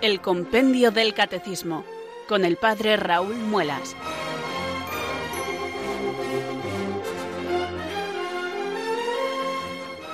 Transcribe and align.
El 0.00 0.20
Compendio 0.20 0.90
del 0.90 1.14
Catecismo 1.14 1.84
con 2.28 2.44
el 2.44 2.56
Padre 2.56 2.96
Raúl 2.96 3.36
Muelas. 3.36 3.94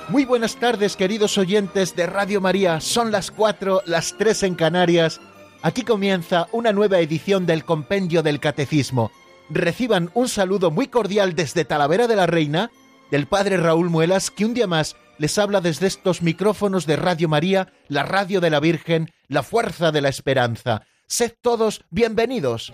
Muy 0.09 0.25
buenas 0.25 0.55
tardes 0.57 0.95
queridos 0.95 1.37
oyentes 1.37 1.95
de 1.95 2.05
Radio 2.05 2.39
María, 2.39 2.79
son 2.79 3.11
las 3.11 3.31
cuatro, 3.31 3.81
las 3.85 4.15
tres 4.17 4.43
en 4.43 4.55
Canarias. 4.55 5.19
Aquí 5.61 5.83
comienza 5.83 6.47
una 6.51 6.71
nueva 6.71 6.99
edición 6.99 7.45
del 7.45 7.65
Compendio 7.65 8.21
del 8.23 8.39
Catecismo. 8.39 9.11
Reciban 9.49 10.11
un 10.13 10.27
saludo 10.27 10.71
muy 10.71 10.87
cordial 10.87 11.35
desde 11.35 11.65
Talavera 11.65 12.07
de 12.07 12.15
la 12.15 12.27
Reina 12.27 12.71
del 13.11 13.27
Padre 13.27 13.57
Raúl 13.57 13.89
Muelas, 13.89 14.31
que 14.31 14.45
un 14.45 14.53
día 14.53 14.67
más 14.67 14.95
les 15.17 15.37
habla 15.37 15.61
desde 15.61 15.87
estos 15.87 16.21
micrófonos 16.21 16.85
de 16.85 16.95
Radio 16.95 17.29
María, 17.29 17.71
la 17.87 18.03
radio 18.03 18.41
de 18.41 18.49
la 18.49 18.59
Virgen, 18.59 19.11
la 19.27 19.43
fuerza 19.43 19.91
de 19.91 20.01
la 20.01 20.09
esperanza. 20.09 20.83
Sed 21.07 21.33
todos 21.41 21.83
bienvenidos. 21.89 22.71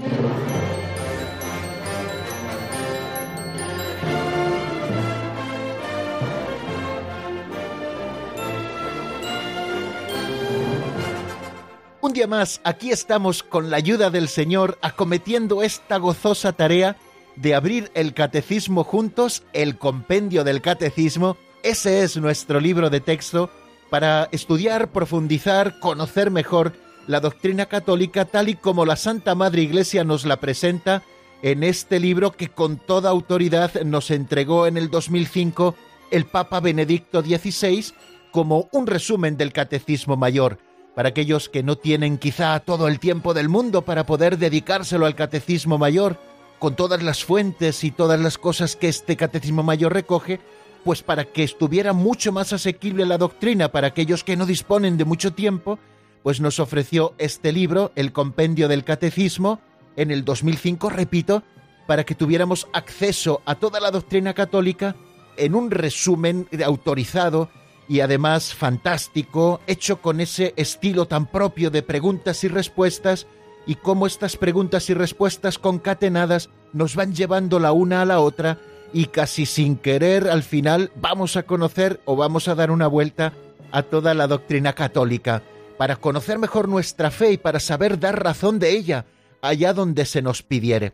Un 12.04 12.14
día 12.14 12.26
más, 12.26 12.62
aquí 12.64 12.90
estamos 12.90 13.44
con 13.44 13.70
la 13.70 13.78
ayuda 13.78 14.10
del 14.10 14.28
Señor 14.28 14.80
acometiendo 14.82 15.62
esta 15.62 15.98
gozosa 15.98 16.52
tarea 16.52 16.98
de 17.36 17.54
abrir 17.54 17.92
el 17.94 18.16
catecismo 18.16 18.84
juntos, 18.84 19.44
el 19.54 19.78
compendio 19.78 20.44
del 20.44 20.62
catecismo, 20.62 21.38
ese 21.62 22.02
es 22.02 22.18
nuestro 22.18 22.60
libro 22.60 22.90
de 22.90 23.02
texto 23.02 23.52
para 23.92 24.30
estudiar, 24.32 24.92
profundizar, 24.92 25.80
conocer 25.80 26.32
mejor 26.32 26.74
la 27.06 27.20
doctrina 27.20 27.68
católica 27.68 28.26
tal 28.26 28.50
y 28.50 28.56
como 28.56 28.84
la 28.84 28.96
Santa 28.96 29.36
Madre 29.36 29.62
Iglesia 29.62 30.04
nos 30.04 30.26
la 30.26 30.40
presenta 30.40 31.04
en 31.44 31.64
este 31.64 32.00
libro 32.00 32.32
que 32.32 32.50
con 32.50 32.78
toda 32.78 33.12
autoridad 33.12 33.80
nos 33.84 34.10
entregó 34.10 34.66
en 34.66 34.78
el 34.78 34.90
2005 34.90 35.76
el 36.10 36.26
Papa 36.26 36.62
Benedicto 36.62 37.22
XVI 37.22 37.94
como 38.32 38.70
un 38.72 38.88
resumen 38.88 39.38
del 39.38 39.54
Catecismo 39.54 40.18
Mayor. 40.18 40.71
Para 40.96 41.10
aquellos 41.10 41.48
que 41.48 41.64
no 41.64 41.78
tienen 41.78 42.18
quizá 42.18 42.60
todo 42.60 42.88
el 42.88 43.00
tiempo 43.00 43.34
del 43.34 43.48
mundo 43.48 43.84
para 43.84 44.06
poder 44.06 44.38
dedicárselo 44.38 45.06
al 45.06 45.16
Catecismo 45.16 45.78
Mayor, 45.78 46.18
con 46.60 46.76
todas 46.76 47.02
las 47.02 47.24
fuentes 47.24 47.84
y 47.84 47.92
todas 47.92 48.20
las 48.20 48.38
cosas 48.38 48.76
que 48.76 48.90
este 48.90 49.16
Catecismo 49.16 49.64
Mayor 49.64 49.94
recoge, 49.94 50.40
pues 50.84 51.02
para 51.02 51.26
que 51.26 51.44
estuviera 51.44 51.94
mucho 51.94 52.32
más 52.32 52.54
asequible 52.54 53.06
la 53.06 53.18
doctrina 53.18 53.72
para 53.72 53.88
aquellos 53.88 54.24
que 54.24 54.36
no 54.36 54.46
disponen 54.46 54.98
de 54.98 55.06
mucho 55.06 55.34
tiempo, 55.34 55.80
pues 56.24 56.42
nos 56.42 56.60
ofreció 56.60 57.14
este 57.18 57.52
libro, 57.52 57.92
el 57.96 58.12
Compendio 58.12 58.68
del 58.68 58.84
Catecismo, 58.84 59.60
en 59.96 60.12
el 60.12 60.24
2005, 60.26 60.90
repito, 60.90 61.44
para 61.88 62.04
que 62.04 62.16
tuviéramos 62.16 62.68
acceso 62.74 63.42
a 63.46 63.56
toda 63.56 63.80
la 63.80 63.92
doctrina 63.92 64.34
católica 64.34 64.96
en 65.38 65.56
un 65.56 65.72
resumen 65.72 66.48
autorizado 66.66 67.50
y 67.92 68.00
además 68.00 68.56
fantástico, 68.56 69.60
hecho 69.68 70.02
con 70.02 70.22
ese 70.22 70.54
estilo 70.56 71.08
tan 71.08 71.26
propio 71.26 71.70
de 71.72 71.84
preguntas 71.84 72.42
y 72.46 72.48
respuestas, 72.48 73.28
y 73.66 73.76
cómo 73.76 74.08
estas 74.08 74.38
preguntas 74.38 74.90
y 74.90 74.94
respuestas 74.94 75.60
concatenadas 75.60 76.50
nos 76.72 76.96
van 76.96 77.14
llevando 77.14 77.60
la 77.60 77.74
una 77.74 78.02
a 78.02 78.06
la 78.06 78.22
otra 78.22 78.60
y 78.94 79.08
casi 79.08 79.46
sin 79.46 79.76
querer 79.76 80.30
al 80.30 80.42
final 80.42 80.94
vamos 80.96 81.36
a 81.36 81.44
conocer 81.44 82.00
o 82.06 82.16
vamos 82.16 82.48
a 82.48 82.56
dar 82.56 82.72
una 82.72 82.88
vuelta 82.88 83.34
a 83.74 83.84
toda 83.84 84.14
la 84.14 84.28
doctrina 84.28 84.72
católica, 84.72 85.44
para 85.78 85.98
conocer 85.98 86.40
mejor 86.40 86.70
nuestra 86.70 87.12
fe 87.12 87.34
y 87.34 87.38
para 87.38 87.60
saber 87.60 88.00
dar 88.00 88.24
razón 88.24 88.58
de 88.58 88.72
ella 88.72 89.06
allá 89.42 89.74
donde 89.74 90.06
se 90.06 90.22
nos 90.22 90.44
pidiere. 90.44 90.94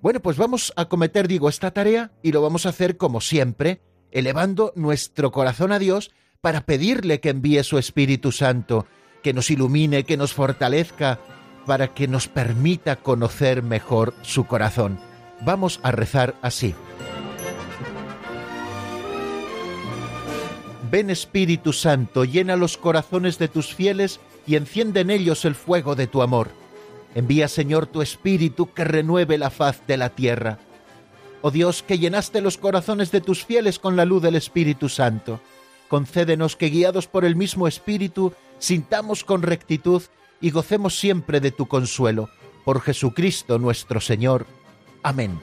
Bueno, 0.00 0.20
pues 0.20 0.38
vamos 0.38 0.72
a 0.76 0.86
cometer, 0.86 1.28
digo, 1.28 1.50
esta 1.50 1.72
tarea 1.72 2.10
y 2.22 2.32
lo 2.32 2.40
vamos 2.40 2.64
a 2.64 2.70
hacer 2.70 2.96
como 2.96 3.20
siempre, 3.20 3.82
elevando 4.12 4.72
nuestro 4.76 5.30
corazón 5.30 5.72
a 5.72 5.78
Dios 5.78 6.10
para 6.40 6.60
pedirle 6.60 7.20
que 7.20 7.30
envíe 7.30 7.62
su 7.64 7.78
Espíritu 7.78 8.30
Santo, 8.30 8.86
que 9.22 9.32
nos 9.32 9.50
ilumine, 9.50 10.04
que 10.04 10.16
nos 10.16 10.32
fortalezca, 10.32 11.18
para 11.66 11.94
que 11.94 12.06
nos 12.06 12.28
permita 12.28 12.96
conocer 12.96 13.62
mejor 13.62 14.14
su 14.22 14.46
corazón. 14.46 15.00
Vamos 15.40 15.80
a 15.82 15.90
rezar 15.90 16.36
así. 16.40 16.74
Ven 20.90 21.10
Espíritu 21.10 21.72
Santo, 21.72 22.24
llena 22.24 22.56
los 22.56 22.78
corazones 22.78 23.38
de 23.38 23.48
tus 23.48 23.74
fieles 23.74 24.20
y 24.46 24.56
enciende 24.56 25.00
en 25.00 25.10
ellos 25.10 25.44
el 25.44 25.54
fuego 25.54 25.96
de 25.96 26.06
tu 26.06 26.22
amor. 26.22 26.50
Envía 27.14 27.48
Señor 27.48 27.86
tu 27.86 28.00
Espíritu 28.00 28.72
que 28.72 28.84
renueve 28.84 29.36
la 29.38 29.50
faz 29.50 29.82
de 29.86 29.96
la 29.96 30.10
tierra. 30.10 30.58
Oh 31.42 31.50
Dios, 31.50 31.82
que 31.82 31.98
llenaste 31.98 32.40
los 32.40 32.56
corazones 32.56 33.10
de 33.10 33.20
tus 33.20 33.44
fieles 33.44 33.78
con 33.78 33.96
la 33.96 34.04
luz 34.04 34.22
del 34.22 34.36
Espíritu 34.36 34.88
Santo, 34.88 35.40
concédenos 35.88 36.56
que 36.56 36.68
guiados 36.68 37.06
por 37.06 37.24
el 37.24 37.36
mismo 37.36 37.66
Espíritu, 37.66 38.32
sintamos 38.58 39.24
con 39.24 39.42
rectitud 39.42 40.02
y 40.40 40.50
gocemos 40.50 40.98
siempre 40.98 41.40
de 41.40 41.50
tu 41.50 41.66
consuelo. 41.66 42.28
Por 42.64 42.80
Jesucristo 42.80 43.58
nuestro 43.58 44.00
Señor. 44.00 44.46
Amén. 45.02 45.40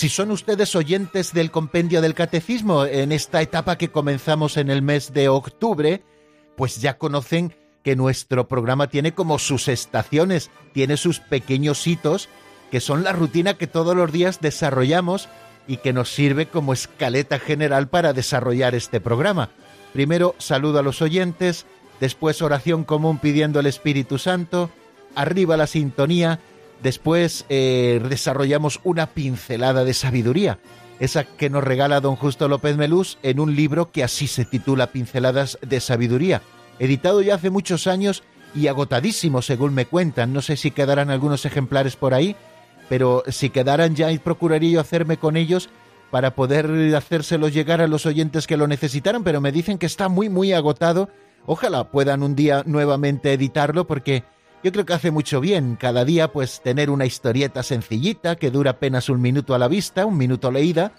Si 0.00 0.08
son 0.08 0.30
ustedes 0.30 0.74
oyentes 0.76 1.34
del 1.34 1.50
compendio 1.50 2.00
del 2.00 2.14
catecismo 2.14 2.86
en 2.86 3.12
esta 3.12 3.42
etapa 3.42 3.76
que 3.76 3.90
comenzamos 3.90 4.56
en 4.56 4.70
el 4.70 4.80
mes 4.80 5.12
de 5.12 5.28
octubre, 5.28 6.02
pues 6.56 6.80
ya 6.80 6.96
conocen 6.96 7.54
que 7.84 7.96
nuestro 7.96 8.48
programa 8.48 8.88
tiene 8.88 9.12
como 9.12 9.38
sus 9.38 9.68
estaciones, 9.68 10.50
tiene 10.72 10.96
sus 10.96 11.20
pequeños 11.20 11.86
hitos, 11.86 12.30
que 12.70 12.80
son 12.80 13.04
la 13.04 13.12
rutina 13.12 13.58
que 13.58 13.66
todos 13.66 13.94
los 13.94 14.10
días 14.10 14.40
desarrollamos 14.40 15.28
y 15.68 15.76
que 15.76 15.92
nos 15.92 16.08
sirve 16.08 16.46
como 16.46 16.72
escaleta 16.72 17.38
general 17.38 17.90
para 17.90 18.14
desarrollar 18.14 18.74
este 18.74 19.00
programa. 19.00 19.50
Primero 19.92 20.34
saludo 20.38 20.78
a 20.78 20.82
los 20.82 21.02
oyentes, 21.02 21.66
después 22.00 22.40
oración 22.40 22.84
común 22.84 23.18
pidiendo 23.18 23.60
el 23.60 23.66
Espíritu 23.66 24.16
Santo, 24.16 24.70
arriba 25.14 25.58
la 25.58 25.66
sintonía, 25.66 26.40
Después 26.82 27.44
eh, 27.48 28.00
desarrollamos 28.08 28.80
una 28.84 29.06
pincelada 29.06 29.84
de 29.84 29.94
sabiduría, 29.94 30.58
esa 30.98 31.24
que 31.24 31.50
nos 31.50 31.62
regala 31.64 32.00
don 32.00 32.16
Justo 32.16 32.48
López 32.48 32.76
Melús 32.76 33.18
en 33.22 33.40
un 33.40 33.54
libro 33.54 33.90
que 33.90 34.02
así 34.02 34.26
se 34.26 34.44
titula 34.44 34.88
Pinceladas 34.88 35.58
de 35.62 35.80
Sabiduría, 35.80 36.42
editado 36.78 37.20
ya 37.22 37.34
hace 37.34 37.50
muchos 37.50 37.86
años 37.86 38.22
y 38.54 38.66
agotadísimo 38.66 39.42
según 39.42 39.74
me 39.74 39.86
cuentan. 39.86 40.32
No 40.32 40.42
sé 40.42 40.56
si 40.56 40.70
quedarán 40.70 41.10
algunos 41.10 41.44
ejemplares 41.44 41.96
por 41.96 42.14
ahí, 42.14 42.34
pero 42.88 43.22
si 43.28 43.50
quedaran 43.50 43.94
ya 43.94 44.08
procuraría 44.22 44.70
yo 44.70 44.80
hacerme 44.80 45.16
con 45.16 45.36
ellos 45.36 45.68
para 46.10 46.34
poder 46.34 46.94
hacérselos 46.96 47.54
llegar 47.54 47.80
a 47.80 47.86
los 47.86 48.06
oyentes 48.06 48.46
que 48.46 48.56
lo 48.56 48.66
necesitaran, 48.66 49.22
pero 49.22 49.40
me 49.40 49.52
dicen 49.52 49.78
que 49.78 49.86
está 49.86 50.08
muy 50.08 50.28
muy 50.28 50.52
agotado. 50.52 51.08
Ojalá 51.46 51.90
puedan 51.90 52.22
un 52.22 52.34
día 52.34 52.62
nuevamente 52.66 53.32
editarlo 53.32 53.86
porque 53.86 54.24
yo 54.62 54.72
creo 54.72 54.84
que 54.84 54.92
hace 54.92 55.10
mucho 55.10 55.40
bien 55.40 55.76
cada 55.76 56.04
día 56.04 56.32
pues 56.32 56.60
tener 56.60 56.90
una 56.90 57.06
historieta 57.06 57.62
sencillita 57.62 58.36
que 58.36 58.50
dura 58.50 58.72
apenas 58.72 59.08
un 59.08 59.20
minuto 59.20 59.54
a 59.54 59.58
la 59.58 59.68
vista, 59.68 60.06
un 60.06 60.18
minuto 60.18 60.50
leída, 60.50 60.92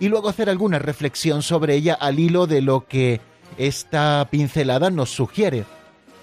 y 0.00 0.08
luego 0.08 0.28
hacer 0.28 0.48
alguna 0.48 0.78
reflexión 0.78 1.42
sobre 1.42 1.74
ella 1.74 1.94
al 1.94 2.18
hilo 2.18 2.46
de 2.46 2.62
lo 2.62 2.86
que 2.86 3.20
esta 3.56 4.28
pincelada 4.30 4.90
nos 4.90 5.10
sugiere. 5.10 5.64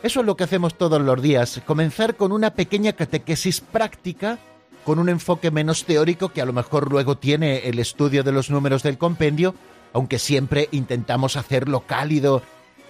Eso 0.03 0.19
es 0.21 0.25
lo 0.25 0.38
que 0.38 0.45
hacemos 0.45 0.77
todos 0.77 1.01
los 1.01 1.21
días, 1.21 1.62
comenzar 1.65 2.15
con 2.15 2.31
una 2.31 2.51
pequeña 2.51 2.94
catequesis 2.94 3.59
práctica, 3.59 4.39
con 4.86 5.00
un 5.00 5.09
enfoque 5.09 5.51
menos 5.51 5.83
teórico 5.83 6.30
que 6.30 6.42
a 6.42 6.45
lo 6.45 6.53
mejor 6.53 6.89
luego 6.89 7.18
tiene 7.18 7.68
el 7.68 7.80
estudio 7.80 8.24
de 8.24 8.31
los 8.31 8.50
números 8.50 8.83
del 8.83 8.97
compendio, 8.97 9.56
aunque 9.94 10.19
siempre 10.19 10.69
intentamos 10.71 11.36
hacerlo 11.36 11.81
cálido 11.81 12.44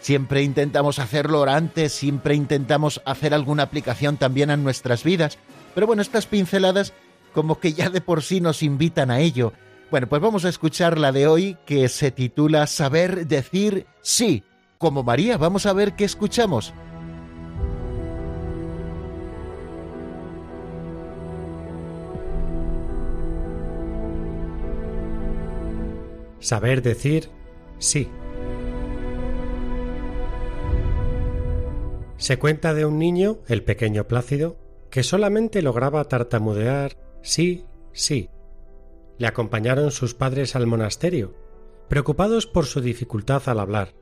Siempre 0.05 0.43
intentamos 0.43 0.99
hacerlo 0.99 1.41
orante, 1.41 1.89
siempre 1.89 2.35
intentamos 2.35 3.01
hacer 3.05 3.33
alguna 3.33 3.63
aplicación 3.63 4.17
también 4.17 4.51
a 4.51 4.55
nuestras 4.55 5.03
vidas. 5.03 5.39
Pero 5.73 5.87
bueno, 5.87 6.03
estas 6.03 6.27
pinceladas 6.27 6.93
como 7.33 7.59
que 7.59 7.73
ya 7.73 7.89
de 7.89 8.01
por 8.01 8.21
sí 8.21 8.39
nos 8.39 8.61
invitan 8.61 9.09
a 9.09 9.19
ello, 9.19 9.51
Bueno, 9.89 10.05
pues 10.05 10.21
vamos 10.21 10.45
a 10.45 10.49
escuchar 10.49 10.99
la 10.99 11.11
de 11.11 11.25
hoy 11.25 11.57
que 11.65 11.89
se 11.89 12.11
titula 12.11 12.67
Saber 12.67 13.25
decir 13.25 13.87
sí. 14.03 14.43
Como 14.77 15.01
María, 15.01 15.39
vamos 15.39 15.65
a 15.65 15.73
ver 15.73 15.95
qué 15.95 16.05
escuchamos. 16.05 16.71
Saber 26.39 26.83
decir 26.83 27.31
sí. 27.79 28.07
Se 32.25 32.39
cuenta 32.39 32.73
de 32.73 32.85
un 32.85 32.97
niño, 32.97 33.37
el 33.47 33.61
pequeño 33.61 34.07
Plácido, 34.07 34.57
que 34.89 35.03
solamente 35.03 35.61
lograba 35.61 36.03
tartamudear 36.05 36.97
sí, 37.21 37.65
sí. 37.93 38.31
Le 39.19 39.27
acompañaron 39.27 39.91
sus 39.91 40.15
padres 40.15 40.55
al 40.55 40.65
monasterio, 40.65 41.35
preocupados 41.87 42.47
por 42.47 42.65
su 42.65 42.81
dificultad 42.81 43.43
al 43.45 43.59
hablar. 43.59 43.93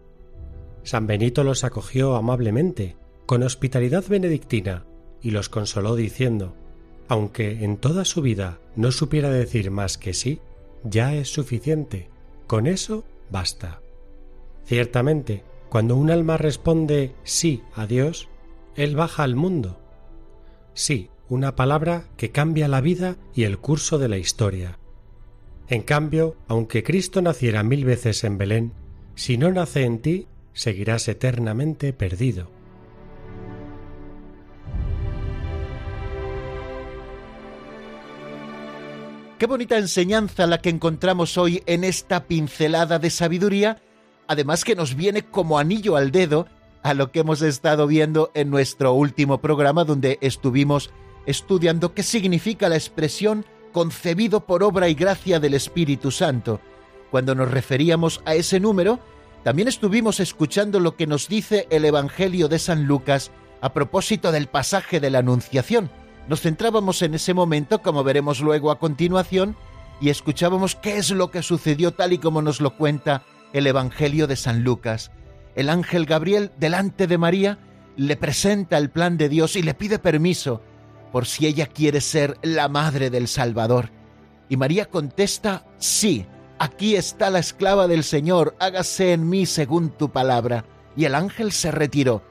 San 0.83 1.05
Benito 1.05 1.43
los 1.43 1.65
acogió 1.65 2.15
amablemente, 2.15 2.95
con 3.25 3.43
hospitalidad 3.43 4.05
benedictina, 4.07 4.85
y 5.21 5.31
los 5.31 5.49
consoló 5.49 5.97
diciendo, 5.97 6.55
aunque 7.09 7.65
en 7.65 7.75
toda 7.75 8.05
su 8.05 8.21
vida 8.21 8.61
no 8.77 8.93
supiera 8.93 9.31
decir 9.31 9.69
más 9.69 9.97
que 9.97 10.13
sí, 10.13 10.39
ya 10.85 11.13
es 11.13 11.27
suficiente, 11.27 12.09
con 12.47 12.67
eso 12.67 13.03
basta. 13.29 13.81
Ciertamente, 14.63 15.43
cuando 15.73 15.95
un 15.95 16.11
alma 16.11 16.37
responde 16.37 17.15
sí 17.23 17.63
a 17.73 17.87
Dios, 17.87 18.29
Él 18.75 18.95
baja 18.95 19.23
al 19.23 19.35
mundo. 19.35 19.79
Sí, 20.75 21.09
una 21.29 21.55
palabra 21.55 22.05
que 22.15 22.29
cambia 22.29 22.67
la 22.67 22.79
vida 22.79 23.15
y 23.33 23.45
el 23.45 23.57
curso 23.57 23.97
de 23.97 24.07
la 24.07 24.19
historia. 24.19 24.77
En 25.67 25.81
cambio, 25.81 26.35
aunque 26.47 26.83
Cristo 26.83 27.23
naciera 27.23 27.63
mil 27.63 27.85
veces 27.85 28.23
en 28.23 28.37
Belén, 28.37 28.71
si 29.15 29.39
no 29.39 29.49
nace 29.49 29.83
en 29.83 29.97
ti, 29.97 30.27
seguirás 30.53 31.07
eternamente 31.07 31.91
perdido. 31.91 32.51
Qué 39.39 39.47
bonita 39.47 39.79
enseñanza 39.79 40.45
la 40.45 40.59
que 40.59 40.69
encontramos 40.69 41.35
hoy 41.39 41.63
en 41.65 41.83
esta 41.83 42.27
pincelada 42.27 42.99
de 42.99 43.09
sabiduría 43.09 43.81
además 44.27 44.63
que 44.63 44.75
nos 44.75 44.95
viene 44.95 45.23
como 45.23 45.59
anillo 45.59 45.95
al 45.95 46.11
dedo 46.11 46.47
a 46.83 46.93
lo 46.93 47.11
que 47.11 47.21
hemos 47.21 47.41
estado 47.41 47.87
viendo 47.87 48.31
en 48.33 48.49
nuestro 48.49 48.93
último 48.93 49.39
programa 49.39 49.85
donde 49.85 50.17
estuvimos 50.21 50.91
estudiando 51.25 51.93
qué 51.93 52.03
significa 52.03 52.69
la 52.69 52.75
expresión 52.75 53.45
concebido 53.71 54.45
por 54.45 54.63
obra 54.63 54.89
y 54.89 54.93
gracia 54.93 55.39
del 55.39 55.53
Espíritu 55.53 56.11
Santo. 56.11 56.59
Cuando 57.09 57.35
nos 57.35 57.49
referíamos 57.49 58.21
a 58.25 58.35
ese 58.35 58.59
número, 58.59 58.99
también 59.43 59.67
estuvimos 59.67 60.19
escuchando 60.19 60.79
lo 60.79 60.95
que 60.95 61.07
nos 61.07 61.27
dice 61.27 61.67
el 61.69 61.85
Evangelio 61.85 62.47
de 62.47 62.59
San 62.59 62.85
Lucas 62.85 63.31
a 63.61 63.73
propósito 63.73 64.31
del 64.31 64.47
pasaje 64.47 64.99
de 64.99 65.09
la 65.09 65.19
Anunciación. 65.19 65.89
Nos 66.27 66.41
centrábamos 66.41 67.01
en 67.01 67.13
ese 67.13 67.33
momento, 67.33 67.81
como 67.81 68.03
veremos 68.03 68.39
luego 68.39 68.71
a 68.71 68.79
continuación, 68.79 69.55
y 70.01 70.09
escuchábamos 70.09 70.75
qué 70.75 70.97
es 70.97 71.11
lo 71.11 71.31
que 71.31 71.43
sucedió 71.43 71.91
tal 71.91 72.13
y 72.13 72.17
como 72.17 72.41
nos 72.41 72.61
lo 72.61 72.75
cuenta 72.75 73.23
el 73.53 73.67
Evangelio 73.67 74.27
de 74.27 74.35
San 74.35 74.63
Lucas. 74.63 75.11
El 75.55 75.69
ángel 75.69 76.05
Gabriel, 76.05 76.51
delante 76.57 77.07
de 77.07 77.17
María, 77.17 77.59
le 77.95 78.17
presenta 78.17 78.77
el 78.77 78.89
plan 78.89 79.17
de 79.17 79.29
Dios 79.29 79.55
y 79.55 79.61
le 79.61 79.73
pide 79.75 79.99
permiso 79.99 80.61
por 81.11 81.27
si 81.27 81.45
ella 81.45 81.67
quiere 81.67 82.01
ser 82.01 82.37
la 82.41 82.67
madre 82.67 83.11
del 83.11 83.27
Salvador. 83.27 83.91
Y 84.49 84.57
María 84.57 84.85
contesta, 84.85 85.65
sí, 85.77 86.25
aquí 86.57 86.95
está 86.95 87.29
la 87.29 87.39
esclava 87.39 87.87
del 87.87 88.03
Señor, 88.03 88.55
hágase 88.59 89.13
en 89.13 89.29
mí 89.29 89.45
según 89.45 89.91
tu 89.91 90.11
palabra. 90.11 90.65
Y 90.95 91.05
el 91.05 91.13
ángel 91.13 91.51
se 91.51 91.71
retiró. 91.71 92.23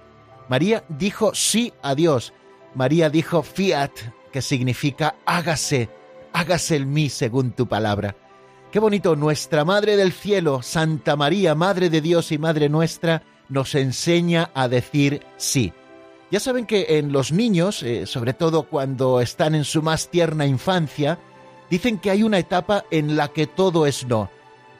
María 0.49 0.85
dijo 0.89 1.33
sí 1.35 1.73
a 1.83 1.95
Dios. 1.95 2.33
María 2.75 3.09
dijo 3.09 3.43
fiat, 3.43 3.93
que 4.33 4.43
significa 4.43 5.15
hágase, 5.27 5.89
hágase 6.33 6.77
en 6.77 6.93
mí 6.93 7.09
según 7.09 7.53
tu 7.53 7.69
palabra. 7.69 8.17
Qué 8.73 8.79
bonito, 8.79 9.17
nuestra 9.17 9.67
Madre 9.67 9.99
del 9.99 10.13
Cielo, 10.13 10.63
Santa 10.63 11.15
María, 11.15 11.55
Madre 11.55 11.91
de 11.91 12.01
Dios 12.01 12.33
y 12.33 12.39
Madre 12.39 12.71
nuestra, 12.71 13.23
nos 13.51 13.75
enseña 13.75 14.51
a 14.55 14.67
decir 14.67 15.21
sí. 15.37 15.75
Ya 16.31 16.41
saben 16.41 16.65
que 16.65 16.97
en 16.97 17.13
los 17.13 17.33
niños, 17.33 17.83
eh, 17.83 18.07
sobre 18.07 18.33
todo 18.33 18.63
cuando 18.63 19.21
están 19.21 19.55
en 19.55 19.65
su 19.65 19.83
más 19.83 20.09
tierna 20.09 20.47
infancia, 20.47 21.19
dicen 21.69 21.99
que 21.99 22.11
hay 22.11 22.23
una 22.23 22.39
etapa 22.39 22.87
en 22.91 23.15
la 23.15 23.29
que 23.29 23.47
todo 23.47 23.85
es 23.85 24.07
no. 24.07 24.31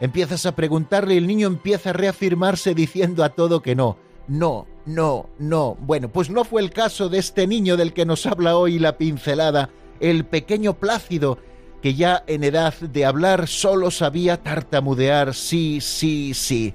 Empiezas 0.01 0.47
a 0.47 0.57
preguntarle 0.57 1.13
y 1.13 1.19
el 1.19 1.27
niño 1.27 1.47
empieza 1.47 1.91
a 1.91 1.93
reafirmarse 1.93 2.75
diciendo 2.75 3.23
a 3.23 3.29
todo 3.29 3.61
que 3.61 3.75
no. 3.75 3.99
No, 4.27 4.67
no, 4.87 5.29
no. 5.39 5.77
Bueno, 5.79 6.09
pues 6.09 6.31
no 6.31 6.45
fue 6.45 6.63
el 6.63 6.71
caso 6.71 7.11
de 7.11 7.19
este 7.19 7.47
niño 7.47 7.77
del 7.77 7.93
que 7.93 8.07
nos 8.07 8.25
habla 8.25 8.57
hoy 8.57 8.79
la 8.79 8.97
pincelada, 8.97 9.69
el 10.01 10.25
pequeño 10.25 10.79
Plácido, 10.79 11.37
que 11.83 11.95
ya 11.95 12.23
en 12.29 12.45
edad 12.45 12.75
de 12.75 13.05
hablar 13.05 13.49
solo 13.49 13.91
sabía 13.91 14.37
tartamudear 14.37 15.35
sí, 15.35 15.81
sí, 15.81 16.33
sí. 16.33 16.75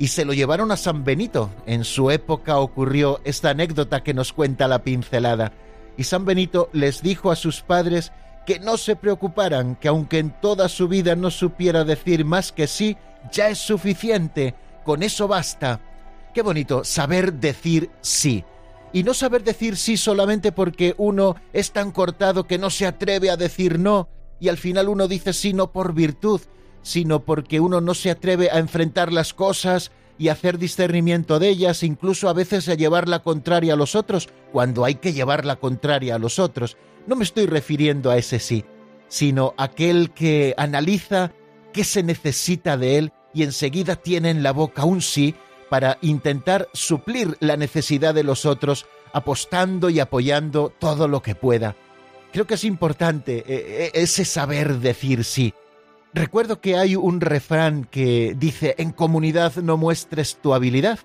Y 0.00 0.08
se 0.08 0.24
lo 0.24 0.32
llevaron 0.32 0.72
a 0.72 0.76
San 0.76 1.04
Benito. 1.04 1.48
En 1.64 1.84
su 1.84 2.10
época 2.10 2.58
ocurrió 2.58 3.20
esta 3.24 3.50
anécdota 3.50 4.02
que 4.02 4.14
nos 4.14 4.32
cuenta 4.32 4.66
la 4.66 4.82
pincelada. 4.82 5.52
Y 5.96 6.04
San 6.04 6.24
Benito 6.24 6.70
les 6.72 7.02
dijo 7.02 7.30
a 7.30 7.36
sus 7.36 7.62
padres 7.62 8.10
que 8.44 8.58
no 8.58 8.76
se 8.78 8.96
preocuparan, 8.96 9.76
que 9.76 9.86
aunque 9.86 10.18
en 10.18 10.30
toda 10.40 10.68
su 10.68 10.88
vida 10.88 11.14
no 11.14 11.30
supiera 11.30 11.84
decir 11.84 12.24
más 12.24 12.50
que 12.50 12.66
sí, 12.66 12.96
ya 13.30 13.48
es 13.48 13.58
suficiente, 13.58 14.56
con 14.82 15.04
eso 15.04 15.28
basta. 15.28 15.80
Qué 16.34 16.42
bonito 16.42 16.82
saber 16.82 17.34
decir 17.34 17.90
sí. 18.00 18.44
Y 18.92 19.04
no 19.04 19.14
saber 19.14 19.44
decir 19.44 19.76
sí 19.76 19.96
solamente 19.96 20.50
porque 20.50 20.96
uno 20.98 21.36
es 21.52 21.70
tan 21.70 21.92
cortado 21.92 22.48
que 22.48 22.58
no 22.58 22.70
se 22.70 22.86
atreve 22.86 23.30
a 23.30 23.36
decir 23.36 23.78
no, 23.78 24.08
y 24.42 24.48
al 24.48 24.58
final 24.58 24.88
uno 24.88 25.06
dice 25.06 25.32
sí 25.32 25.52
no 25.52 25.70
por 25.70 25.94
virtud, 25.94 26.40
sino 26.82 27.20
porque 27.20 27.60
uno 27.60 27.80
no 27.80 27.94
se 27.94 28.10
atreve 28.10 28.50
a 28.50 28.58
enfrentar 28.58 29.12
las 29.12 29.34
cosas 29.34 29.92
y 30.18 30.30
hacer 30.30 30.58
discernimiento 30.58 31.38
de 31.38 31.48
ellas, 31.48 31.84
incluso 31.84 32.28
a 32.28 32.32
veces 32.32 32.68
a 32.68 32.74
llevar 32.74 33.08
la 33.08 33.20
contraria 33.20 33.74
a 33.74 33.76
los 33.76 33.94
otros, 33.94 34.30
cuando 34.50 34.84
hay 34.84 34.96
que 34.96 35.12
llevar 35.12 35.44
la 35.44 35.60
contraria 35.60 36.16
a 36.16 36.18
los 36.18 36.40
otros. 36.40 36.76
No 37.06 37.14
me 37.14 37.22
estoy 37.22 37.46
refiriendo 37.46 38.10
a 38.10 38.18
ese 38.18 38.40
sí, 38.40 38.64
sino 39.06 39.54
aquel 39.58 40.10
que 40.10 40.54
analiza 40.56 41.30
qué 41.72 41.84
se 41.84 42.02
necesita 42.02 42.76
de 42.76 42.98
él 42.98 43.12
y 43.32 43.44
enseguida 43.44 43.94
tiene 43.94 44.30
en 44.30 44.42
la 44.42 44.50
boca 44.50 44.84
un 44.84 45.02
sí 45.02 45.36
para 45.70 45.98
intentar 46.02 46.68
suplir 46.72 47.36
la 47.38 47.56
necesidad 47.56 48.12
de 48.12 48.24
los 48.24 48.44
otros, 48.44 48.86
apostando 49.12 49.88
y 49.88 50.00
apoyando 50.00 50.72
todo 50.80 51.06
lo 51.06 51.22
que 51.22 51.36
pueda. 51.36 51.76
Creo 52.32 52.46
que 52.46 52.54
es 52.54 52.64
importante 52.64 53.38
eh, 53.40 53.44
eh, 53.46 53.90
ese 53.92 54.24
saber 54.24 54.78
decir 54.78 55.22
sí. 55.22 55.52
Recuerdo 56.14 56.60
que 56.60 56.76
hay 56.76 56.96
un 56.96 57.20
refrán 57.20 57.84
que 57.84 58.34
dice, 58.38 58.74
en 58.78 58.92
comunidad 58.92 59.56
no 59.56 59.76
muestres 59.76 60.38
tu 60.40 60.54
habilidad. 60.54 60.98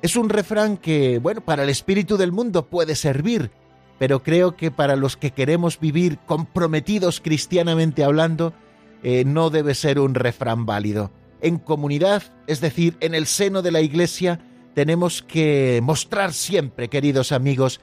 Es 0.00 0.16
un 0.16 0.28
refrán 0.28 0.76
que, 0.76 1.18
bueno, 1.18 1.40
para 1.40 1.64
el 1.64 1.70
espíritu 1.70 2.16
del 2.16 2.30
mundo 2.30 2.66
puede 2.66 2.94
servir, 2.94 3.50
pero 3.98 4.22
creo 4.22 4.56
que 4.56 4.70
para 4.70 4.96
los 4.96 5.16
que 5.16 5.32
queremos 5.32 5.78
vivir 5.78 6.18
comprometidos 6.18 7.20
cristianamente 7.20 8.04
hablando, 8.04 8.54
eh, 9.02 9.24
no 9.24 9.50
debe 9.50 9.74
ser 9.74 9.98
un 9.98 10.14
refrán 10.14 10.66
válido. 10.66 11.10
En 11.40 11.58
comunidad, 11.58 12.22
es 12.46 12.60
decir, 12.60 12.96
en 13.00 13.14
el 13.14 13.26
seno 13.26 13.62
de 13.62 13.72
la 13.72 13.80
iglesia, 13.80 14.40
tenemos 14.74 15.22
que 15.22 15.80
mostrar 15.82 16.32
siempre, 16.32 16.88
queridos 16.88 17.32
amigos, 17.32 17.80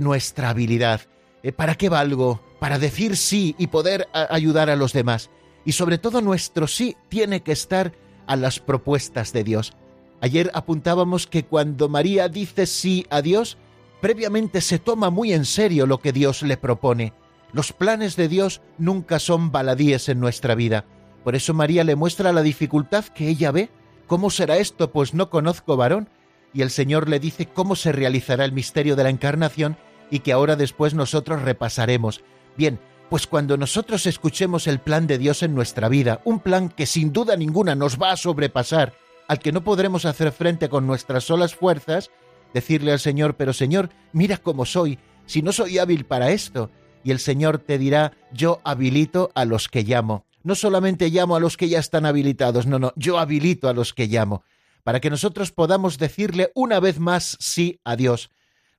nuestra 0.00 0.48
habilidad. 0.48 1.02
Eh, 1.46 1.52
¿Para 1.52 1.76
qué 1.76 1.88
valgo? 1.88 2.40
Para 2.58 2.80
decir 2.80 3.16
sí 3.16 3.54
y 3.56 3.68
poder 3.68 4.08
ayudar 4.12 4.68
a 4.68 4.74
los 4.74 4.92
demás. 4.92 5.30
Y 5.64 5.72
sobre 5.72 5.96
todo 5.96 6.20
nuestro 6.20 6.66
sí 6.66 6.96
tiene 7.08 7.42
que 7.42 7.52
estar 7.52 7.92
a 8.26 8.34
las 8.34 8.58
propuestas 8.58 9.32
de 9.32 9.44
Dios. 9.44 9.72
Ayer 10.20 10.50
apuntábamos 10.54 11.28
que 11.28 11.44
cuando 11.44 11.88
María 11.88 12.28
dice 12.28 12.66
sí 12.66 13.06
a 13.10 13.22
Dios, 13.22 13.58
previamente 14.00 14.60
se 14.60 14.80
toma 14.80 15.10
muy 15.10 15.32
en 15.32 15.44
serio 15.44 15.86
lo 15.86 16.00
que 16.00 16.12
Dios 16.12 16.42
le 16.42 16.56
propone. 16.56 17.12
Los 17.52 17.72
planes 17.72 18.16
de 18.16 18.26
Dios 18.26 18.60
nunca 18.76 19.20
son 19.20 19.52
baladíes 19.52 20.08
en 20.08 20.18
nuestra 20.18 20.56
vida. 20.56 20.84
Por 21.22 21.36
eso 21.36 21.54
María 21.54 21.84
le 21.84 21.94
muestra 21.94 22.32
la 22.32 22.42
dificultad 22.42 23.04
que 23.04 23.28
ella 23.28 23.52
ve. 23.52 23.70
¿Cómo 24.08 24.30
será 24.30 24.56
esto? 24.56 24.90
Pues 24.90 25.14
no 25.14 25.30
conozco 25.30 25.76
varón. 25.76 26.08
Y 26.52 26.62
el 26.62 26.70
Señor 26.70 27.08
le 27.08 27.20
dice 27.20 27.46
cómo 27.46 27.76
se 27.76 27.92
realizará 27.92 28.44
el 28.44 28.50
misterio 28.50 28.96
de 28.96 29.04
la 29.04 29.10
encarnación 29.10 29.76
y 30.10 30.20
que 30.20 30.32
ahora 30.32 30.56
después 30.56 30.94
nosotros 30.94 31.42
repasaremos. 31.42 32.22
Bien, 32.56 32.78
pues 33.08 33.26
cuando 33.26 33.56
nosotros 33.56 34.06
escuchemos 34.06 34.66
el 34.66 34.80
plan 34.80 35.06
de 35.06 35.18
Dios 35.18 35.42
en 35.42 35.54
nuestra 35.54 35.88
vida, 35.88 36.20
un 36.24 36.40
plan 36.40 36.68
que 36.68 36.86
sin 36.86 37.12
duda 37.12 37.36
ninguna 37.36 37.74
nos 37.74 38.00
va 38.00 38.12
a 38.12 38.16
sobrepasar, 38.16 38.94
al 39.28 39.38
que 39.38 39.52
no 39.52 39.62
podremos 39.62 40.04
hacer 40.04 40.32
frente 40.32 40.68
con 40.68 40.86
nuestras 40.86 41.24
solas 41.24 41.54
fuerzas, 41.54 42.10
decirle 42.52 42.92
al 42.92 43.00
Señor, 43.00 43.36
pero 43.36 43.52
Señor, 43.52 43.90
mira 44.12 44.38
cómo 44.38 44.64
soy, 44.64 44.98
si 45.26 45.42
no 45.42 45.52
soy 45.52 45.78
hábil 45.78 46.04
para 46.04 46.30
esto, 46.30 46.70
y 47.04 47.12
el 47.12 47.20
Señor 47.20 47.58
te 47.58 47.78
dirá, 47.78 48.12
yo 48.32 48.60
habilito 48.64 49.30
a 49.34 49.44
los 49.44 49.68
que 49.68 49.82
llamo. 49.82 50.24
no 50.42 50.54
solamente 50.54 51.10
llamo 51.10 51.34
a 51.34 51.40
los 51.40 51.56
que 51.56 51.68
ya 51.68 51.80
están 51.80 52.06
habilitados, 52.06 52.66
no, 52.66 52.78
no, 52.78 52.92
yo 52.94 53.18
habilito 53.18 53.68
a 53.68 53.72
los 53.72 53.92
que 53.92 54.06
llamo, 54.06 54.44
para 54.84 55.00
que 55.00 55.10
nosotros 55.10 55.50
podamos 55.50 55.98
decirle 55.98 56.52
una 56.54 56.78
vez 56.78 57.00
más 57.00 57.36
sí 57.40 57.80
a 57.82 57.96
Dios, 57.96 58.30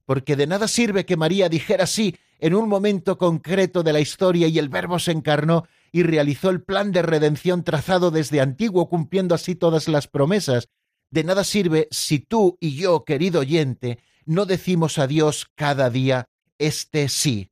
porque 0.07 0.37
de 0.37 0.47
nada 0.47 0.69
sirve 0.69 1.05
que 1.05 1.17
María 1.17 1.49
dijera 1.49 1.85
sí 1.85 2.15
en 2.39 2.55
un 2.55 2.69
momento 2.69 3.17
concreto 3.17 3.83
de 3.83 3.91
la 3.91 3.99
historia 3.99 4.47
y 4.47 4.57
el 4.57 4.69
Verbo 4.69 4.99
se 4.99 5.11
encarnó 5.11 5.67
y 5.91 6.03
realizó 6.03 6.49
el 6.49 6.61
plan 6.61 6.93
de 6.93 7.01
redención 7.01 7.65
trazado 7.65 8.09
desde 8.09 8.39
antiguo, 8.39 8.87
cumpliendo 8.87 9.35
así 9.35 9.53
todas 9.53 9.89
las 9.89 10.07
promesas. 10.07 10.69
De 11.11 11.25
nada 11.25 11.43
sirve 11.43 11.89
si 11.91 12.19
tú 12.19 12.57
y 12.61 12.75
yo, 12.75 13.03
querido 13.03 13.41
oyente, 13.41 13.99
no 14.25 14.45
decimos 14.45 14.97
a 14.97 15.07
Dios 15.07 15.51
cada 15.55 15.89
día 15.89 16.29
este 16.57 17.09
sí. 17.09 17.49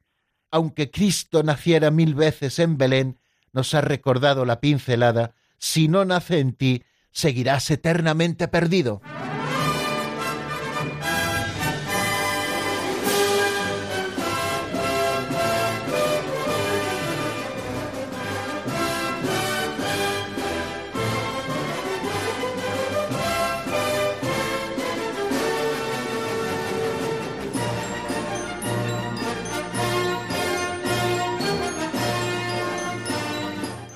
Aunque 0.50 0.90
Cristo 0.90 1.44
naciera 1.44 1.92
mil 1.92 2.16
veces 2.16 2.60
en 2.60 2.78
Belén, 2.78 3.20
nos 3.52 3.74
ha 3.74 3.82
recordado 3.82 4.46
la 4.46 4.62
pincelada, 4.62 5.36
si 5.58 5.90
no 5.90 6.06
nace 6.06 6.40
en 6.40 6.54
ti, 6.54 6.84
seguirás 7.12 7.70
eternamente 7.70 8.48
perdido. 8.48 9.02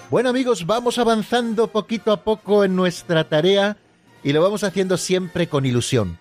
Bueno 0.09 0.29
amigos, 0.29 0.65
vamos 0.65 0.97
avanzando 0.97 1.67
poquito 1.67 2.11
a 2.11 2.23
poco 2.23 2.63
en 2.63 2.75
nuestra 2.75 3.29
tarea 3.29 3.77
y 4.23 4.33
lo 4.33 4.41
vamos 4.41 4.63
haciendo 4.63 4.97
siempre 4.97 5.47
con 5.47 5.67
ilusión. 5.67 6.17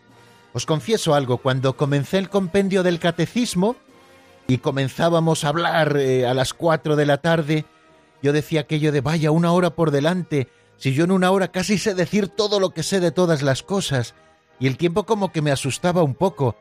Os 0.52 0.66
confieso 0.66 1.14
algo, 1.14 1.38
cuando 1.38 1.74
comencé 1.74 2.18
el 2.18 2.28
compendio 2.28 2.82
del 2.82 2.98
catecismo 2.98 3.76
y 4.46 4.58
comenzábamos 4.58 5.42
a 5.42 5.48
hablar 5.48 5.96
eh, 5.96 6.26
a 6.26 6.34
las 6.34 6.52
cuatro 6.52 6.96
de 6.96 7.06
la 7.06 7.22
tarde, 7.22 7.64
yo 8.22 8.34
decía 8.34 8.60
aquello 8.60 8.92
de 8.92 9.00
vaya 9.00 9.30
una 9.30 9.52
hora 9.52 9.70
por 9.70 9.90
delante, 9.90 10.48
si 10.76 10.92
yo 10.92 11.04
en 11.04 11.10
una 11.10 11.30
hora 11.30 11.48
casi 11.48 11.78
sé 11.78 11.94
decir 11.94 12.28
todo 12.28 12.60
lo 12.60 12.70
que 12.70 12.82
sé 12.82 13.00
de 13.00 13.10
todas 13.10 13.40
las 13.40 13.62
cosas, 13.62 14.14
y 14.60 14.66
el 14.66 14.76
tiempo 14.76 15.04
como 15.04 15.32
que 15.32 15.40
me 15.40 15.50
asustaba 15.50 16.02
un 16.02 16.14
poco. 16.14 16.56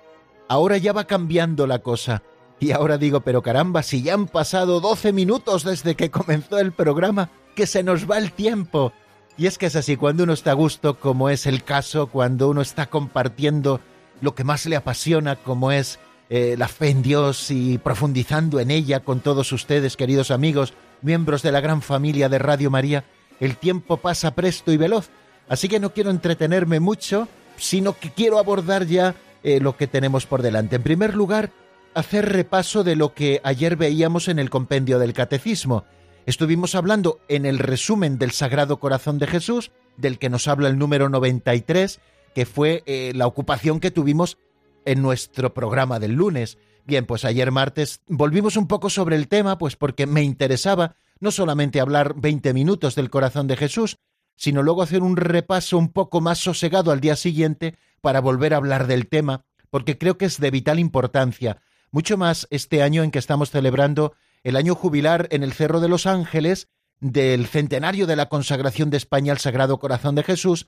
Ahora 0.48 0.78
ya 0.78 0.94
va 0.94 1.08
cambiando 1.08 1.68
la 1.68 1.80
cosa. 1.80 2.24
Y 2.60 2.72
ahora 2.72 2.98
digo, 2.98 3.22
pero 3.22 3.42
caramba, 3.42 3.84
si 3.84 4.02
ya 4.02 4.16
han 4.16 4.28
pasado 4.28 4.80
12 4.80 5.14
minutos 5.14 5.64
desde 5.64 5.96
que 5.96 6.10
comenzó 6.10 6.58
el 6.60 6.72
programa, 6.72 7.30
que 7.56 7.68
se 7.68 7.84
nos 7.84 8.10
va 8.10 8.18
el 8.18 8.32
tiempo. 8.32 8.94
Y 9.38 9.46
es 9.46 9.58
que 9.58 9.68
es 9.68 9.76
así, 9.76 9.98
cuando 9.98 10.24
uno 10.24 10.34
está 10.34 10.52
a 10.52 10.56
gusto, 10.56 11.00
como 11.00 11.30
es 11.30 11.46
el 11.46 11.64
caso, 11.64 12.08
cuando 12.08 12.50
uno 12.50 12.62
está 12.62 12.88
compartiendo 12.88 13.80
lo 14.22 14.34
que 14.34 14.44
más 14.44 14.66
le 14.66 14.76
apasiona, 14.76 15.36
como 15.36 15.72
es 15.72 16.00
eh, 16.30 16.56
la 16.58 16.68
fe 16.68 16.90
en 16.90 17.04
Dios 17.04 17.52
y 17.52 17.78
profundizando 17.78 18.60
en 18.60 18.72
ella 18.72 19.02
con 19.02 19.20
todos 19.20 19.52
ustedes, 19.52 19.96
queridos 19.96 20.32
amigos, 20.32 20.74
miembros 21.04 21.44
de 21.44 21.52
la 21.52 21.62
gran 21.62 21.84
familia 21.84 22.30
de 22.30 22.40
Radio 22.40 22.72
María, 22.72 23.06
el 23.40 23.58
tiempo 23.58 23.98
pasa 23.98 24.32
presto 24.32 24.72
y 24.72 24.78
veloz. 24.78 25.10
Así 25.48 25.70
que 25.70 25.80
no 25.80 25.94
quiero 25.94 26.10
entretenerme 26.10 26.80
mucho, 26.80 27.28
sino 27.58 27.94
que 27.94 28.10
quiero 28.10 28.40
abordar 28.40 28.86
ya 28.88 29.16
eh, 29.44 29.60
lo 29.60 29.78
que 29.78 29.88
tenemos 29.88 30.26
por 30.26 30.42
delante. 30.42 30.76
En 30.76 30.84
primer 30.84 31.16
lugar, 31.16 31.52
hacer 31.98 32.32
repaso 32.32 32.84
de 32.84 32.96
lo 32.96 33.16
que 33.16 33.42
ayer 33.44 33.76
veíamos 33.76 34.28
en 34.28 34.38
el 34.38 34.52
compendio 34.52 35.00
del 35.00 35.14
Catecismo. 35.14 35.86
Estuvimos 36.28 36.76
hablando 36.76 37.20
en 37.28 37.48
el 37.48 37.58
resumen 37.58 38.20
del 38.20 38.30
Sagrado 38.30 38.80
Corazón 38.80 39.18
de 39.18 39.26
Jesús, 39.26 39.72
del 39.98 40.20
que 40.20 40.30
nos 40.30 40.48
habla 40.48 40.68
el 40.68 40.78
número 40.78 41.10
93, 41.10 42.00
que 42.36 42.46
fue 42.46 42.84
eh, 42.86 43.14
la 43.16 43.26
ocupación 43.26 43.80
que 43.80 43.90
tuvimos 43.90 44.38
en 44.86 45.02
nuestro 45.02 45.56
programa 45.56 45.98
del 45.98 46.14
lunes. 46.14 46.60
Bien, 46.86 47.08
pues 47.08 47.26
ayer 47.26 47.52
martes 47.52 48.02
volvimos 48.08 48.58
un 48.58 48.68
poco 48.68 48.92
sobre 48.92 49.16
el 49.16 49.28
tema, 49.28 49.58
pues 49.58 49.76
porque 49.76 50.06
me 50.06 50.22
interesaba 50.22 50.98
no 51.20 51.32
solamente 51.32 51.80
hablar 51.80 52.14
20 52.16 52.54
minutos 52.54 52.94
del 52.94 53.10
corazón 53.10 53.48
de 53.48 53.58
Jesús, 53.58 53.98
sino 54.36 54.62
luego 54.62 54.84
hacer 54.84 55.02
un 55.02 55.18
repaso 55.18 55.80
un 55.80 55.90
poco 55.90 56.22
más 56.22 56.38
sosegado 56.38 56.92
al 56.92 57.02
día 57.02 57.16
siguiente 57.16 57.76
para 58.02 58.22
volver 58.22 58.54
a 58.54 58.58
hablar 58.58 58.86
del 58.86 59.08
tema, 59.08 59.46
porque 59.72 59.98
creo 59.98 60.20
que 60.20 60.26
es 60.26 60.40
de 60.40 60.52
vital 60.52 60.78
importancia 60.78 61.60
mucho 61.92 62.18
más 62.18 62.48
este 62.50 62.84
año 62.84 63.04
en 63.04 63.12
que 63.12 63.20
estamos 63.20 63.52
celebrando 63.52 64.14
el 64.44 64.56
año 64.56 64.76
jubilar 64.76 65.28
en 65.32 65.44
el 65.44 65.54
Cerro 65.54 65.80
de 65.80 65.90
los 65.90 66.06
Ángeles 66.06 66.68
del 67.00 67.48
centenario 67.48 68.08
de 68.08 68.16
la 68.16 68.30
consagración 68.30 68.90
de 68.90 68.98
España 68.98 69.32
al 69.32 69.40
Sagrado 69.40 69.80
Corazón 69.80 70.16
de 70.16 70.24
Jesús, 70.24 70.68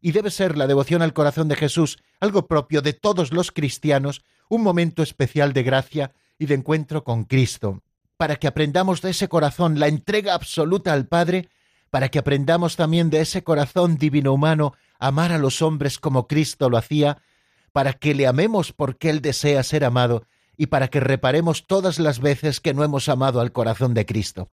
y 0.00 0.12
debe 0.12 0.30
ser 0.30 0.58
la 0.58 0.66
devoción 0.66 1.00
al 1.00 1.14
corazón 1.14 1.48
de 1.48 1.56
Jesús 1.56 1.98
algo 2.20 2.46
propio 2.46 2.82
de 2.82 2.92
todos 2.92 3.32
los 3.32 3.50
cristianos, 3.50 4.22
un 4.48 4.62
momento 4.62 5.02
especial 5.02 5.54
de 5.54 5.62
gracia 5.62 6.12
y 6.38 6.46
de 6.46 6.54
encuentro 6.54 7.04
con 7.04 7.24
Cristo, 7.24 7.82
para 8.18 8.36
que 8.36 8.46
aprendamos 8.46 9.00
de 9.00 9.10
ese 9.10 9.28
corazón 9.28 9.80
la 9.80 9.88
entrega 9.88 10.34
absoluta 10.34 10.92
al 10.92 11.06
Padre, 11.06 11.48
para 11.88 12.10
que 12.10 12.18
aprendamos 12.18 12.76
también 12.76 13.08
de 13.08 13.22
ese 13.22 13.42
corazón 13.42 13.96
divino 13.96 14.34
humano 14.34 14.74
amar 14.98 15.32
a 15.32 15.38
los 15.38 15.62
hombres 15.62 15.98
como 15.98 16.28
Cristo 16.28 16.68
lo 16.68 16.76
hacía, 16.76 17.22
para 17.72 17.94
que 17.94 18.14
le 18.14 18.26
amemos 18.26 18.72
porque 18.72 19.10
Él 19.10 19.22
desea 19.22 19.62
ser 19.62 19.84
amado 19.84 20.26
y 20.56 20.66
para 20.66 20.88
que 20.88 21.00
reparemos 21.00 21.66
todas 21.66 21.98
las 21.98 22.20
veces 22.20 22.60
que 22.60 22.74
no 22.74 22.84
hemos 22.84 23.08
amado 23.08 23.40
al 23.40 23.52
corazón 23.52 23.94
de 23.94 24.06
Cristo. 24.06 24.50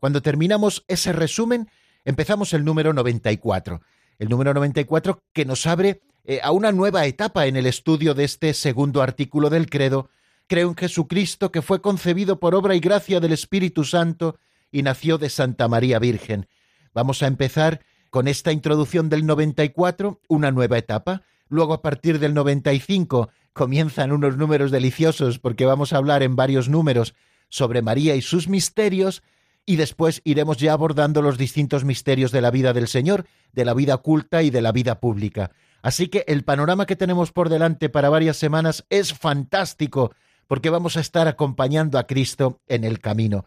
Cuando 0.00 0.22
terminamos 0.22 0.84
ese 0.88 1.12
resumen, 1.12 1.70
empezamos 2.04 2.52
el 2.54 2.64
número 2.64 2.92
94. 2.92 3.80
El 4.18 4.28
número 4.28 4.54
94 4.54 5.22
que 5.32 5.44
nos 5.44 5.66
abre 5.66 6.02
eh, 6.24 6.40
a 6.42 6.52
una 6.52 6.72
nueva 6.72 7.06
etapa 7.06 7.46
en 7.46 7.56
el 7.56 7.66
estudio 7.66 8.14
de 8.14 8.24
este 8.24 8.54
segundo 8.54 9.02
artículo 9.02 9.50
del 9.50 9.68
credo. 9.68 10.10
Creo 10.46 10.68
en 10.68 10.76
Jesucristo 10.76 11.50
que 11.50 11.62
fue 11.62 11.80
concebido 11.80 12.38
por 12.38 12.54
obra 12.54 12.74
y 12.74 12.80
gracia 12.80 13.20
del 13.20 13.32
Espíritu 13.32 13.84
Santo 13.84 14.38
y 14.70 14.82
nació 14.82 15.18
de 15.18 15.30
Santa 15.30 15.68
María 15.68 15.98
Virgen. 15.98 16.48
Vamos 16.94 17.22
a 17.22 17.26
empezar 17.26 17.80
con 18.10 18.28
esta 18.28 18.52
introducción 18.52 19.08
del 19.08 19.24
94, 19.24 20.20
una 20.28 20.50
nueva 20.50 20.78
etapa. 20.78 21.22
Luego, 21.48 21.72
a 21.74 21.82
partir 21.82 22.18
del 22.18 22.34
95, 22.34 23.30
comienzan 23.52 24.12
unos 24.12 24.36
números 24.36 24.70
deliciosos 24.70 25.38
porque 25.38 25.66
vamos 25.66 25.92
a 25.92 25.98
hablar 25.98 26.22
en 26.22 26.36
varios 26.36 26.68
números 26.68 27.14
sobre 27.48 27.82
María 27.82 28.14
y 28.16 28.22
sus 28.22 28.48
misterios 28.48 29.22
y 29.64 29.76
después 29.76 30.20
iremos 30.24 30.56
ya 30.56 30.72
abordando 30.72 31.22
los 31.22 31.38
distintos 31.38 31.84
misterios 31.84 32.32
de 32.32 32.40
la 32.40 32.50
vida 32.50 32.72
del 32.72 32.88
Señor, 32.88 33.26
de 33.52 33.64
la 33.64 33.74
vida 33.74 33.96
culta 33.98 34.42
y 34.42 34.50
de 34.50 34.62
la 34.62 34.72
vida 34.72 35.00
pública. 35.00 35.52
Así 35.82 36.08
que 36.08 36.24
el 36.26 36.44
panorama 36.44 36.86
que 36.86 36.96
tenemos 36.96 37.32
por 37.32 37.48
delante 37.48 37.88
para 37.88 38.08
varias 38.08 38.36
semanas 38.36 38.84
es 38.88 39.12
fantástico 39.12 40.12
porque 40.46 40.70
vamos 40.70 40.96
a 40.96 41.00
estar 41.00 41.28
acompañando 41.28 41.98
a 41.98 42.06
Cristo 42.06 42.60
en 42.66 42.84
el 42.84 43.00
camino. 43.00 43.44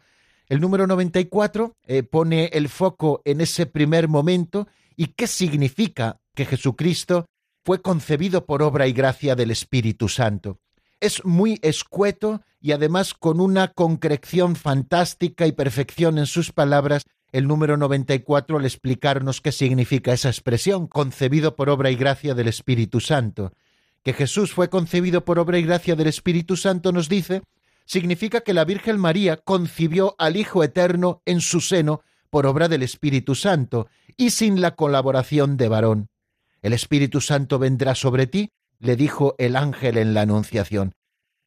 El 0.47 0.61
número 0.61 0.85
94 0.85 1.75
eh, 1.85 2.03
pone 2.03 2.45
el 2.53 2.69
foco 2.69 3.21
en 3.25 3.41
ese 3.41 3.65
primer 3.65 4.07
momento 4.07 4.67
y 4.95 5.07
qué 5.07 5.27
significa 5.27 6.19
que 6.35 6.45
Jesucristo 6.45 7.25
fue 7.65 7.81
concebido 7.81 8.45
por 8.45 8.61
obra 8.61 8.85
y 8.85 8.93
gracia 8.93 9.35
del 9.35 9.49
Espíritu 9.49 10.07
Santo. 10.07 10.59
Es 11.01 11.25
muy 11.25 11.57
escueto 11.63 12.41
y 12.61 12.73
además 12.73 13.15
con 13.15 13.39
una 13.41 13.69
concreción 13.69 14.55
fantástica 14.55 15.47
y 15.47 15.51
perfección 15.51 16.19
en 16.19 16.27
sus 16.27 16.51
palabras 16.51 17.05
el 17.31 17.47
número 17.47 17.75
94 17.75 18.59
al 18.59 18.65
explicarnos 18.65 19.41
qué 19.41 19.51
significa 19.51 20.13
esa 20.13 20.29
expresión, 20.29 20.85
concebido 20.85 21.55
por 21.55 21.69
obra 21.69 21.89
y 21.89 21.95
gracia 21.95 22.35
del 22.35 22.49
Espíritu 22.49 22.99
Santo. 22.99 23.51
Que 24.03 24.13
Jesús 24.13 24.53
fue 24.53 24.69
concebido 24.69 25.25
por 25.25 25.39
obra 25.39 25.57
y 25.57 25.63
gracia 25.63 25.95
del 25.95 26.07
Espíritu 26.07 26.57
Santo 26.57 26.91
nos 26.91 27.09
dice, 27.09 27.41
significa 27.85 28.41
que 28.41 28.53
la 28.53 28.63
Virgen 28.63 28.99
María 28.99 29.37
concibió 29.37 30.15
al 30.19 30.35
Hijo 30.35 30.63
Eterno 30.63 31.23
en 31.25 31.41
su 31.41 31.61
seno 31.61 32.03
por 32.29 32.45
obra 32.45 32.67
del 32.67 32.83
Espíritu 32.83 33.33
Santo 33.33 33.87
y 34.17 34.29
sin 34.29 34.61
la 34.61 34.75
colaboración 34.75 35.57
de 35.57 35.67
varón. 35.67 36.09
El 36.65 36.73
Espíritu 36.73 37.21
Santo 37.21 37.59
vendrá 37.59 37.93
sobre 37.93 38.25
ti, 38.25 38.49
le 38.79 38.95
dijo 38.95 39.35
el 39.37 39.55
ángel 39.55 39.99
en 39.99 40.15
la 40.15 40.21
Anunciación. 40.21 40.95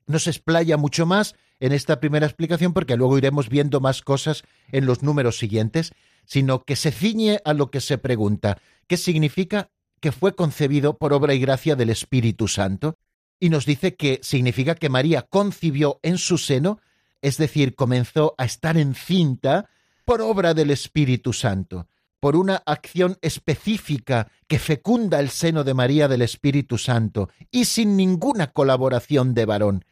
No 0.06 0.20
se 0.20 0.30
explaya 0.30 0.76
mucho 0.76 1.06
más 1.06 1.34
en 1.58 1.72
esta 1.72 1.98
primera 1.98 2.24
explicación 2.24 2.72
porque 2.72 2.96
luego 2.96 3.18
iremos 3.18 3.48
viendo 3.48 3.80
más 3.80 4.02
cosas 4.02 4.44
en 4.70 4.86
los 4.86 5.02
números 5.02 5.36
siguientes, 5.36 5.90
sino 6.24 6.62
que 6.62 6.76
se 6.76 6.92
ciñe 6.92 7.40
a 7.44 7.52
lo 7.52 7.72
que 7.72 7.80
se 7.80 7.98
pregunta, 7.98 8.58
¿qué 8.86 8.96
significa 8.96 9.70
que 10.00 10.12
fue 10.12 10.36
concebido 10.36 10.98
por 10.98 11.12
obra 11.12 11.34
y 11.34 11.40
gracia 11.40 11.74
del 11.74 11.90
Espíritu 11.90 12.46
Santo? 12.46 12.94
Y 13.40 13.48
nos 13.48 13.66
dice 13.66 13.96
que 13.96 14.20
significa 14.22 14.76
que 14.76 14.88
María 14.88 15.22
concibió 15.22 15.98
en 16.04 16.18
su 16.18 16.38
seno, 16.38 16.78
es 17.22 17.38
decir, 17.38 17.74
comenzó 17.74 18.36
a 18.38 18.44
estar 18.44 18.76
encinta 18.76 19.68
por 20.04 20.20
obra 20.20 20.54
del 20.54 20.70
Espíritu 20.70 21.32
Santo 21.32 21.88
por 22.20 22.36
una 22.36 22.62
acción 22.66 23.16
específica 23.22 24.30
que 24.46 24.58
fecunda 24.58 25.20
el 25.20 25.30
seno 25.30 25.64
de 25.64 25.74
María 25.74 26.08
del 26.08 26.22
Espíritu 26.22 26.78
Santo 26.78 27.30
y 27.50 27.66
sin 27.66 27.96
ninguna 27.96 28.48
colaboración 28.48 29.34
de 29.34 29.44
varón. 29.44 29.84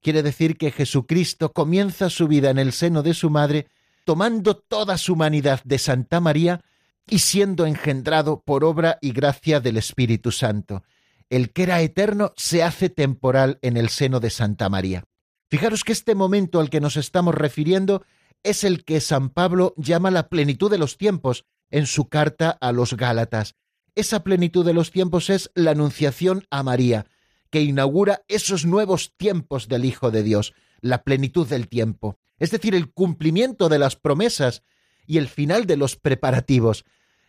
Quiere 0.00 0.22
decir 0.22 0.56
que 0.56 0.70
Jesucristo 0.70 1.52
comienza 1.52 2.10
su 2.10 2.28
vida 2.28 2.50
en 2.50 2.58
el 2.58 2.72
seno 2.72 3.02
de 3.02 3.14
su 3.14 3.30
madre 3.30 3.66
tomando 4.04 4.56
toda 4.56 4.98
su 4.98 5.14
humanidad 5.14 5.60
de 5.64 5.78
Santa 5.78 6.20
María 6.20 6.64
y 7.08 7.18
siendo 7.18 7.66
engendrado 7.66 8.42
por 8.42 8.64
obra 8.64 8.98
y 9.00 9.12
gracia 9.12 9.60
del 9.60 9.76
Espíritu 9.76 10.30
Santo. 10.32 10.84
El 11.28 11.52
que 11.52 11.64
era 11.64 11.80
eterno 11.80 12.32
se 12.36 12.62
hace 12.62 12.88
temporal 12.88 13.58
en 13.62 13.76
el 13.76 13.88
seno 13.88 14.20
de 14.20 14.30
Santa 14.30 14.68
María. 14.68 15.04
Fijaros 15.50 15.82
que 15.84 15.92
este 15.92 16.14
momento 16.14 16.60
al 16.60 16.70
que 16.70 16.80
nos 16.80 16.96
estamos 16.96 17.34
refiriendo 17.34 18.04
es 18.42 18.62
el 18.62 18.84
que 18.84 19.00
San 19.00 19.30
Pablo 19.30 19.74
llama 19.76 20.10
la 20.10 20.28
plenitud 20.28 20.70
de 20.70 20.78
los 20.78 20.96
tiempos 20.96 21.44
en 21.70 21.86
su 21.86 22.08
carta 22.08 22.50
a 22.60 22.72
los 22.72 22.94
Gálatas. 22.94 23.54
Esa 23.94 24.22
plenitud 24.22 24.64
de 24.64 24.74
los 24.74 24.90
tiempos 24.90 25.30
es 25.30 25.50
la 25.54 25.72
anunciación 25.72 26.44
a 26.50 26.62
María, 26.62 27.06
que 27.50 27.62
inaugura 27.62 28.22
esos 28.28 28.66
nuevos 28.66 29.14
tiempos 29.16 29.68
del 29.68 29.84
Hijo 29.84 30.10
de 30.10 30.22
Dios, 30.22 30.54
la 30.80 31.02
plenitud 31.02 31.46
del 31.46 31.68
tiempo, 31.68 32.18
es 32.38 32.50
decir, 32.50 32.74
el 32.74 32.92
cumplimiento 32.92 33.68
de 33.68 33.78
las 33.78 33.96
promesas 33.96 34.62
y 35.06 35.18
el 35.18 35.28
final 35.28 35.66
de 35.66 35.76
los 35.76 35.96
preparativos. 35.96 36.84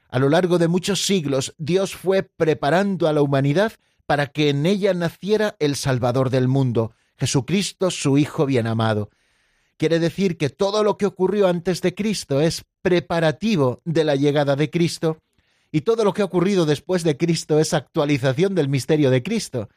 A 0.10 0.20
lo 0.20 0.30
largo 0.30 0.58
de 0.58 0.68
muchos 0.68 1.06
siglos, 1.06 1.54
Dios 1.58 1.96
fue 1.96 2.24
preparando 2.24 3.08
a 3.08 3.14
la 3.14 3.22
humanidad 3.22 3.74
para 4.06 4.28
que 4.28 4.50
en 4.50 4.66
ella 4.66 4.94
naciera 4.94 5.56
el 5.60 5.76
Salvador 5.76 6.30
del 6.30 6.48
mundo, 6.48 6.94
Jesucristo, 7.18 7.92
su 7.92 8.18
Hijo 8.18 8.46
bien 8.46 8.68
amado. 8.68 9.10
Quiere 9.78 10.00
decir 10.00 10.38
que 10.38 10.50
todo 10.50 10.84
lo 10.84 10.98
que 10.98 11.06
ocurrió 11.06 11.48
antes 11.48 11.82
de 11.82 11.94
Cristo 11.94 12.42
es 12.42 12.64
preparativo 12.82 13.82
de 13.86 14.04
la 14.04 14.16
llegada 14.16 14.56
de 14.56 14.72
Cristo, 14.72 15.20
y 15.72 15.82
todo 15.82 16.04
lo 16.04 16.14
que 16.14 16.24
ha 16.24 16.26
ocurrido 16.26 16.66
después 16.66 17.04
de 17.04 17.18
Cristo 17.18 17.60
es 17.60 17.74
actualización 17.74 18.56
del 18.56 18.70
misterio 18.70 19.12
de 19.12 19.22
Cristo. 19.22 19.70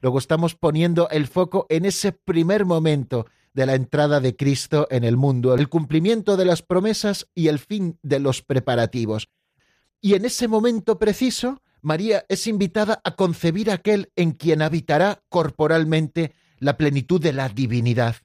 Luego 0.00 0.18
estamos 0.18 0.54
poniendo 0.54 1.08
el 1.10 1.26
foco 1.26 1.66
en 1.68 1.84
ese 1.84 2.12
primer 2.12 2.64
momento 2.64 3.26
de 3.52 3.66
la 3.66 3.74
entrada 3.74 4.20
de 4.20 4.34
Cristo 4.36 4.86
en 4.90 5.04
el 5.04 5.16
mundo, 5.16 5.54
el 5.54 5.68
cumplimiento 5.68 6.36
de 6.36 6.46
las 6.46 6.62
promesas 6.62 7.28
y 7.34 7.48
el 7.48 7.58
fin 7.58 7.98
de 8.02 8.20
los 8.20 8.42
preparativos. 8.42 9.28
Y 10.00 10.14
en 10.14 10.24
ese 10.24 10.48
momento 10.48 10.98
preciso, 10.98 11.60
María 11.82 12.24
es 12.28 12.46
invitada 12.46 13.00
a 13.04 13.14
concebir 13.16 13.70
aquel 13.70 14.10
en 14.16 14.32
quien 14.32 14.62
habitará 14.62 15.22
corporalmente 15.28 16.32
la 16.58 16.76
plenitud 16.76 17.20
de 17.20 17.32
la 17.32 17.48
divinidad. 17.48 18.16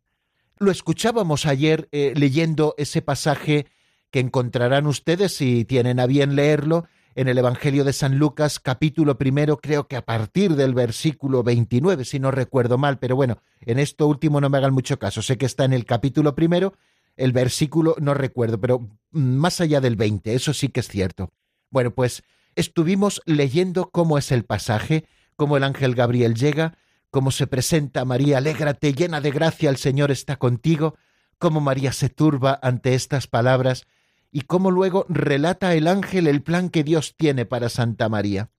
Lo 0.60 0.72
escuchábamos 0.72 1.46
ayer 1.46 1.88
eh, 1.92 2.14
leyendo 2.16 2.74
ese 2.78 3.04
pasaje 3.04 3.68
que 4.10 4.20
encontrarán 4.20 4.88
ustedes 4.88 5.36
si 5.36 5.66
tienen 5.66 6.00
a 6.00 6.08
bien 6.08 6.36
leerlo 6.36 6.86
en 7.14 7.28
el 7.28 7.38
Evangelio 7.38 7.84
de 7.84 7.94
San 7.94 8.18
Lucas, 8.18 8.60
capítulo 8.60 9.20
primero, 9.20 9.58
creo 9.58 9.88
que 9.88 9.96
a 9.96 10.06
partir 10.06 10.56
del 10.56 10.74
versículo 10.74 11.44
29, 11.44 12.06
si 12.06 12.20
no 12.20 12.32
recuerdo 12.32 12.78
mal, 12.78 12.98
pero 12.98 13.16
bueno, 13.16 13.42
en 13.62 13.78
esto 13.78 14.08
último 14.08 14.42
no 14.42 14.50
me 14.50 14.58
hagan 14.58 14.74
mucho 14.74 14.98
caso, 14.98 15.22
sé 15.22 15.38
que 15.38 15.48
está 15.48 15.66
en 15.66 15.74
el 15.74 15.86
capítulo 15.86 16.34
primero, 16.36 16.74
el 17.16 17.34
versículo 17.34 17.96
no 18.00 18.14
recuerdo, 18.14 18.60
pero 18.60 18.88
más 19.12 19.62
allá 19.62 19.82
del 19.82 19.96
20, 19.96 20.34
eso 20.34 20.54
sí 20.54 20.70
que 20.70 20.80
es 20.80 20.88
cierto. 20.88 21.32
Bueno, 21.70 21.92
pues 21.92 22.24
estuvimos 22.56 23.22
leyendo 23.26 23.90
cómo 23.90 24.18
es 24.18 24.32
el 24.32 24.44
pasaje, 24.44 25.06
cómo 25.36 25.58
el 25.58 25.64
ángel 25.64 25.96
Gabriel 25.96 26.36
llega, 26.36 26.78
cómo 27.12 27.32
se 27.32 27.48
presenta 27.48 28.06
María, 28.06 28.38
alégrate, 28.38 28.94
llena 28.94 29.22
de 29.22 29.32
gracia, 29.32 29.70
el 29.70 29.78
Señor 29.78 30.12
está 30.12 30.38
contigo, 30.38 30.96
cómo 31.38 31.62
María 31.62 31.92
se 31.92 32.10
turba 32.10 32.60
ante 32.62 32.94
estas 32.94 33.28
palabras, 33.28 33.88
y 34.32 34.42
cómo 34.42 34.72
luego 34.72 35.06
relata 35.10 35.74
el 35.74 35.88
ángel 35.88 36.28
el 36.28 36.44
plan 36.44 36.70
que 36.70 36.84
Dios 36.84 37.16
tiene 37.18 37.46
para 37.46 37.70
Santa 37.70 38.10
María. 38.10 38.50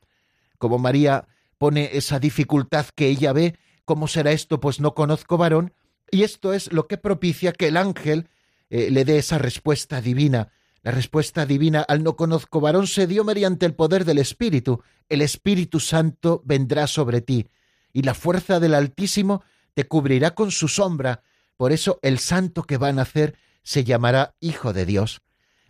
Como 0.58 0.78
María 0.78 1.28
pone 1.58 1.90
esa 1.92 2.18
dificultad 2.18 2.86
que 2.94 3.08
ella 3.08 3.32
ve, 3.32 3.58
¿cómo 3.84 4.08
será 4.08 4.32
esto? 4.32 4.60
Pues 4.60 4.80
no 4.80 4.94
conozco 4.94 5.36
varón, 5.36 5.72
y 6.10 6.22
esto 6.22 6.52
es 6.52 6.72
lo 6.72 6.86
que 6.86 6.96
propicia 6.96 7.52
que 7.52 7.68
el 7.68 7.76
ángel 7.76 8.28
eh, 8.70 8.90
le 8.90 9.04
dé 9.04 9.18
esa 9.18 9.38
respuesta 9.38 10.00
divina. 10.00 10.52
La 10.82 10.92
respuesta 10.92 11.44
divina 11.44 11.82
al 11.82 12.02
no 12.02 12.16
conozco 12.16 12.60
varón 12.60 12.86
se 12.86 13.06
dio 13.06 13.24
mediante 13.24 13.66
el 13.66 13.74
poder 13.74 14.04
del 14.04 14.18
Espíritu. 14.18 14.82
El 15.08 15.22
Espíritu 15.22 15.80
Santo 15.80 16.42
vendrá 16.44 16.86
sobre 16.86 17.20
ti, 17.20 17.48
y 17.92 18.02
la 18.02 18.14
fuerza 18.14 18.60
del 18.60 18.74
Altísimo 18.74 19.42
te 19.74 19.86
cubrirá 19.86 20.34
con 20.34 20.50
su 20.50 20.68
sombra. 20.68 21.22
Por 21.56 21.72
eso 21.72 21.98
el 22.02 22.18
santo 22.18 22.62
que 22.62 22.76
va 22.76 22.88
a 22.88 22.92
nacer 22.92 23.36
se 23.62 23.84
llamará 23.84 24.34
Hijo 24.40 24.72
de 24.72 24.86
Dios. 24.86 25.20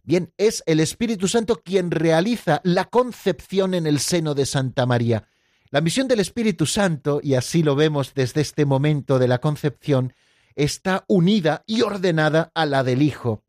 Bien, 0.02 0.32
es 0.38 0.62
el 0.66 0.80
Espíritu 0.80 1.28
Santo 1.28 1.62
quien 1.62 1.90
realiza 1.90 2.60
la 2.64 2.86
concepción 2.86 3.74
en 3.74 3.86
el 3.86 3.98
seno 3.98 4.34
de 4.34 4.46
Santa 4.46 4.86
María. 4.86 5.28
La 5.70 5.82
misión 5.82 6.08
del 6.08 6.20
Espíritu 6.20 6.64
Santo, 6.64 7.20
y 7.22 7.34
así 7.34 7.62
lo 7.62 7.76
vemos 7.76 8.14
desde 8.14 8.40
este 8.40 8.64
momento 8.64 9.18
de 9.18 9.28
la 9.28 9.38
concepción, 9.38 10.14
está 10.54 11.04
unida 11.08 11.62
y 11.66 11.82
ordenada 11.82 12.50
a 12.54 12.64
la 12.64 12.84
del 12.84 13.02
Hijo. 13.02 13.44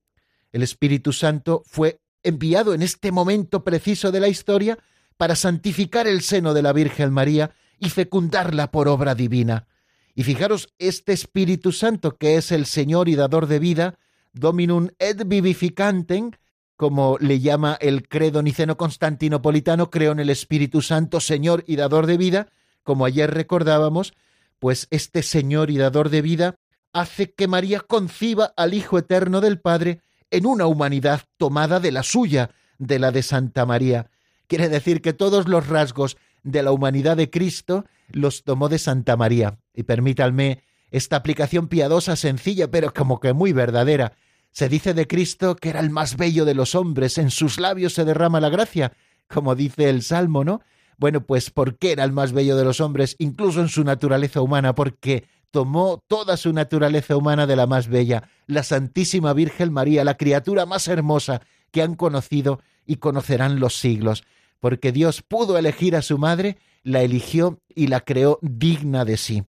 El 0.51 0.63
Espíritu 0.63 1.13
Santo 1.13 1.63
fue 1.65 2.01
enviado 2.23 2.73
en 2.73 2.81
este 2.81 3.11
momento 3.13 3.63
preciso 3.63 4.11
de 4.11 4.19
la 4.19 4.27
historia 4.27 4.77
para 5.15 5.35
santificar 5.35 6.07
el 6.07 6.21
seno 6.21 6.53
de 6.53 6.61
la 6.61 6.73
Virgen 6.73 7.13
María 7.13 7.51
y 7.79 7.89
fecundarla 7.89 8.71
por 8.71 8.87
obra 8.87 9.15
divina. 9.15 9.67
Y 10.15 10.23
fijaros, 10.23 10.73
este 10.79 11.13
Espíritu 11.13 11.71
Santo, 11.71 12.17
que 12.17 12.35
es 12.35 12.51
el 12.51 12.65
Señor 12.65 13.09
y 13.09 13.15
dador 13.15 13.47
de 13.47 13.59
vida, 13.59 13.97
Dominum 14.33 14.89
et 14.99 15.27
vivificantem, 15.27 16.31
como 16.75 17.17
le 17.19 17.39
llama 17.39 17.77
el 17.81 18.07
credo 18.07 18.41
niceno 18.41 18.77
constantinopolitano, 18.77 19.89
creo 19.89 20.11
en 20.11 20.19
el 20.19 20.29
Espíritu 20.29 20.81
Santo, 20.81 21.19
Señor 21.19 21.63
y 21.67 21.75
dador 21.75 22.05
de 22.05 22.17
vida, 22.17 22.47
como 22.83 23.05
ayer 23.05 23.33
recordábamos, 23.33 24.13
pues 24.59 24.87
este 24.89 25.23
Señor 25.23 25.71
y 25.71 25.77
dador 25.77 26.09
de 26.09 26.21
vida 26.21 26.55
hace 26.93 27.33
que 27.33 27.47
María 27.47 27.81
conciba 27.81 28.53
al 28.55 28.73
Hijo 28.73 28.97
Eterno 28.97 29.41
del 29.41 29.59
Padre 29.59 30.01
en 30.31 30.45
una 30.45 30.67
humanidad 30.67 31.21
tomada 31.37 31.79
de 31.79 31.91
la 31.91 32.03
suya, 32.03 32.51
de 32.77 32.99
la 32.99 33.11
de 33.11 33.23
Santa 33.23 33.65
María. 33.65 34.09
Quiere 34.47 34.69
decir 34.69 35.01
que 35.01 35.13
todos 35.13 35.47
los 35.47 35.67
rasgos 35.67 36.17
de 36.43 36.63
la 36.63 36.71
humanidad 36.71 37.17
de 37.17 37.29
Cristo 37.29 37.85
los 38.09 38.43
tomó 38.43 38.69
de 38.69 38.79
Santa 38.79 39.15
María. 39.17 39.59
Y 39.73 39.83
permítanme 39.83 40.63
esta 40.91 41.17
aplicación 41.17 41.67
piadosa, 41.67 42.15
sencilla, 42.15 42.71
pero 42.71 42.93
como 42.93 43.19
que 43.19 43.33
muy 43.33 43.53
verdadera. 43.53 44.13
Se 44.51 44.69
dice 44.69 44.93
de 44.93 45.07
Cristo 45.07 45.55
que 45.55 45.69
era 45.69 45.79
el 45.79 45.89
más 45.89 46.17
bello 46.17 46.45
de 46.45 46.55
los 46.55 46.75
hombres, 46.75 47.17
en 47.17 47.29
sus 47.29 47.59
labios 47.59 47.93
se 47.93 48.05
derrama 48.05 48.39
la 48.39 48.49
gracia, 48.49 48.93
como 49.27 49.55
dice 49.55 49.89
el 49.89 50.01
Salmo, 50.01 50.43
¿no? 50.43 50.61
Bueno, 50.97 51.21
pues 51.21 51.49
¿por 51.51 51.77
qué 51.77 51.93
era 51.93 52.03
el 52.03 52.11
más 52.11 52.33
bello 52.33 52.57
de 52.57 52.65
los 52.65 52.81
hombres, 52.81 53.15
incluso 53.19 53.61
en 53.61 53.69
su 53.69 53.83
naturaleza 53.83 54.41
humana? 54.41 54.75
Porque 54.75 55.25
tomó 55.51 56.03
toda 56.07 56.35
su 56.35 56.51
naturaleza 56.51 57.15
humana 57.15 57.47
de 57.47 57.55
la 57.55 57.67
más 57.67 57.87
bella, 57.87 58.29
la 58.47 58.63
Santísima 58.63 59.33
Virgen 59.33 59.71
María, 59.71 60.03
la 60.03 60.17
criatura 60.17 60.65
más 60.65 60.87
hermosa 60.87 61.41
que 61.71 61.81
han 61.81 61.95
conocido 61.95 62.61
y 62.85 62.97
conocerán 62.97 63.59
los 63.59 63.79
siglos, 63.79 64.23
porque 64.59 64.91
Dios 64.91 65.21
pudo 65.21 65.57
elegir 65.57 65.95
a 65.95 66.01
su 66.01 66.17
madre, 66.17 66.57
la 66.83 67.01
eligió 67.01 67.61
y 67.73 67.87
la 67.87 68.01
creó 68.01 68.39
digna 68.41 69.05
de 69.05 69.17
sí. 69.17 69.43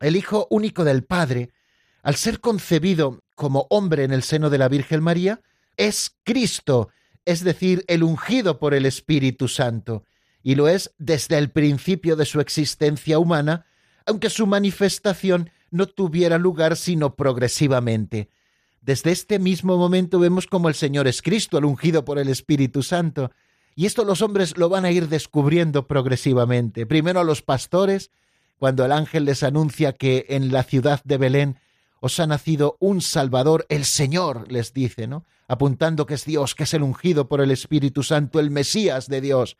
El 0.00 0.16
Hijo 0.16 0.46
único 0.50 0.84
del 0.84 1.04
Padre, 1.04 1.50
al 2.02 2.16
ser 2.16 2.40
concebido 2.40 3.22
como 3.34 3.66
hombre 3.70 4.04
en 4.04 4.12
el 4.12 4.22
seno 4.22 4.50
de 4.50 4.58
la 4.58 4.68
Virgen 4.68 5.02
María, 5.02 5.40
es 5.76 6.16
Cristo, 6.24 6.90
es 7.24 7.42
decir, 7.42 7.84
el 7.88 8.02
ungido 8.02 8.58
por 8.58 8.74
el 8.74 8.86
Espíritu 8.86 9.48
Santo, 9.48 10.04
y 10.42 10.54
lo 10.54 10.68
es 10.68 10.94
desde 10.98 11.38
el 11.38 11.50
principio 11.50 12.16
de 12.16 12.26
su 12.26 12.40
existencia 12.40 13.18
humana, 13.18 13.66
aunque 14.06 14.30
su 14.30 14.46
manifestación 14.46 15.50
no 15.70 15.86
tuviera 15.86 16.38
lugar 16.38 16.76
sino 16.76 17.16
progresivamente. 17.16 18.28
Desde 18.80 19.10
este 19.10 19.38
mismo 19.38 19.78
momento 19.78 20.18
vemos 20.18 20.46
como 20.46 20.68
el 20.68 20.74
Señor 20.74 21.08
es 21.08 21.22
Cristo, 21.22 21.56
el 21.56 21.64
ungido 21.64 22.04
por 22.04 22.18
el 22.18 22.28
Espíritu 22.28 22.82
Santo, 22.82 23.30
y 23.74 23.86
esto 23.86 24.04
los 24.04 24.22
hombres 24.22 24.56
lo 24.56 24.68
van 24.68 24.84
a 24.84 24.90
ir 24.90 25.08
descubriendo 25.08 25.86
progresivamente. 25.86 26.86
Primero 26.86 27.20
a 27.20 27.24
los 27.24 27.42
pastores, 27.42 28.10
cuando 28.58 28.84
el 28.84 28.92
ángel 28.92 29.24
les 29.24 29.42
anuncia 29.42 29.92
que 29.92 30.26
en 30.28 30.52
la 30.52 30.62
ciudad 30.62 31.00
de 31.04 31.18
Belén 31.18 31.58
os 32.00 32.20
ha 32.20 32.26
nacido 32.26 32.76
un 32.80 33.00
Salvador, 33.00 33.66
el 33.68 33.84
Señor, 33.84 34.50
les 34.52 34.72
dice, 34.72 35.06
¿no? 35.06 35.24
Apuntando 35.48 36.06
que 36.06 36.14
es 36.14 36.24
Dios, 36.24 36.54
que 36.54 36.64
es 36.64 36.74
el 36.74 36.82
ungido 36.82 37.28
por 37.28 37.40
el 37.40 37.50
Espíritu 37.50 38.02
Santo, 38.02 38.40
el 38.40 38.50
Mesías 38.50 39.08
de 39.08 39.20
Dios. 39.20 39.56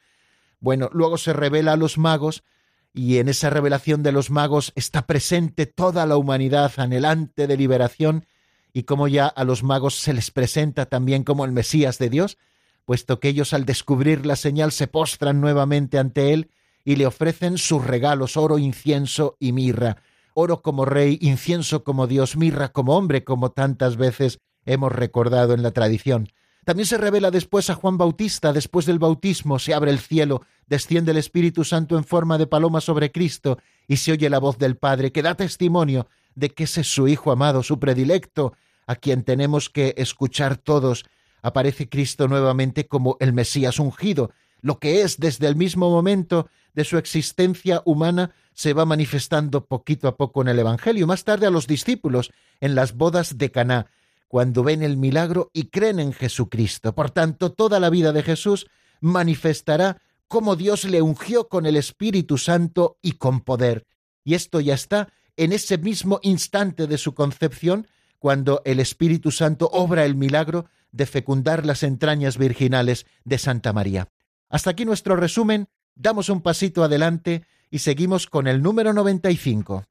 Bueno, 0.60 0.88
luego 0.92 1.18
se 1.18 1.32
revela 1.32 1.72
a 1.72 1.76
los 1.76 1.98
magos 1.98 2.44
y 2.92 3.18
en 3.18 3.28
esa 3.28 3.50
revelación 3.50 4.02
de 4.02 4.12
los 4.12 4.30
magos 4.30 4.72
está 4.76 5.06
presente 5.06 5.66
toda 5.66 6.06
la 6.06 6.16
humanidad 6.16 6.72
anhelante 6.76 7.46
de 7.46 7.56
liberación 7.56 8.26
y 8.72 8.84
como 8.84 9.08
ya 9.08 9.26
a 9.26 9.44
los 9.44 9.62
magos 9.62 9.96
se 9.96 10.12
les 10.12 10.30
presenta 10.30 10.86
también 10.86 11.24
como 11.24 11.44
el 11.44 11.52
Mesías 11.52 11.98
de 11.98 12.10
Dios, 12.10 12.38
puesto 12.84 13.20
que 13.20 13.28
ellos 13.28 13.52
al 13.52 13.64
descubrir 13.64 14.26
la 14.26 14.36
señal 14.36 14.72
se 14.72 14.86
postran 14.86 15.40
nuevamente 15.40 15.98
ante 15.98 16.32
él 16.32 16.50
y 16.84 16.96
le 16.96 17.06
ofrecen 17.06 17.58
sus 17.58 17.84
regalos, 17.84 18.36
oro, 18.36 18.58
incienso 18.58 19.36
y 19.40 19.52
mirra. 19.52 19.96
Oro 20.34 20.62
como 20.62 20.84
rey, 20.84 21.18
incienso 21.20 21.84
como 21.84 22.06
Dios, 22.06 22.36
mirra 22.36 22.72
como 22.72 22.96
hombre, 22.96 23.24
como 23.24 23.52
tantas 23.52 23.96
veces 23.96 24.40
hemos 24.66 24.92
recordado 24.92 25.54
en 25.54 25.62
la 25.62 25.70
tradición. 25.70 26.28
También 26.64 26.86
se 26.86 26.98
revela 26.98 27.30
después 27.30 27.68
a 27.68 27.74
Juan 27.74 27.98
Bautista, 27.98 28.52
después 28.52 28.86
del 28.86 28.98
bautismo 28.98 29.58
se 29.58 29.74
abre 29.74 29.90
el 29.90 29.98
cielo, 29.98 30.42
desciende 30.66 31.12
el 31.12 31.18
Espíritu 31.18 31.62
Santo 31.62 31.98
en 31.98 32.04
forma 32.04 32.38
de 32.38 32.46
paloma 32.46 32.80
sobre 32.80 33.12
Cristo 33.12 33.58
y 33.86 33.98
se 33.98 34.12
oye 34.12 34.30
la 34.30 34.38
voz 34.38 34.56
del 34.58 34.76
Padre 34.76 35.12
que 35.12 35.22
da 35.22 35.34
testimonio 35.34 36.08
de 36.34 36.50
que 36.50 36.64
ese 36.64 36.80
es 36.80 36.92
su 36.92 37.06
Hijo 37.06 37.30
amado, 37.30 37.62
su 37.62 37.78
predilecto, 37.78 38.54
a 38.86 38.96
quien 38.96 39.24
tenemos 39.24 39.68
que 39.70 39.94
escuchar 39.98 40.56
todos, 40.56 41.04
aparece 41.44 41.90
Cristo 41.90 42.26
nuevamente 42.26 42.88
como 42.88 43.18
el 43.20 43.34
Mesías 43.34 43.78
ungido, 43.78 44.32
lo 44.62 44.78
que 44.78 45.02
es 45.02 45.18
desde 45.18 45.46
el 45.46 45.56
mismo 45.56 45.90
momento 45.90 46.48
de 46.72 46.84
su 46.84 46.96
existencia 46.96 47.82
humana 47.84 48.32
se 48.54 48.72
va 48.72 48.86
manifestando 48.86 49.66
poquito 49.66 50.08
a 50.08 50.16
poco 50.16 50.40
en 50.40 50.48
el 50.48 50.58
Evangelio, 50.58 51.06
más 51.06 51.24
tarde 51.24 51.46
a 51.46 51.50
los 51.50 51.66
discípulos 51.66 52.32
en 52.60 52.74
las 52.74 52.94
bodas 52.94 53.36
de 53.36 53.50
Caná, 53.50 53.90
cuando 54.26 54.64
ven 54.64 54.82
el 54.82 54.96
milagro 54.96 55.50
y 55.52 55.66
creen 55.66 56.00
en 56.00 56.14
Jesucristo. 56.14 56.94
Por 56.94 57.10
tanto, 57.10 57.52
toda 57.52 57.78
la 57.78 57.90
vida 57.90 58.12
de 58.12 58.22
Jesús 58.22 58.66
manifestará 59.02 60.00
cómo 60.28 60.56
Dios 60.56 60.84
le 60.84 61.02
ungió 61.02 61.48
con 61.48 61.66
el 61.66 61.76
Espíritu 61.76 62.38
Santo 62.38 62.96
y 63.02 63.12
con 63.12 63.42
poder. 63.42 63.86
Y 64.24 64.32
esto 64.32 64.60
ya 64.60 64.72
está 64.72 65.12
en 65.36 65.52
ese 65.52 65.76
mismo 65.76 66.20
instante 66.22 66.86
de 66.86 66.96
su 66.96 67.14
concepción, 67.14 67.86
cuando 68.24 68.62
el 68.64 68.80
Espíritu 68.80 69.30
Santo 69.30 69.68
obra 69.70 70.06
el 70.06 70.14
milagro 70.14 70.64
de 70.92 71.04
fecundar 71.04 71.66
las 71.66 71.82
entrañas 71.82 72.38
virginales 72.38 73.04
de 73.22 73.36
Santa 73.36 73.74
María. 73.74 74.08
Hasta 74.48 74.70
aquí 74.70 74.86
nuestro 74.86 75.14
resumen, 75.14 75.68
damos 75.94 76.30
un 76.30 76.40
pasito 76.40 76.82
adelante 76.82 77.44
y 77.70 77.80
seguimos 77.80 78.26
con 78.26 78.46
el 78.46 78.62
número 78.62 78.94
95. 78.94 79.84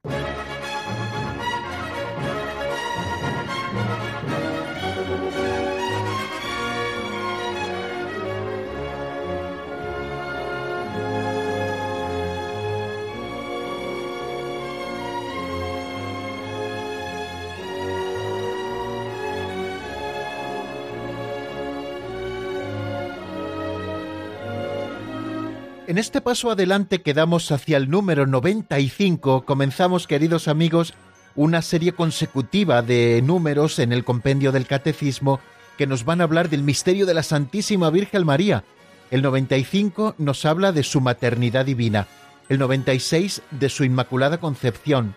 En 25.86 25.98
este 25.98 26.22
paso 26.22 26.50
adelante 26.50 27.02
que 27.02 27.12
damos 27.12 27.52
hacia 27.52 27.76
el 27.76 27.90
número 27.90 28.26
95, 28.26 29.44
comenzamos, 29.44 30.06
queridos 30.06 30.48
amigos, 30.48 30.94
una 31.36 31.60
serie 31.60 31.92
consecutiva 31.92 32.80
de 32.80 33.20
números 33.22 33.78
en 33.78 33.92
el 33.92 34.02
compendio 34.02 34.50
del 34.50 34.66
Catecismo 34.66 35.40
que 35.76 35.86
nos 35.86 36.06
van 36.06 36.22
a 36.22 36.24
hablar 36.24 36.48
del 36.48 36.62
misterio 36.62 37.04
de 37.04 37.12
la 37.12 37.22
Santísima 37.22 37.90
Virgen 37.90 38.24
María. 38.24 38.64
El 39.10 39.20
95 39.20 40.14
nos 40.16 40.46
habla 40.46 40.72
de 40.72 40.84
su 40.84 41.02
maternidad 41.02 41.66
divina, 41.66 42.06
el 42.48 42.58
96 42.58 43.42
de 43.50 43.68
su 43.68 43.84
Inmaculada 43.84 44.40
Concepción, 44.40 45.16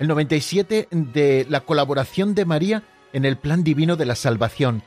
el 0.00 0.08
97 0.08 0.88
de 0.90 1.46
la 1.48 1.60
colaboración 1.60 2.34
de 2.34 2.44
María 2.44 2.82
en 3.12 3.24
el 3.24 3.36
plan 3.36 3.62
divino 3.62 3.94
de 3.94 4.06
la 4.06 4.16
salvación, 4.16 4.82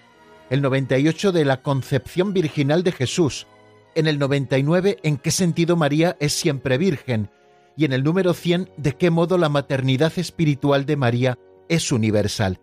el 0.50 0.62
98 0.62 1.32
de 1.32 1.46
la 1.46 1.62
concepción 1.62 2.34
virginal 2.34 2.84
de 2.84 2.92
Jesús, 2.92 3.48
en 3.96 4.08
el 4.08 4.20
99 4.20 4.98
en 5.04 5.18
qué 5.18 5.32
sentido 5.32 5.76
María 5.76 6.18
es 6.20 6.34
siempre 6.34 6.78
virgen 6.78 7.30
y 7.76 7.86
en 7.86 7.94
el 7.94 8.04
número 8.04 8.34
100 8.34 8.72
de 8.78 8.94
qué 8.94 9.10
modo 9.10 9.38
la 9.38 9.50
maternidad 9.50 10.14
espiritual 10.18 10.86
de 10.86 10.96
María 10.98 11.40
es 11.70 11.92
universal. 11.92 12.60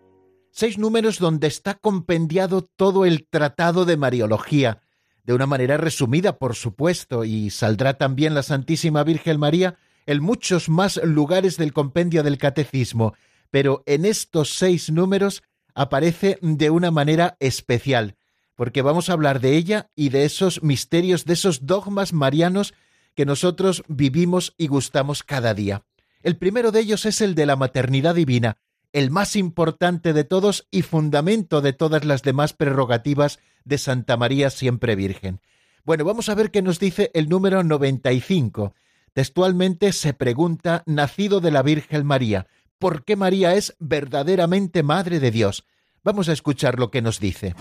Seis 0.51 0.77
números 0.77 1.19
donde 1.19 1.47
está 1.47 1.75
compendiado 1.75 2.61
todo 2.63 3.05
el 3.05 3.27
tratado 3.27 3.85
de 3.85 3.97
Mariología, 3.97 4.81
de 5.23 5.33
una 5.33 5.45
manera 5.45 5.77
resumida, 5.77 6.37
por 6.37 6.55
supuesto, 6.55 7.23
y 7.23 7.49
saldrá 7.49 7.97
también 7.97 8.33
la 8.33 8.43
Santísima 8.43 9.03
Virgen 9.03 9.39
María 9.39 9.77
en 10.05 10.23
muchos 10.23 10.69
más 10.69 10.99
lugares 11.03 11.57
del 11.57 11.71
compendio 11.71 12.23
del 12.23 12.37
Catecismo, 12.37 13.13
pero 13.51 13.83
en 13.85 14.05
estos 14.05 14.53
seis 14.53 14.91
números 14.91 15.43
aparece 15.75 16.39
de 16.41 16.69
una 16.69 16.91
manera 16.91 17.37
especial, 17.39 18.15
porque 18.59 18.81
vamos 18.81 19.09
a 19.09 19.13
hablar 19.13 19.39
de 19.39 19.55
ella 19.55 19.89
y 19.95 20.09
de 20.09 20.25
esos 20.25 20.63
misterios, 20.63 21.23
de 21.23 21.31
esos 21.31 21.65
dogmas 21.65 22.11
marianos 22.11 22.73
que 23.15 23.25
nosotros 23.25 23.83
vivimos 23.87 24.53
y 24.57 24.67
gustamos 24.67 25.23
cada 25.23 25.53
día. 25.53 25.85
El 26.23 26.35
primero 26.35 26.73
de 26.73 26.81
ellos 26.81 27.05
es 27.05 27.21
el 27.21 27.35
de 27.35 27.45
la 27.45 27.55
maternidad 27.55 28.15
divina, 28.15 28.57
el 28.91 29.11
más 29.11 29.37
importante 29.37 30.11
de 30.11 30.25
todos 30.25 30.67
y 30.71 30.81
fundamento 30.81 31.61
de 31.61 31.71
todas 31.71 32.03
las 32.03 32.21
demás 32.21 32.51
prerrogativas 32.51 33.39
de 33.63 33.77
Santa 33.77 34.17
María 34.17 34.49
siempre 34.49 34.97
Virgen. 34.97 35.39
Bueno, 35.85 36.03
vamos 36.03 36.27
a 36.27 36.35
ver 36.35 36.51
qué 36.51 36.61
nos 36.61 36.79
dice 36.79 37.11
el 37.13 37.29
número 37.29 37.63
95. 37.63 38.73
Textualmente 39.13 39.93
se 39.93 40.13
pregunta, 40.13 40.83
nacido 40.85 41.39
de 41.39 41.51
la 41.51 41.61
Virgen 41.61 42.05
María, 42.05 42.47
¿por 42.77 43.05
qué 43.05 43.15
María 43.15 43.55
es 43.55 43.77
verdaderamente 43.79 44.83
Madre 44.83 45.21
de 45.21 45.31
Dios? 45.31 45.63
Vamos 46.03 46.27
a 46.27 46.33
escuchar 46.33 46.77
lo 46.77 46.91
que 46.91 47.01
nos 47.01 47.21
dice. 47.21 47.55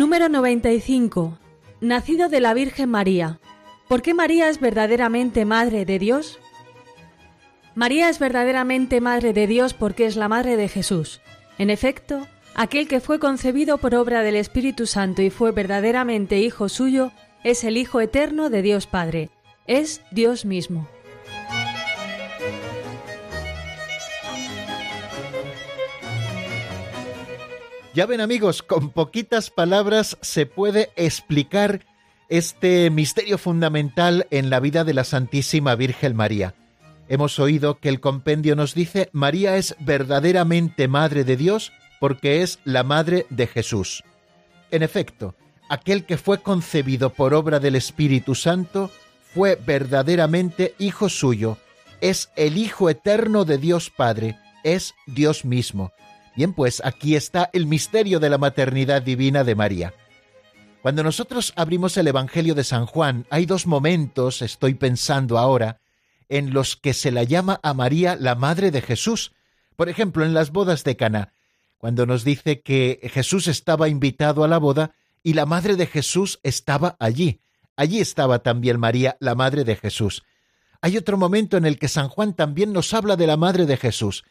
Número 0.00 0.30
95. 0.30 1.38
Nacido 1.82 2.30
de 2.30 2.40
la 2.40 2.54
Virgen 2.54 2.88
María. 2.88 3.38
¿Por 3.86 4.00
qué 4.00 4.14
María 4.14 4.48
es 4.48 4.58
verdaderamente 4.58 5.44
Madre 5.44 5.84
de 5.84 5.98
Dios? 5.98 6.38
María 7.74 8.08
es 8.08 8.18
verdaderamente 8.18 9.02
Madre 9.02 9.34
de 9.34 9.46
Dios 9.46 9.74
porque 9.74 10.06
es 10.06 10.16
la 10.16 10.26
Madre 10.26 10.56
de 10.56 10.68
Jesús. 10.68 11.20
En 11.58 11.68
efecto, 11.68 12.26
aquel 12.54 12.88
que 12.88 13.00
fue 13.00 13.18
concebido 13.18 13.76
por 13.76 13.94
obra 13.94 14.22
del 14.22 14.36
Espíritu 14.36 14.86
Santo 14.86 15.20
y 15.20 15.28
fue 15.28 15.52
verdaderamente 15.52 16.38
Hijo 16.38 16.70
suyo, 16.70 17.12
es 17.44 17.62
el 17.62 17.76
Hijo 17.76 18.00
eterno 18.00 18.48
de 18.48 18.62
Dios 18.62 18.86
Padre, 18.86 19.28
es 19.66 20.00
Dios 20.12 20.46
mismo. 20.46 20.88
Ya 27.92 28.06
ven 28.06 28.20
amigos, 28.20 28.62
con 28.62 28.90
poquitas 28.90 29.50
palabras 29.50 30.16
se 30.20 30.46
puede 30.46 30.90
explicar 30.94 31.84
este 32.28 32.88
misterio 32.88 33.36
fundamental 33.36 34.28
en 34.30 34.48
la 34.48 34.60
vida 34.60 34.84
de 34.84 34.94
la 34.94 35.02
Santísima 35.02 35.74
Virgen 35.74 36.14
María. 36.14 36.54
Hemos 37.08 37.40
oído 37.40 37.80
que 37.80 37.88
el 37.88 37.98
compendio 37.98 38.54
nos 38.54 38.76
dice 38.76 39.10
María 39.12 39.56
es 39.56 39.74
verdaderamente 39.80 40.86
Madre 40.86 41.24
de 41.24 41.36
Dios 41.36 41.72
porque 41.98 42.42
es 42.42 42.60
la 42.64 42.84
Madre 42.84 43.26
de 43.28 43.48
Jesús. 43.48 44.04
En 44.70 44.84
efecto, 44.84 45.34
aquel 45.68 46.04
que 46.06 46.16
fue 46.16 46.40
concebido 46.40 47.10
por 47.10 47.34
obra 47.34 47.58
del 47.58 47.74
Espíritu 47.74 48.36
Santo 48.36 48.92
fue 49.34 49.56
verdaderamente 49.56 50.76
Hijo 50.78 51.08
suyo, 51.08 51.58
es 52.00 52.30
el 52.36 52.56
Hijo 52.56 52.88
eterno 52.88 53.44
de 53.44 53.58
Dios 53.58 53.90
Padre, 53.90 54.38
es 54.62 54.94
Dios 55.08 55.44
mismo 55.44 55.90
Bien, 56.36 56.52
pues 56.52 56.80
aquí 56.84 57.16
está 57.16 57.50
el 57.52 57.66
misterio 57.66 58.20
de 58.20 58.30
la 58.30 58.38
maternidad 58.38 59.02
divina 59.02 59.42
de 59.44 59.54
María. 59.54 59.94
Cuando 60.80 61.02
nosotros 61.02 61.52
abrimos 61.56 61.96
el 61.96 62.06
Evangelio 62.06 62.54
de 62.54 62.64
San 62.64 62.86
Juan, 62.86 63.26
hay 63.30 63.46
dos 63.46 63.66
momentos, 63.66 64.40
estoy 64.40 64.74
pensando 64.74 65.38
ahora, 65.38 65.80
en 66.28 66.52
los 66.54 66.76
que 66.76 66.94
se 66.94 67.10
la 67.10 67.24
llama 67.24 67.60
a 67.62 67.74
María 67.74 68.16
la 68.18 68.36
madre 68.36 68.70
de 68.70 68.80
Jesús. 68.80 69.32
Por 69.76 69.88
ejemplo, 69.88 70.24
en 70.24 70.32
las 70.32 70.52
bodas 70.52 70.84
de 70.84 70.96
Cana, 70.96 71.34
cuando 71.76 72.06
nos 72.06 72.24
dice 72.24 72.60
que 72.62 73.10
Jesús 73.12 73.48
estaba 73.48 73.88
invitado 73.88 74.44
a 74.44 74.48
la 74.48 74.58
boda 74.58 74.92
y 75.22 75.34
la 75.34 75.46
madre 75.46 75.76
de 75.76 75.86
Jesús 75.86 76.38
estaba 76.42 76.96
allí. 76.98 77.40
Allí 77.76 78.00
estaba 78.00 78.38
también 78.38 78.78
María, 78.78 79.16
la 79.20 79.34
madre 79.34 79.64
de 79.64 79.76
Jesús. 79.76 80.22
Hay 80.80 80.96
otro 80.96 81.18
momento 81.18 81.56
en 81.56 81.66
el 81.66 81.78
que 81.78 81.88
San 81.88 82.08
Juan 82.08 82.34
también 82.34 82.72
nos 82.72 82.94
habla 82.94 83.16
de 83.16 83.26
la 83.26 83.36
madre 83.36 83.66
de 83.66 83.76
Jesús 83.76 84.24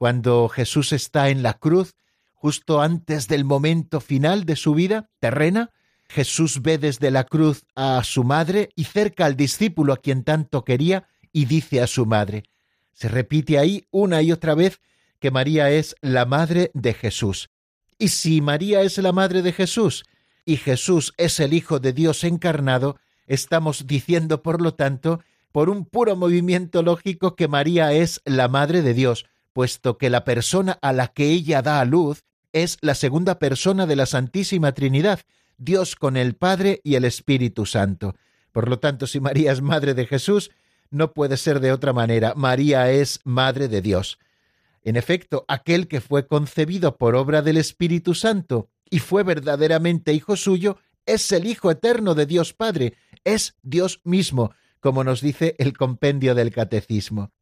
cuando 0.00 0.48
Jesús 0.48 0.94
está 0.94 1.28
en 1.28 1.42
la 1.42 1.58
cruz, 1.58 1.92
justo 2.32 2.80
antes 2.80 3.28
del 3.28 3.44
momento 3.44 4.00
final 4.00 4.46
de 4.46 4.56
su 4.56 4.72
vida 4.72 5.10
terrena, 5.18 5.72
Jesús 6.08 6.62
ve 6.62 6.78
desde 6.78 7.10
la 7.10 7.24
cruz 7.24 7.66
a 7.74 8.02
su 8.02 8.24
madre 8.24 8.70
y 8.74 8.84
cerca 8.84 9.26
al 9.26 9.36
discípulo 9.36 9.92
a 9.92 9.98
quien 9.98 10.24
tanto 10.24 10.64
quería 10.64 11.06
y 11.34 11.44
dice 11.44 11.82
a 11.82 11.86
su 11.86 12.06
madre. 12.06 12.44
Se 12.94 13.10
repite 13.10 13.58
ahí 13.58 13.88
una 13.90 14.22
y 14.22 14.32
otra 14.32 14.54
vez 14.54 14.80
que 15.18 15.30
María 15.30 15.70
es 15.70 15.94
la 16.00 16.24
madre 16.24 16.70
de 16.72 16.94
Jesús. 16.94 17.50
Y 17.98 18.08
si 18.08 18.40
María 18.40 18.80
es 18.80 18.96
la 18.96 19.12
madre 19.12 19.42
de 19.42 19.52
Jesús 19.52 20.06
y 20.46 20.56
Jesús 20.56 21.12
es 21.18 21.38
el 21.40 21.52
Hijo 21.52 21.78
de 21.78 21.92
Dios 21.92 22.24
encarnado, 22.24 22.98
estamos 23.26 23.86
diciendo, 23.86 24.42
por 24.42 24.62
lo 24.62 24.72
tanto, 24.72 25.20
por 25.52 25.68
un 25.68 25.84
puro 25.84 26.16
movimiento 26.16 26.82
lógico 26.82 27.36
que 27.36 27.48
María 27.48 27.92
es 27.92 28.22
la 28.24 28.48
madre 28.48 28.80
de 28.80 28.94
Dios, 28.94 29.26
puesto 29.52 29.98
que 29.98 30.10
la 30.10 30.24
persona 30.24 30.78
a 30.82 30.92
la 30.92 31.08
que 31.08 31.30
ella 31.30 31.62
da 31.62 31.80
a 31.80 31.84
luz 31.84 32.24
es 32.52 32.78
la 32.80 32.94
segunda 32.94 33.38
persona 33.38 33.86
de 33.86 33.96
la 33.96 34.06
Santísima 34.06 34.72
Trinidad, 34.72 35.20
Dios 35.58 35.96
con 35.96 36.16
el 36.16 36.34
Padre 36.34 36.80
y 36.84 36.94
el 36.94 37.04
Espíritu 37.04 37.66
Santo. 37.66 38.14
Por 38.52 38.68
lo 38.68 38.78
tanto, 38.78 39.06
si 39.06 39.20
María 39.20 39.52
es 39.52 39.62
Madre 39.62 39.94
de 39.94 40.06
Jesús, 40.06 40.50
no 40.90 41.12
puede 41.12 41.36
ser 41.36 41.60
de 41.60 41.72
otra 41.72 41.92
manera. 41.92 42.34
María 42.34 42.90
es 42.90 43.20
Madre 43.24 43.68
de 43.68 43.80
Dios. 43.80 44.18
En 44.82 44.96
efecto, 44.96 45.44
aquel 45.46 45.88
que 45.88 46.00
fue 46.00 46.26
concebido 46.26 46.96
por 46.96 47.14
obra 47.14 47.42
del 47.42 47.58
Espíritu 47.58 48.14
Santo 48.14 48.70
y 48.88 48.98
fue 48.98 49.22
verdaderamente 49.22 50.12
Hijo 50.12 50.36
suyo, 50.36 50.78
es 51.06 51.30
el 51.32 51.46
Hijo 51.46 51.70
eterno 51.70 52.14
de 52.14 52.26
Dios 52.26 52.54
Padre, 52.54 52.94
es 53.24 53.56
Dios 53.62 54.00
mismo, 54.04 54.52
como 54.80 55.04
nos 55.04 55.20
dice 55.20 55.54
el 55.58 55.76
compendio 55.76 56.34
del 56.34 56.50
Catecismo. 56.50 57.32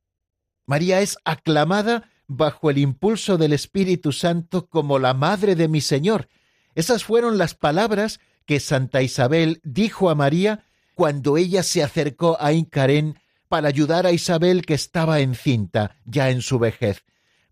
María 0.69 1.01
es 1.01 1.17
aclamada 1.25 2.11
bajo 2.27 2.69
el 2.69 2.77
impulso 2.77 3.39
del 3.39 3.55
Espíritu 3.55 4.13
Santo 4.13 4.67
como 4.67 4.99
la 4.99 5.15
Madre 5.15 5.57
de 5.57 5.67
mi 5.67 5.81
Señor. 5.81 6.29
Esas 6.75 7.05
fueron 7.05 7.39
las 7.39 7.55
palabras 7.55 8.21
que 8.45 8.61
Santa 8.61 9.01
Isabel 9.01 9.63
dijo 9.65 10.11
a 10.11 10.15
María 10.15 10.67
cuando 10.95 11.39
ella 11.39 11.63
se 11.63 11.83
acercó 11.83 12.37
a 12.39 12.53
Incarén 12.53 13.19
para 13.49 13.69
ayudar 13.69 14.07
a 14.07 14.13
Isabel 14.13 14.67
que 14.67 14.75
estaba 14.75 15.21
encinta, 15.21 15.97
ya 16.05 16.29
en 16.29 16.43
su 16.43 16.59
vejez. 16.59 17.03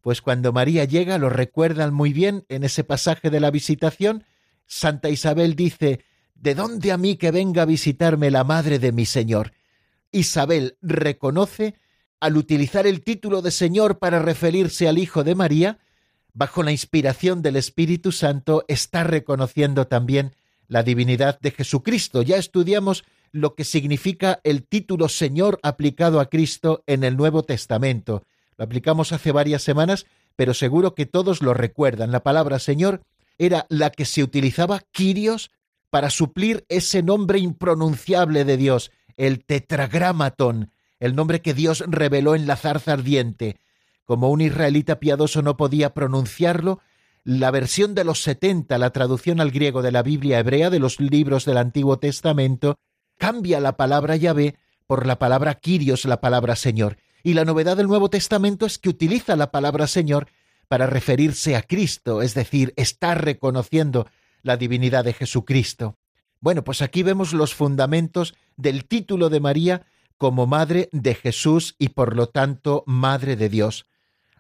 Pues 0.03 0.21
cuando 0.21 0.53
María 0.53 0.85
llega, 0.85 1.17
lo 1.17 1.31
recuerdan 1.31 1.95
muy 1.95 2.13
bien 2.13 2.45
en 2.51 2.65
ese 2.65 2.85
pasaje 2.85 3.31
de 3.31 3.41
la 3.41 3.51
visitación, 3.51 4.25
Santa 4.67 5.09
Isabel 5.09 5.57
dice, 5.57 6.05
¿De 6.35 6.55
dónde 6.55 6.93
a 6.93 6.99
mí 6.99 7.17
que 7.17 7.31
venga 7.31 7.63
a 7.63 7.65
visitarme 7.65 8.31
la 8.31 8.45
madre 8.45 8.79
de 8.79 8.93
mi 8.93 9.07
Señor? 9.07 9.53
Isabel 10.13 10.77
reconoce, 10.83 11.77
al 12.21 12.37
utilizar 12.37 12.87
el 12.87 13.03
título 13.03 13.43
de 13.43 13.51
Señor 13.51 13.99
para 13.99 14.19
referirse 14.21 14.89
al 14.89 14.99
Hijo 14.99 15.25
de 15.25 15.35
María, 15.35 15.79
bajo 16.33 16.63
la 16.63 16.73
inspiración 16.73 17.43
del 17.43 17.57
Espíritu 17.57 18.13
Santo, 18.13 18.65
está 18.69 19.05
reconociendo 19.05 19.87
también 19.87 20.35
la 20.69 20.83
divinidad 20.83 21.39
de 21.41 21.51
Jesucristo. 21.51 22.23
Ya 22.23 22.37
estudiamos 22.37 23.05
lo 23.33 23.55
que 23.55 23.65
significa 23.65 24.41
el 24.45 24.65
título 24.67 25.09
Señor 25.09 25.59
aplicado 25.63 26.21
a 26.21 26.27
Cristo 26.27 26.83
en 26.87 27.05
el 27.05 27.17
Nuevo 27.17 27.43
Testamento. 27.43 28.23
Lo 28.57 28.65
aplicamos 28.65 29.13
hace 29.13 29.33
varias 29.33 29.63
semanas, 29.63 30.07
pero 30.37 30.55
seguro 30.55 30.95
que 30.95 31.07
todos 31.07 31.43
lo 31.43 31.55
recuerdan. 31.55 32.13
La 32.13 32.23
palabra 32.23 32.59
Señor 32.59 33.03
era 33.39 33.67
la 33.69 33.91
que 33.91 34.05
se 34.05 34.23
utilizaba 34.23 34.81
Kyrios 34.93 35.51
para 35.91 36.11
suplir 36.11 36.65
ese 36.69 37.03
nombre 37.03 37.39
impronunciable 37.39 38.45
de 38.45 38.57
Dios, 38.57 38.91
el 39.17 39.45
tetragramaton, 39.45 40.71
el 41.01 41.15
nombre 41.15 41.43
que 41.43 41.55
Dios 41.55 41.85
reveló 41.87 42.35
en 42.35 42.47
la 42.47 42.57
zarza 42.57 42.93
ardiente. 42.93 43.59
Como 44.05 44.31
un 44.31 44.41
israelita 44.41 45.01
piadoso 45.01 45.43
no 45.43 45.57
podía 45.57 45.95
pronunciarlo, 45.95 46.81
la 47.25 47.51
versión 47.51 47.95
de 47.95 48.05
los 48.05 48.23
setenta, 48.23 48.79
la 48.79 48.91
traducción 48.91 49.41
al 49.41 49.51
griego 49.51 49.83
de 49.83 49.91
la 49.91 50.03
Biblia 50.03 50.39
hebrea 50.39 50.71
de 50.71 50.79
los 50.79 51.01
libros 51.01 51.45
del 51.45 51.57
Antiguo 51.59 51.99
Testamento, 51.99 52.79
cambia 53.19 53.59
la 53.59 53.77
palabra 53.77 54.15
Yahvé 54.15 54.57
por 54.87 55.07
la 55.07 55.19
palabra 55.19 55.57
Kyrios, 55.57 56.05
la 56.05 56.21
palabra 56.21 56.55
Señor. 56.55 56.99
Y 57.25 57.35
la 57.35 57.45
novedad 57.45 57.77
del 57.77 57.89
Nuevo 57.89 58.11
Testamento 58.11 58.65
es 58.65 58.79
que 58.79 58.89
utiliza 58.89 59.35
la 59.35 59.51
palabra 59.51 59.89
Señor 59.89 60.29
para 60.69 60.87
referirse 60.87 61.57
a 61.57 61.63
Cristo, 61.63 62.23
es 62.23 62.35
decir, 62.35 62.73
está 62.77 63.17
reconociendo 63.17 64.07
la 64.43 64.57
divinidad 64.57 65.05
de 65.05 65.13
Jesucristo. 65.13 65.97
Bueno, 66.41 66.63
pues 66.63 66.83
aquí 66.83 67.03
vemos 67.03 67.33
los 67.33 67.55
fundamentos 67.55 68.35
del 68.57 68.85
título 68.85 69.31
de 69.31 69.41
María 69.41 69.87
como 70.19 70.47
Madre 70.47 70.89
de 70.93 71.15
Jesús 71.15 71.75
y 71.79 71.91
por 71.91 72.17
lo 72.17 72.29
tanto 72.29 72.85
Madre 72.87 73.37
de 73.37 73.49
Dios. 73.49 73.87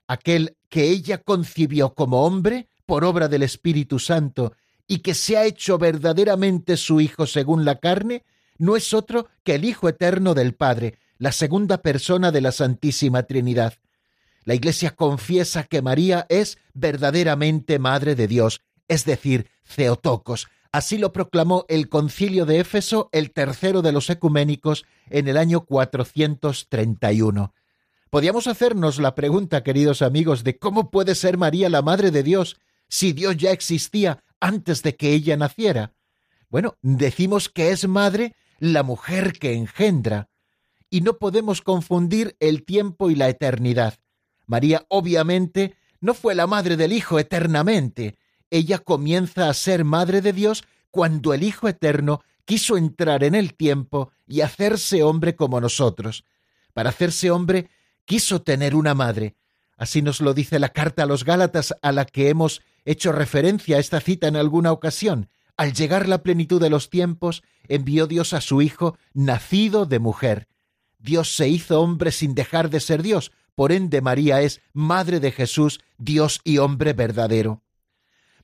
Aquel 0.07 0.57
que 0.69 0.85
ella 0.85 1.19
concibió 1.19 1.95
como 1.95 2.25
hombre 2.25 2.69
por 2.87 3.05
obra 3.05 3.29
del 3.29 3.43
Espíritu 3.43 3.99
Santo 3.99 4.55
y 4.87 4.99
que 4.99 5.15
se 5.15 5.37
ha 5.37 5.45
hecho 5.45 5.79
verdaderamente 5.79 6.77
su 6.77 7.01
Hijo 7.01 7.27
según 7.27 7.65
la 7.65 7.81
carne, 7.81 8.25
no 8.59 8.77
es 8.77 8.95
otro 8.95 9.29
que 9.43 9.57
el 9.57 9.65
Hijo 9.65 9.89
eterno 9.89 10.35
del 10.35 10.55
Padre, 10.55 10.99
la 11.19 11.33
segunda 11.33 11.83
persona 11.83 12.31
de 12.31 12.41
la 12.41 12.53
Santísima 12.53 13.25
Trinidad. 13.25 13.75
La 14.45 14.55
Iglesia 14.55 14.93
confiesa 14.93 15.65
que 15.65 15.83
María 15.83 16.25
es 16.29 16.59
verdaderamente 16.73 17.79
Madre 17.79 18.15
de 18.15 18.29
Dios, 18.29 18.63
es 18.89 19.05
decir. 19.05 19.49
Así 20.73 20.99
lo 20.99 21.13
proclamó 21.13 21.65
el 21.69 21.89
concilio 21.89 22.47
de 22.47 22.61
Éfeso, 22.61 23.09
el 23.13 23.33
tercero 23.33 23.83
de 23.83 23.93
los 23.93 24.11
ecuménicos, 24.11 24.85
en 25.09 25.29
el 25.29 25.37
año 25.37 25.65
431. 25.65 27.55
Podíamos 28.11 28.47
hacernos 28.47 28.99
la 28.99 29.15
pregunta, 29.15 29.63
queridos 29.63 30.03
amigos, 30.03 30.45
de 30.45 30.59
cómo 30.59 30.91
puede 30.91 31.15
ser 31.15 31.39
María 31.39 31.69
la 31.69 31.83
Madre 31.83 32.11
de 32.11 32.23
Dios 32.23 32.57
si 32.89 33.13
Dios 33.13 33.37
ya 33.37 33.51
existía 33.51 34.23
antes 34.41 34.83
de 34.83 34.97
que 34.97 35.13
ella 35.13 35.37
naciera. 35.37 35.93
Bueno, 36.49 36.77
decimos 36.83 37.49
que 37.49 37.71
es 37.71 37.87
madre 37.89 38.35
la 38.59 38.83
mujer 38.83 39.33
que 39.33 39.55
engendra. 39.55 40.29
Y 40.89 41.01
no 41.01 41.19
podemos 41.19 41.63
confundir 41.63 42.37
el 42.39 42.65
tiempo 42.65 43.11
y 43.11 43.17
la 43.17 43.29
eternidad. 43.29 43.99
María 44.47 44.87
obviamente 44.89 45.75
no 46.01 46.15
fue 46.15 46.35
la 46.35 46.47
madre 46.47 46.77
del 46.77 46.93
Hijo 46.93 47.19
eternamente. 47.19 48.17
Ella 48.57 48.79
comienza 48.79 49.51
a 49.51 49.55
ser 49.55 49.85
madre 49.85 50.23
de 50.23 50.33
Dios 50.33 50.65
cuando 50.91 51.35
el 51.35 51.43
Hijo 51.43 51.69
eterno 51.69 52.23
quiso 52.47 52.79
entrar 52.79 53.23
en 53.23 53.35
el 53.35 53.53
tiempo 53.53 54.13
y 54.27 54.41
hacerse 54.41 55.03
hombre 55.03 55.37
como 55.37 55.61
nosotros. 55.61 56.25
Para 56.73 56.89
hacerse 56.89 57.31
hombre 57.31 57.69
quiso 58.07 58.41
tener 58.41 58.75
una 58.75 58.95
madre. 58.95 59.37
Así 59.77 60.01
nos 60.01 60.23
lo 60.23 60.33
dice 60.33 60.59
la 60.59 60.71
carta 60.71 61.03
a 61.03 61.07
los 61.07 61.25
Gálatas 61.25 61.77
a 61.83 61.93
la 61.93 62.07
que 62.07 62.31
hemos 62.31 62.63
hecho 62.87 63.13
referencia 63.13 63.77
a 63.77 63.81
esta 63.81 64.01
cita 64.01 64.27
en 64.27 64.37
alguna 64.37 64.73
ocasión. 64.73 65.29
Al 65.59 65.75
llegar 65.75 66.09
la 66.09 66.23
plenitud 66.23 66.59
de 66.59 66.71
los 66.71 66.89
tiempos, 66.89 67.43
envió 67.69 68.07
Dios 68.07 68.33
a 68.33 68.41
su 68.41 68.63
Hijo, 68.63 68.97
nacido 69.13 69.85
de 69.85 69.99
mujer. 69.99 70.49
Dios 70.99 71.37
se 71.37 71.47
hizo 71.47 71.83
hombre 71.83 72.11
sin 72.11 72.35
dejar 72.35 72.71
de 72.71 72.81
ser 72.81 73.03
Dios, 73.03 73.33
por 73.55 73.71
ende 73.71 74.01
María 74.01 74.41
es 74.41 74.63
Madre 74.73 75.21
de 75.21 75.31
Jesús, 75.31 75.81
Dios 75.99 76.41
y 76.43 76.57
hombre 76.57 76.95
verdadero. 76.95 77.66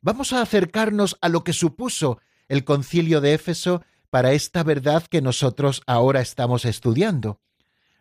Vamos 0.05 0.33
a 0.33 0.43
acercarnos 0.43 1.17
a 1.21 1.29
lo 1.29 1.45
que 1.45 1.53
supuso 1.53 2.19
el 2.49 2.65
concilio 2.65 3.21
de 3.21 3.35
Éfeso 3.35 3.85
para 4.11 4.33
esta 4.33 4.65
verdad 4.65 5.05
que 5.07 5.23
nosotros 5.23 5.81
ahora 5.87 6.21
estamos 6.21 6.65
estudiando. 6.65 7.41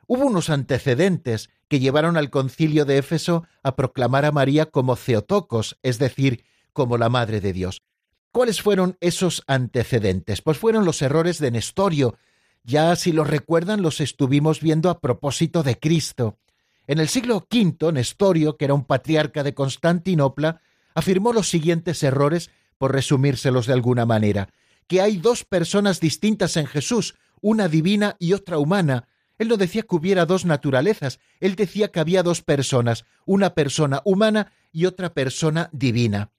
Hubo 0.08 0.26
unos 0.26 0.50
antecedentes 0.50 1.52
que 1.68 1.80
llevaron 1.80 2.18
al 2.18 2.32
concilio 2.32 2.86
de 2.86 2.98
Éfeso 2.98 3.46
a 3.62 3.76
proclamar 3.76 4.26
a 4.26 4.32
María 4.32 4.66
como 4.66 4.96
Theotocos, 4.96 5.78
es 5.84 6.00
decir, 6.00 6.44
como 6.74 6.98
la 6.98 7.08
Madre 7.08 7.40
de 7.40 7.54
Dios. 7.54 7.84
¿Cuáles 8.32 8.64
fueron 8.64 8.98
esos 9.00 9.44
antecedentes? 9.46 10.42
Pues 10.42 10.58
fueron 10.58 10.86
los 10.86 11.04
errores 11.04 11.38
de 11.38 11.52
Nestorio. 11.52 12.18
Ya 12.64 12.96
si 12.96 13.12
los 13.12 13.30
recuerdan 13.30 13.84
los 13.84 14.02
estuvimos 14.02 14.60
viendo 14.60 14.90
a 14.90 15.00
propósito 15.00 15.62
de 15.62 15.78
Cristo. 15.78 16.40
En 16.88 16.98
el 16.98 17.10
siglo 17.10 17.48
V, 17.50 17.92
Nestorio, 17.94 18.58
que 18.58 18.66
era 18.66 18.74
un 18.74 18.86
patriarca 18.86 19.44
de 19.44 19.54
Constantinopla, 19.54 20.62
afirmó 20.94 21.34
los 21.34 21.50
siguientes 21.50 22.04
errores, 22.04 22.52
por 22.78 22.94
resumírselos 22.94 23.68
de 23.68 23.74
alguna 23.74 24.06
manera, 24.06 24.50
que 24.88 25.02
hay 25.02 25.18
dos 25.18 25.44
personas 25.46 26.00
distintas 26.00 26.58
en 26.58 26.66
Jesús, 26.66 27.16
una 27.42 27.68
divina 27.68 28.16
y 28.20 28.34
otra 28.34 28.58
humana. 28.58 29.08
Él 29.38 29.48
no 29.48 29.58
decía 29.58 29.84
que 29.84 29.96
hubiera 29.96 30.26
dos 30.26 30.46
naturalezas, 30.46 31.20
él 31.40 31.56
decía 31.56 31.90
que 31.90 32.00
había 32.00 32.24
dos 32.24 32.42
personas, 32.42 33.06
una 33.26 33.54
persona 33.54 34.02
humana 34.04 34.52
y 34.72 34.86
otra 34.86 35.14
persona 35.14 35.70
divina 35.72 36.32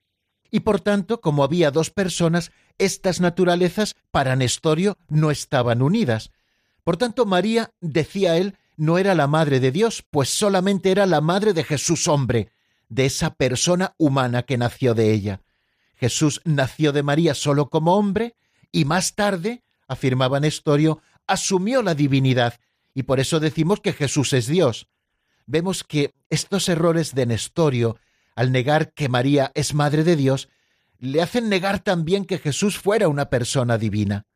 y 0.53 0.61
por 0.61 0.81
tanto, 0.81 1.21
como 1.21 1.43
había 1.43 1.73
dos 1.73 1.91
personas, 1.91 2.53
estas 2.79 3.21
naturalezas 3.21 3.97
para 4.13 4.37
Nestorio 4.37 4.99
no 5.09 5.31
estaban 5.31 5.81
unidas. 5.81 6.31
Por 6.85 6.99
tanto, 6.99 7.25
María, 7.25 7.73
decía 7.81 8.37
él, 8.37 8.59
no 8.77 8.99
era 8.99 9.15
la 9.15 9.27
madre 9.27 9.61
de 9.61 9.73
Dios, 9.73 10.05
pues 10.11 10.29
solamente 10.29 10.91
era 10.91 11.07
la 11.07 11.23
madre 11.23 11.55
de 11.55 11.65
Jesús 11.65 12.07
hombre, 12.07 12.53
de 12.93 13.07
esa 13.07 13.35
persona 13.35 13.95
humana 13.99 14.43
que 14.43 14.59
nació 14.59 14.95
de 14.95 15.13
ella. 15.13 15.41
Jesús 15.97 16.41
nació 16.45 16.93
de 16.93 17.03
María 17.03 17.35
solo 17.35 17.69
como 17.69 17.97
hombre 17.97 18.35
y 18.71 18.85
más 18.85 19.15
tarde, 19.15 19.63
afirmaba 19.89 20.41
Nestorio, 20.41 21.01
asumió 21.27 21.83
la 21.83 21.95
divinidad 21.95 22.61
y 22.95 23.05
por 23.05 23.21
eso 23.21 23.41
decimos 23.41 23.81
que 23.81 23.93
Jesús 23.93 24.33
es 24.33 24.47
Dios. 24.47 24.89
Vemos 25.47 25.85
que 25.85 26.15
estos 26.31 26.69
errores 26.69 27.15
de 27.15 27.27
Nestorio 27.27 27.99
al 28.35 28.53
negar 28.53 28.93
que 28.93 29.09
María 29.09 29.53
es 29.55 29.75
Madre 29.75 30.05
de 30.05 30.17
Dios, 30.17 30.49
le 30.99 31.21
hacen 31.21 31.49
negar 31.49 31.81
también 31.81 32.25
que 32.25 32.39
Jesús 32.39 32.79
fuera 32.79 33.09
una 33.09 33.29
persona 33.29 33.79
divina. 33.79 34.27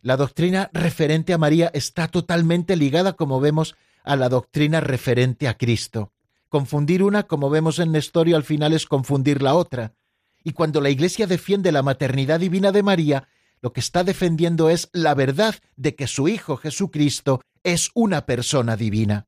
La 0.00 0.16
doctrina 0.16 0.70
referente 0.72 1.32
a 1.32 1.38
María 1.38 1.70
está 1.74 2.08
totalmente 2.08 2.76
ligada, 2.76 3.14
como 3.14 3.40
vemos, 3.40 3.74
a 4.02 4.16
la 4.16 4.28
doctrina 4.28 4.80
referente 4.80 5.48
a 5.48 5.56
Cristo. 5.56 6.13
Confundir 6.54 7.02
una, 7.02 7.24
como 7.24 7.50
vemos 7.50 7.80
en 7.80 7.90
Nestorio, 7.90 8.36
al 8.36 8.44
final 8.44 8.74
es 8.74 8.86
confundir 8.86 9.42
la 9.42 9.56
otra. 9.56 9.96
Y 10.44 10.52
cuando 10.52 10.80
la 10.80 10.88
Iglesia 10.88 11.26
defiende 11.26 11.72
la 11.72 11.82
maternidad 11.82 12.38
divina 12.38 12.70
de 12.70 12.84
María, 12.84 13.26
lo 13.60 13.72
que 13.72 13.80
está 13.80 14.04
defendiendo 14.04 14.70
es 14.70 14.88
la 14.92 15.14
verdad 15.14 15.56
de 15.74 15.96
que 15.96 16.06
su 16.06 16.28
Hijo 16.28 16.56
Jesucristo 16.56 17.40
es 17.64 17.90
una 17.92 18.24
persona 18.24 18.76
divina. 18.76 19.26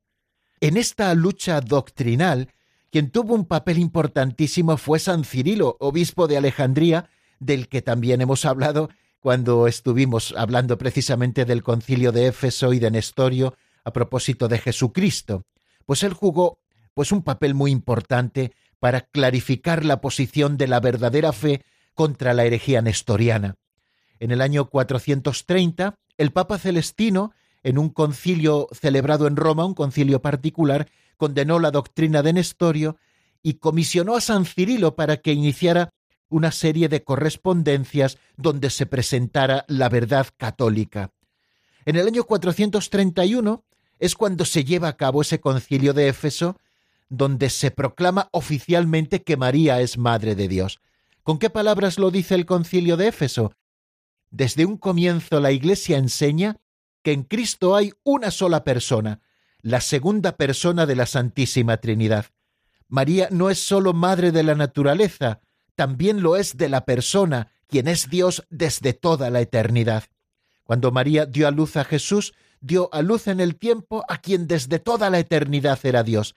En 0.61 0.77
esta 0.77 1.13
lucha 1.15 1.61
doctrinal 1.61 2.55
quien 2.93 3.11
tuvo 3.11 3.35
un 3.35 3.45
papel 3.45 3.81
importantísimo 3.81 4.77
fue 4.77 5.01
San 5.01 5.25
Cirilo, 5.25 5.77
obispo 5.81 6.29
de 6.29 6.37
Alejandría, 6.37 7.11
del 7.41 7.67
que 7.67 7.83
también 7.83 8.21
hemos 8.21 8.45
hablado 8.45 8.89
cuando 9.19 9.67
estuvimos 9.67 10.33
hablando 10.37 10.79
precisamente 10.79 11.45
del 11.45 11.65
concilio 11.65 12.13
de 12.13 12.29
Éfeso 12.29 12.73
y 12.73 12.79
de 12.79 12.93
Nestorio 12.93 13.57
a 13.83 13.93
propósito 13.93 14.47
de 14.47 14.59
Jesucristo. 14.59 15.43
Pues 15.87 16.05
él 16.05 16.13
jugó 16.13 16.61
pues 16.97 17.13
un 17.13 17.21
papel 17.21 17.53
muy 17.53 17.73
importante 17.73 18.53
para 18.79 19.03
clarificar 19.03 19.85
la 19.85 20.01
posición 20.01 20.57
de 20.57 20.67
la 20.67 20.81
verdadera 20.81 21.35
fe 21.35 21.63
contra 21.93 22.33
la 22.33 22.47
herejía 22.47 22.81
nestoriana. 22.81 23.57
En 24.19 24.31
el 24.31 24.41
año 24.41 24.71
430, 24.71 25.99
El 26.17 26.33
Papa 26.33 26.57
Celestino, 26.57 27.35
en 27.63 27.77
un 27.77 27.91
concilio 27.91 28.69
celebrado 28.73 29.27
en 29.27 29.37
Roma, 29.37 29.67
un 29.67 29.75
concilio 29.75 30.23
particular, 30.23 30.89
condenó 31.19 31.59
la 31.59 31.71
doctrina 31.71 32.23
de 32.23 32.33
Nestorio 32.33 32.97
y 33.43 33.59
comisionó 33.59 34.17
a 34.17 34.23
San 34.23 34.47
Cirilo 34.47 34.97
para 34.97 35.19
que 35.19 35.35
iniciara 35.35 35.91
una 36.31 36.51
serie 36.51 36.89
de 36.89 37.05
correspondencias 37.05 38.17
donde 38.39 38.71
se 38.71 38.87
presentara 38.87 39.67
la 39.69 39.91
verdad 39.91 40.29
católica. 40.39 41.13
En 41.85 41.97
el 41.97 42.07
año 42.07 42.25
431 42.25 43.67
es 43.99 44.15
cuando 44.15 44.47
se 44.47 44.65
lleva 44.65 44.89
a 44.89 44.97
cabo 44.97 45.21
ese 45.21 45.41
concilio 45.41 45.93
de 45.93 46.09
Éfeso, 46.09 46.57
donde 47.09 47.51
se 47.51 47.71
proclama 47.71 48.29
oficialmente 48.33 49.23
que 49.23 49.37
María 49.37 49.81
es 49.81 49.99
Madre 49.99 50.35
de 50.35 50.49
Dios. 50.49 50.81
¿Con 51.23 51.39
qué 51.39 51.51
palabras 51.51 51.99
lo 51.99 52.11
dice 52.11 52.35
el 52.35 52.47
concilio 52.47 52.97
de 52.97 53.09
Éfeso? 53.09 53.53
Desde 54.31 54.65
un 54.67 54.77
comienzo 54.77 55.41
la 55.41 55.53
Iglesia 55.53 55.99
enseña 55.99 56.57
que 57.03 57.13
en 57.13 57.23
Cristo 57.23 57.77
hay 57.77 57.93
una 58.03 58.31
sola 58.31 58.65
persona, 58.65 59.21
la 59.61 59.81
segunda 59.81 60.37
persona 60.37 60.87
de 60.87 60.97
la 60.97 61.07
Santísima 61.07 61.77
Trinidad. 61.79 62.27
María 62.89 63.29
no 63.31 63.51
es 63.51 63.59
sólo 63.59 63.93
madre 63.93 64.33
de 64.33 64.43
la 64.43 64.55
naturaleza, 64.55 65.41
también 65.75 66.23
lo 66.23 66.37
es 66.37 66.57
de 66.57 66.69
la 66.69 66.85
persona, 66.85 67.53
quien 67.69 67.89
es 67.89 68.09
Dios 68.09 68.45
desde 68.51 68.93
toda 68.93 69.31
la 69.31 69.41
eternidad. 69.41 70.05
Cuando 70.65 70.91
María 70.91 71.27
dio 71.27 71.47
a 71.47 71.51
luz 71.51 71.77
a 71.77 71.85
Jesús, 71.85 72.35
dio 72.61 72.89
a 72.93 73.03
luz 73.03 73.29
en 73.29 73.41
el 73.41 73.57
tiempo 73.57 74.05
a 74.09 74.19
quien 74.19 74.47
desde 74.47 74.79
toda 74.79 75.11
la 75.11 75.19
eternidad 75.19 75.79
era 75.85 76.03
Dios. 76.03 76.35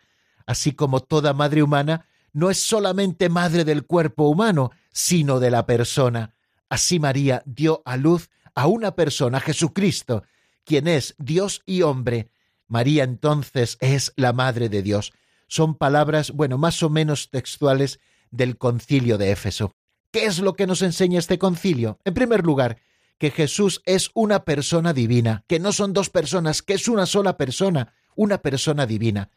Así 0.49 0.71
como 0.71 0.99
toda 0.99 1.33
madre 1.33 1.61
humana 1.61 2.07
no 2.33 2.49
es 2.49 2.61
solamente 2.61 3.29
madre 3.29 3.63
del 3.63 3.85
cuerpo 3.85 4.27
humano, 4.29 4.71
sino 4.91 5.39
de 5.39 5.51
la 5.51 5.65
persona. 5.65 6.33
Así 6.69 6.99
María 6.99 7.43
dio 7.45 7.83
a 7.85 7.97
luz 7.97 8.29
a 8.55 8.67
una 8.67 8.95
persona, 8.95 9.39
Jesucristo, 9.39 10.23
quien 10.65 10.87
es 10.87 11.13
Dios 11.19 11.61
y 11.65 11.83
hombre. 11.83 12.31
María 12.67 13.03
entonces 13.03 13.77
es 13.79 14.11
la 14.15 14.33
Madre 14.33 14.69
de 14.69 14.81
Dios 14.81 15.13
son 15.49 15.75
palabras, 15.75 16.31
bueno, 16.31 16.57
más 16.57 16.81
o 16.83 16.89
menos 16.89 17.29
textuales 17.29 17.99
del 18.31 18.57
concilio 18.57 19.17
de 19.17 19.31
Éfeso. 19.31 19.75
¿Qué 20.11 20.25
es 20.25 20.39
lo 20.39 20.53
que 20.53 20.67
nos 20.67 20.81
enseña 20.81 21.19
este 21.19 21.37
concilio? 21.37 21.99
En 22.05 22.13
primer 22.13 22.45
lugar, 22.45 22.77
que 23.17 23.31
Jesús 23.31 23.81
es 23.85 24.11
una 24.13 24.45
persona 24.45 24.93
divina, 24.93 25.43
que 25.47 25.59
no 25.59 25.73
son 25.73 25.91
dos 25.91 26.09
personas, 26.09 26.61
que 26.61 26.75
es 26.75 26.87
una 26.87 27.05
sola 27.05 27.35
persona, 27.35 27.93
una 28.15 28.37
persona 28.37 28.85
divina, 28.85 29.29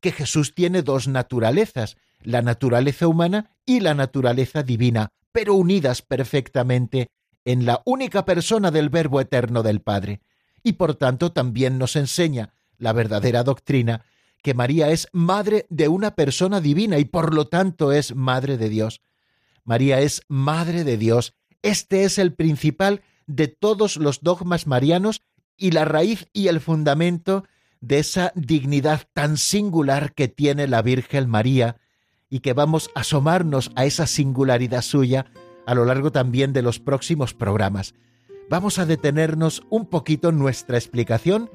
que 0.00 0.12
Jesús 0.12 0.54
tiene 0.54 0.82
dos 0.82 1.08
naturalezas, 1.08 1.96
la 2.22 2.42
naturaleza 2.42 3.06
humana 3.06 3.56
y 3.66 3.80
la 3.80 3.94
naturaleza 3.94 4.62
divina, 4.62 5.12
pero 5.32 5.54
unidas 5.54 6.02
perfectamente 6.02 7.10
en 7.44 7.64
la 7.64 7.82
única 7.84 8.24
persona 8.24 8.70
del 8.70 8.88
Verbo 8.88 9.20
eterno 9.20 9.62
del 9.62 9.80
Padre. 9.80 10.20
Y 10.62 10.72
por 10.72 10.94
tanto 10.94 11.32
también 11.32 11.78
nos 11.78 11.96
enseña 11.96 12.54
la 12.76 12.92
verdadera 12.92 13.42
doctrina 13.44 14.04
que 14.42 14.54
María 14.54 14.90
es 14.90 15.08
madre 15.12 15.66
de 15.68 15.88
una 15.88 16.14
persona 16.14 16.60
divina 16.60 16.98
y 16.98 17.04
por 17.04 17.34
lo 17.34 17.46
tanto 17.46 17.92
es 17.92 18.14
madre 18.14 18.56
de 18.56 18.68
Dios. 18.68 19.02
María 19.64 20.00
es 20.00 20.22
madre 20.28 20.84
de 20.84 20.96
Dios. 20.96 21.34
Este 21.62 22.04
es 22.04 22.18
el 22.18 22.32
principal 22.34 23.02
de 23.26 23.48
todos 23.48 23.96
los 23.96 24.20
dogmas 24.22 24.66
marianos 24.66 25.22
y 25.56 25.72
la 25.72 25.84
raíz 25.84 26.28
y 26.32 26.48
el 26.48 26.60
fundamento 26.60 27.44
de 27.80 27.98
esa 27.98 28.32
dignidad 28.34 29.08
tan 29.12 29.36
singular 29.36 30.12
que 30.12 30.28
tiene 30.28 30.66
la 30.66 30.82
Virgen 30.82 31.28
María 31.28 31.76
y 32.28 32.40
que 32.40 32.52
vamos 32.52 32.90
a 32.94 33.00
asomarnos 33.00 33.72
a 33.74 33.84
esa 33.84 34.06
singularidad 34.06 34.82
suya 34.82 35.26
a 35.66 35.74
lo 35.74 35.84
largo 35.84 36.12
también 36.12 36.52
de 36.52 36.62
los 36.62 36.78
próximos 36.78 37.34
programas. 37.34 37.94
Vamos 38.48 38.78
a 38.78 38.86
detenernos 38.86 39.62
un 39.70 39.86
poquito 39.86 40.30
en 40.30 40.38
nuestra 40.38 40.76
explicación 40.76 41.50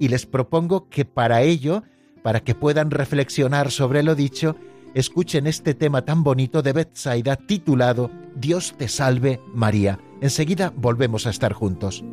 y 0.00 0.08
les 0.08 0.26
propongo 0.26 0.88
que 0.88 1.04
para 1.04 1.42
ello 1.42 1.82
para 2.22 2.40
que 2.40 2.54
puedan 2.54 2.90
reflexionar 2.90 3.70
sobre 3.70 4.02
lo 4.02 4.14
dicho, 4.14 4.56
escuchen 4.94 5.46
este 5.46 5.74
tema 5.74 6.04
tan 6.04 6.24
bonito 6.24 6.62
de 6.62 6.72
Bethsaida 6.72 7.36
titulado 7.36 8.10
Dios 8.34 8.74
te 8.76 8.88
salve 8.88 9.40
María. 9.54 9.98
Enseguida 10.20 10.72
volvemos 10.76 11.26
a 11.26 11.30
estar 11.30 11.52
juntos. 11.52 12.04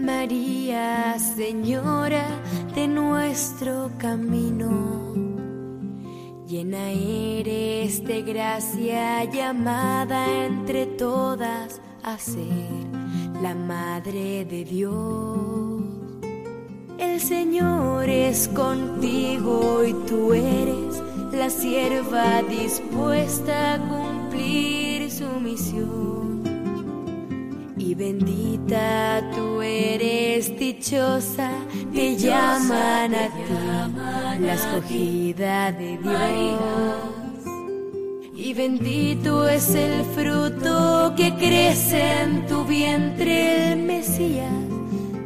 María, 0.00 1.16
Señora 1.16 2.26
de 2.74 2.88
nuestro 2.88 3.88
camino. 3.98 5.14
Llena 6.48 6.90
eres 6.90 8.02
de 8.02 8.22
gracia, 8.22 9.24
llamada 9.30 10.26
entre 10.44 10.86
todas 10.86 11.80
a 12.02 12.18
ser 12.18 12.44
la 13.40 13.54
Madre 13.54 14.44
de 14.44 14.64
Dios. 14.64 15.82
El 16.98 17.20
Señor 17.20 18.08
es 18.08 18.48
contigo 18.48 19.84
y 19.84 19.92
tú 20.08 20.34
eres 20.34 21.00
la 21.32 21.48
sierva 21.48 22.42
dispuesta 22.42 23.74
a 23.74 23.78
cumplir 23.78 25.12
su 25.12 25.28
misión 25.38 26.23
bendita 27.92 29.20
tú 29.34 29.60
eres 29.60 30.56
dichosa, 30.58 31.50
te 31.92 32.16
llaman 32.16 33.14
a 33.14 33.26
ti 33.28 34.40
la 34.40 34.54
escogida 34.54 35.72
de 35.72 35.98
Dios. 35.98 37.24
Y 38.34 38.54
bendito 38.54 39.48
es 39.48 39.74
el 39.74 40.04
fruto 40.14 41.12
que 41.16 41.34
crece 41.34 42.22
en 42.22 42.46
tu 42.46 42.64
vientre, 42.64 43.72
el 43.72 43.78
Mesías 43.82 44.52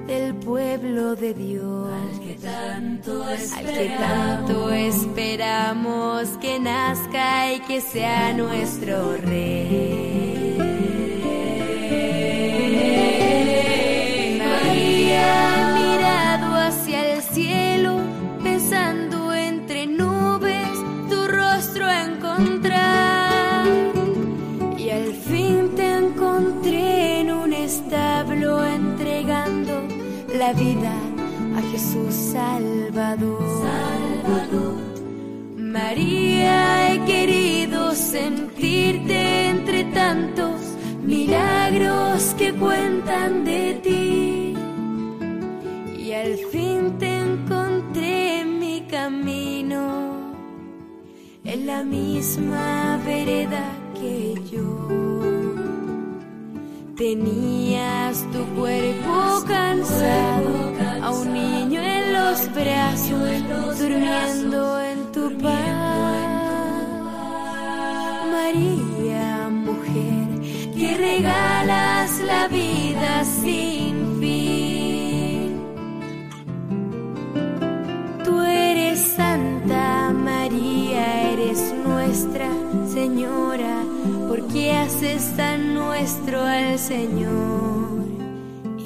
del 0.07 0.35
pueblo 0.37 1.15
de 1.15 1.35
Dios. 1.35 1.91
Al 1.93 2.21
que 2.21 2.35
tanto 2.35 3.29
esperamos, 3.29 3.79
que, 3.79 3.89
tanto 3.99 4.73
esperamos 4.73 6.29
que 6.41 6.59
nazca 6.59 7.53
y 7.53 7.61
que 7.61 7.81
sea 7.81 8.33
nuestro 8.33 9.17
rey. 9.19 10.48
La 30.39 30.53
vida 30.53 30.93
a 31.57 31.63
Jesús 31.73 32.15
Salvador. 32.33 33.43
Salvador. 33.63 34.77
María, 35.57 36.93
he 36.93 37.05
querido 37.05 37.95
sentirte 37.95 39.49
entre 39.49 39.85
tantos 39.85 40.61
milagros 41.03 42.35
que 42.39 42.53
cuentan 42.55 43.45
de 43.45 43.75
ti. 43.83 43.88
Al 46.21 46.37
fin 46.51 46.99
te 46.99 47.11
encontré 47.21 48.41
en 48.41 48.59
mi 48.59 48.81
camino, 48.91 49.83
en 51.45 51.65
la 51.65 51.85
misma 51.85 53.01
vereda 53.07 53.65
que 53.95 54.35
yo. 54.51 54.69
Tenías 56.97 58.27
tu 58.33 58.43
cuerpo 58.59 59.45
cansado, 59.47 60.55
a 61.03 61.11
un 61.13 61.33
niño 61.33 61.81
en 61.81 62.13
los 62.13 62.53
brazos, 62.53 63.79
durmiendo 63.79 64.81
en 64.81 65.13
tu 65.13 65.25
paz. 65.39 66.19
María 68.33 69.49
que 70.77 70.97
regalas 70.97 72.11
la 72.33 72.49
vida 72.49 73.25
sin 73.25 73.78
Señora, 83.09 83.85
porque 84.29 84.71
haces 84.71 85.35
tan 85.35 85.73
nuestro 85.75 86.43
al 86.43 86.79
Señor. 86.79 88.05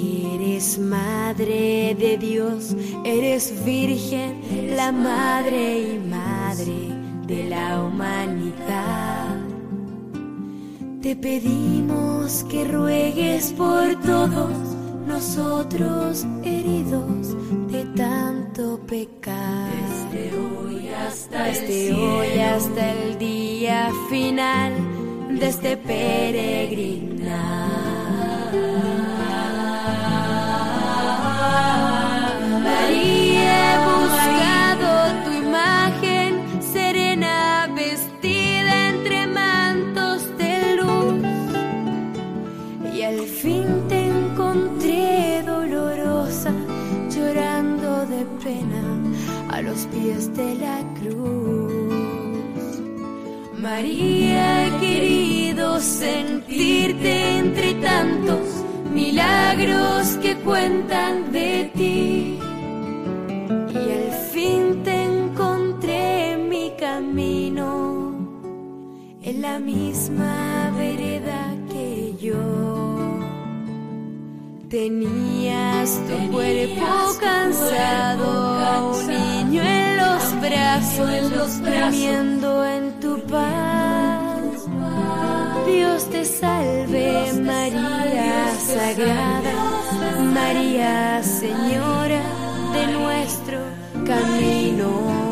Eres 0.01 0.79
madre 0.79 1.97
de 1.99 2.18
Dios, 2.18 2.77
eres 3.05 3.53
virgen, 3.64 4.77
la 4.77 4.93
madre 4.93 5.95
y 5.95 5.99
madre 6.09 6.95
de 7.27 7.49
la 7.49 7.83
humanidad. 7.83 9.39
Te 11.03 11.16
pedimos 11.16 12.45
que 12.49 12.64
ruegues 12.64 13.53
por 13.53 14.01
todos 14.03 14.53
nosotros 15.05 16.25
heridos 16.45 17.37
de 17.73 17.85
tanto 17.97 18.79
pecar. 18.87 19.82
Hasta, 21.13 21.45
hoy 21.45 22.39
hasta 22.41 22.91
el 22.93 23.19
día 23.19 23.91
final 24.09 24.73
de 25.39 25.47
este 25.47 25.77
peregrinar. 25.77 27.29
María, 32.65 33.85
pies 49.93 50.34
de 50.34 50.55
la 50.57 50.78
cruz. 50.99 51.72
María, 53.59 54.70
querido 54.80 55.80
sentirte 55.80 57.38
entre 57.38 57.74
tantos 57.74 58.64
milagros 58.93 60.16
que 60.22 60.36
cuentan 60.36 61.32
de 61.32 61.70
ti. 61.74 62.38
Y 63.72 63.90
al 63.99 64.12
fin 64.32 64.82
te 64.82 65.05
encontré 65.05 66.32
en 66.32 66.49
mi 66.49 66.72
camino, 66.78 67.66
en 69.22 69.43
la 69.43 69.59
misma 69.59 70.72
vereda 70.76 71.55
que 71.70 72.14
yo. 72.20 73.01
Tenías 74.73 76.01
tu 76.09 76.33
cuerpo 76.33 76.87
cansado, 77.20 78.95
un 78.95 79.07
niño 79.07 79.62
en 79.62 79.97
los 79.99 80.41
brazos, 80.41 81.61
durmiendo 81.61 82.64
en 82.64 82.99
tu 82.99 83.20
paz. 83.27 84.66
Dios 85.66 86.09
te 86.09 86.25
salve, 86.25 87.35
María 87.35 88.55
Sagrada, 88.66 89.53
María 90.33 91.23
Señora 91.23 92.23
de 92.73 92.87
nuestro 92.95 93.59
camino. 94.07 95.32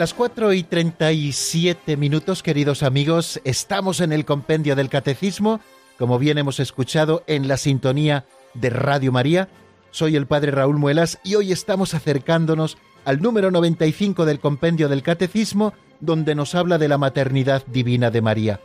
Las 0.00 0.14
4 0.14 0.54
y 0.54 0.62
37 0.62 1.98
minutos, 1.98 2.42
queridos 2.42 2.82
amigos, 2.82 3.38
estamos 3.44 4.00
en 4.00 4.12
el 4.12 4.24
compendio 4.24 4.74
del 4.74 4.88
Catecismo, 4.88 5.60
como 5.98 6.18
bien 6.18 6.38
hemos 6.38 6.58
escuchado 6.58 7.22
en 7.26 7.48
la 7.48 7.58
sintonía 7.58 8.24
de 8.54 8.70
Radio 8.70 9.12
María. 9.12 9.50
Soy 9.90 10.16
el 10.16 10.26
Padre 10.26 10.52
Raúl 10.52 10.78
Muelas 10.78 11.18
y 11.22 11.34
hoy 11.34 11.52
estamos 11.52 11.92
acercándonos 11.92 12.78
al 13.04 13.20
número 13.20 13.50
95 13.50 14.24
del 14.24 14.40
compendio 14.40 14.88
del 14.88 15.02
Catecismo, 15.02 15.74
donde 16.00 16.34
nos 16.34 16.54
habla 16.54 16.78
de 16.78 16.88
la 16.88 16.96
maternidad 16.96 17.62
divina 17.66 18.10
de 18.10 18.22
María. 18.22 18.60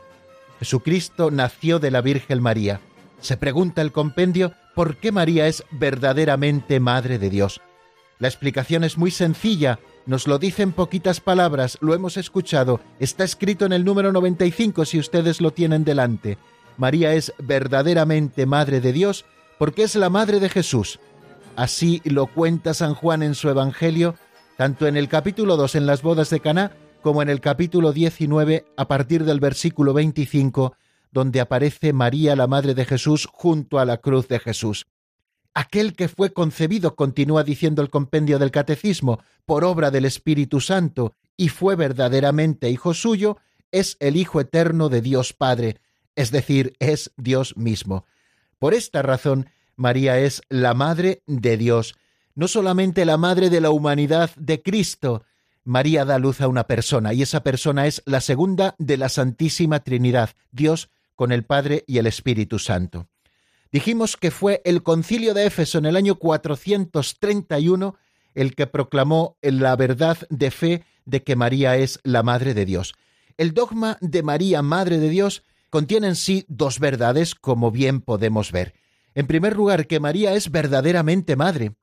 Jesucristo 0.59 1.31
nació 1.31 1.79
de 1.79 1.91
la 1.91 1.99
Virgen 1.99 2.41
María. 2.41 2.79
Se 3.19 3.36
pregunta 3.36 3.81
el 3.81 3.91
compendio 3.91 4.53
por 4.73 4.95
qué 4.95 5.11
María 5.11 5.47
es 5.47 5.65
verdaderamente 5.69 6.79
Madre 6.79 7.19
de 7.19 7.29
Dios. 7.29 7.59
La 8.19 8.29
explicación 8.29 8.86
es 8.86 8.97
muy 8.97 9.11
sencilla, 9.11 9.79
nos 10.06 10.28
lo 10.28 10.38
dice 10.38 10.64
en 10.64 10.72
poquitas 10.72 11.20
palabras, 11.20 11.78
lo 11.82 11.93
hemos 11.93 12.18
escuchado, 12.18 12.80
está 12.99 13.24
escrito 13.24 13.66
en 13.66 13.74
el 13.74 13.84
número 13.84 14.12
95 14.12 14.86
si 14.86 14.99
ustedes 14.99 15.41
lo 15.41 15.51
tienen 15.51 15.84
delante. 15.84 16.38
María 16.78 17.14
es 17.14 17.34
verdaderamente 17.39 18.45
Madre 18.45 18.82
de 18.82 18.93
Dios 18.93 19.26
porque 19.58 19.84
es 19.84 19.95
la 19.95 20.10
Madre 20.10 20.39
de 20.39 20.49
Jesús. 20.49 20.99
Así 21.56 22.01
lo 22.03 22.28
cuenta 22.28 22.74
San 22.74 22.93
Juan 22.93 23.24
en 23.24 23.34
su 23.34 23.49
Evangelio, 23.49 24.16
tanto 24.58 24.88
en 24.88 24.97
el 24.97 25.08
capítulo 25.08 25.58
2 25.58 25.76
en 25.76 25.86
las 25.86 26.01
bodas 26.01 26.30
de 26.30 26.39
Caná 26.39 26.72
como 27.01 27.22
en 27.22 27.30
el 27.30 27.39
capítulo 27.39 27.93
19 27.93 28.66
a 28.76 28.88
partir 28.88 29.26
del 29.26 29.39
versículo 29.39 29.93
25, 29.93 30.76
donde 31.12 31.39
aparece 31.39 31.93
María 31.93 32.36
la 32.36 32.47
Madre 32.47 32.74
de 32.74 32.86
Jesús 32.86 33.28
junto 33.32 33.80
a 33.80 33.86
la 33.86 33.97
cruz 33.97 34.28
de 34.28 34.39
Jesús. 34.39 34.86
Aquel 35.58 35.95
que 35.95 36.10
fue 36.10 36.34
concebido, 36.34 36.97
continúa 36.97 37.45
diciendo 37.45 37.82
el 37.82 37.89
compendio 37.89 38.39
del 38.39 38.51
Catecismo, 38.51 39.22
por 39.45 39.64
obra 39.64 39.89
del 39.89 40.03
Espíritu 40.03 40.60
Santo 40.60 41.14
y 41.38 41.47
fue 41.47 41.78
verdaderamente 41.78 42.70
hijo 42.70 42.93
suyo, 42.93 43.38
es 43.72 43.95
el 44.01 44.18
Hijo 44.18 44.41
eterno 44.41 44.89
de 44.89 45.01
Dios 45.01 45.32
Padre, 45.32 45.78
es 46.16 46.32
decir, 46.32 46.76
es 46.80 47.14
Dios 47.16 47.56
mismo. 47.56 48.06
Por 48.60 48.74
esta 48.74 49.01
razón, 49.01 49.49
María 49.78 50.20
es 50.20 50.41
la 50.49 50.74
Madre 50.74 51.24
de 51.26 51.56
Dios, 51.56 51.95
no 52.36 52.49
solamente 52.49 53.06
la 53.06 53.16
Madre 53.16 53.49
de 53.49 53.62
la 53.62 53.70
humanidad 53.70 54.32
de 54.36 54.62
Cristo, 54.62 55.24
María 55.64 56.03
da 56.03 56.20
luz 56.20 56.41
a 56.41 56.49
una 56.49 56.68
persona 56.68 57.14
y 57.14 57.22
esa 57.22 57.43
persona 57.43 57.88
es 57.88 58.03
la 58.06 58.20
segunda 58.20 58.76
de 58.78 58.97
la 58.97 59.08
Santísima 59.08 59.80
Trinidad, 59.80 60.32
Dios 60.51 60.89
con 61.16 61.32
el 61.32 61.43
Padre 61.43 61.86
y 61.88 61.97
el 61.97 62.08
Espíritu 62.08 62.60
Santo. 62.60 63.08
Dijimos 63.76 64.15
que 64.15 64.32
fue 64.32 64.61
el 64.63 64.84
concilio 64.84 65.34
de 65.34 65.47
Éfeso 65.47 65.80
en 65.80 65.86
el 65.86 65.97
año 65.97 66.15
431 66.15 67.97
el 68.34 68.55
que 68.55 68.67
proclamó 68.67 69.36
la 69.41 69.76
verdad 69.76 70.17
de 70.30 70.49
fe 70.49 70.86
de 71.03 71.23
que 71.23 71.36
María 71.36 71.76
es 71.76 71.99
la 72.03 72.23
Madre 72.23 72.53
de 72.53 72.63
Dios. 72.63 72.93
El 73.36 73.53
dogma 73.53 73.97
de 73.99 74.23
María, 74.23 74.61
Madre 74.61 74.97
de 74.97 75.09
Dios, 75.09 75.43
contiene 75.69 76.07
en 76.07 76.15
sí 76.15 76.45
dos 76.47 76.80
verdades, 76.80 77.36
como 77.36 77.69
bien 77.69 77.99
podemos 77.99 78.53
ver. 78.53 78.76
En 79.13 79.28
primer 79.28 79.57
lugar, 79.57 79.88
que 79.88 79.99
María 79.99 80.36
es 80.36 80.51
verdaderamente 80.51 81.36
madre. 81.36 81.76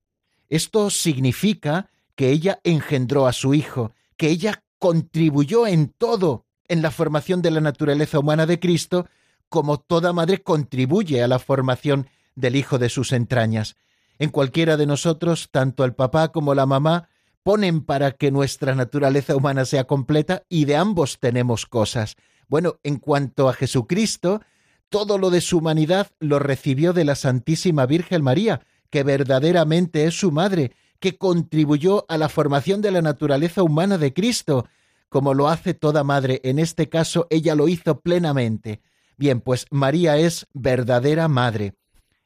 Esto 0.48 0.88
significa 0.88 1.90
que 2.14 2.30
ella 2.30 2.58
engendró 2.64 3.26
a 3.26 3.34
su 3.34 3.52
Hijo, 3.52 3.92
que 4.16 4.30
ella 4.30 4.64
contribuyó 4.78 5.66
en 5.66 5.88
todo 5.88 6.46
en 6.68 6.80
la 6.80 6.90
formación 6.90 7.42
de 7.42 7.50
la 7.50 7.60
naturaleza 7.60 8.18
humana 8.18 8.46
de 8.46 8.58
Cristo, 8.58 9.08
como 9.52 9.78
toda 9.78 10.14
madre 10.14 10.42
contribuye 10.42 11.22
a 11.22 11.28
la 11.28 11.38
formación 11.38 12.08
del 12.34 12.56
hijo 12.56 12.78
de 12.78 12.88
sus 12.88 13.12
entrañas. 13.12 13.76
En 14.18 14.30
cualquiera 14.30 14.78
de 14.78 14.86
nosotros, 14.86 15.50
tanto 15.50 15.84
el 15.84 15.92
papá 15.92 16.32
como 16.32 16.54
la 16.54 16.64
mamá 16.64 17.10
ponen 17.42 17.82
para 17.82 18.12
que 18.12 18.30
nuestra 18.30 18.74
naturaleza 18.74 19.36
humana 19.36 19.66
sea 19.66 19.84
completa 19.84 20.44
y 20.48 20.64
de 20.64 20.76
ambos 20.76 21.18
tenemos 21.20 21.66
cosas. 21.66 22.16
Bueno, 22.48 22.78
en 22.82 22.96
cuanto 22.96 23.50
a 23.50 23.52
Jesucristo, 23.52 24.40
todo 24.88 25.18
lo 25.18 25.28
de 25.28 25.42
su 25.42 25.58
humanidad 25.58 26.10
lo 26.18 26.38
recibió 26.38 26.94
de 26.94 27.04
la 27.04 27.14
Santísima 27.14 27.84
Virgen 27.84 28.22
María, 28.22 28.62
que 28.88 29.02
verdaderamente 29.02 30.06
es 30.06 30.18
su 30.18 30.32
madre, 30.32 30.72
que 30.98 31.18
contribuyó 31.18 32.06
a 32.08 32.16
la 32.16 32.30
formación 32.30 32.80
de 32.80 32.90
la 32.90 33.02
naturaleza 33.02 33.62
humana 33.62 33.98
de 33.98 34.14
Cristo, 34.14 34.66
como 35.10 35.34
lo 35.34 35.50
hace 35.50 35.74
toda 35.74 36.04
madre. 36.04 36.40
En 36.42 36.58
este 36.58 36.88
caso, 36.88 37.26
ella 37.28 37.54
lo 37.54 37.68
hizo 37.68 38.00
plenamente. 38.00 38.80
Bien, 39.16 39.40
pues 39.40 39.66
María 39.70 40.16
es 40.16 40.46
verdadera 40.52 41.28
madre. 41.28 41.74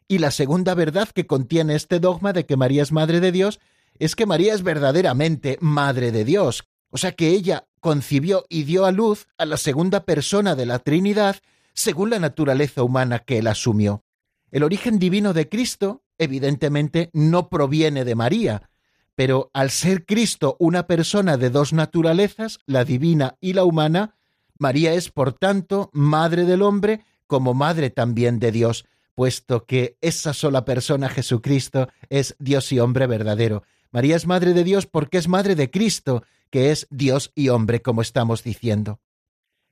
Y 0.09 0.19
la 0.19 0.31
segunda 0.31 0.75
verdad 0.75 1.09
que 1.09 1.27
contiene 1.27 1.75
este 1.75 1.99
dogma 2.01 2.33
de 2.33 2.47
que 2.47 2.57
María 2.57 2.83
es 2.83 2.93
madre 2.93 3.21
de 3.21 3.33
Dios 3.33 3.61
es 3.99 4.15
que 4.15 4.27
María 4.27 4.55
es 4.55 4.63
verdaderamente 4.63 5.59
madre 5.61 6.13
de 6.13 6.25
Dios. 6.25 6.65
O 6.91 6.99
sea 6.99 7.13
que 7.13 7.29
ella 7.29 7.67
concibió 7.81 8.47
y 8.49 8.65
dio 8.65 8.85
a 8.85 8.93
luz 8.93 9.27
a 9.39 9.47
la 9.47 9.57
segunda 9.57 10.05
persona 10.05 10.55
de 10.55 10.67
la 10.67 10.79
Trinidad 10.79 11.37
según 11.73 12.11
la 12.11 12.19
naturaleza 12.19 12.83
humana 12.83 13.21
que 13.21 13.39
él 13.39 13.47
asumió. 13.47 14.05
El 14.51 14.63
origen 14.63 14.99
divino 14.99 15.33
de 15.33 15.49
Cristo 15.49 16.03
evidentemente 16.19 17.11
no 17.13 17.49
proviene 17.49 18.05
de 18.05 18.15
María, 18.15 18.71
pero 19.15 19.51
al 19.53 19.71
ser 19.71 20.07
Cristo 20.07 20.57
una 20.59 20.87
persona 20.87 21.37
de 21.37 21.51
dos 21.51 21.73
naturalezas, 21.73 22.59
la 22.67 22.85
divina 22.85 23.37
y 23.41 23.53
la 23.53 23.65
humana, 23.65 24.16
María 24.59 24.95
es, 24.95 25.11
por 25.11 25.33
tanto, 25.33 25.91
madre 25.93 26.45
del 26.45 26.63
hombre 26.63 27.05
como 27.27 27.55
madre 27.55 27.91
también 27.91 28.39
de 28.39 28.53
Dios, 28.53 28.87
puesto 29.15 29.65
que 29.65 29.97
esa 30.01 30.33
sola 30.33 30.65
persona, 30.65 31.09
Jesucristo, 31.09 31.89
es 32.09 32.37
Dios 32.39 32.71
y 32.73 32.79
hombre 32.79 33.07
verdadero. 33.07 33.65
María 33.91 34.17
es 34.17 34.27
madre 34.27 34.53
de 34.53 34.65
Dios 34.65 34.87
porque 34.87 35.19
es 35.19 35.29
madre 35.29 35.55
de 35.55 35.71
Cristo, 35.71 36.23
que 36.51 36.71
es 36.71 36.87
Dios 36.91 37.33
y 37.35 37.49
hombre, 37.49 37.83
como 37.83 38.03
estamos 38.03 38.43
diciendo. 38.43 39.01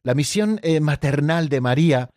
La 0.02 0.14
misión 0.14 0.60
eh, 0.62 0.80
maternal 0.80 1.48
de 1.48 1.60
María, 1.60 2.10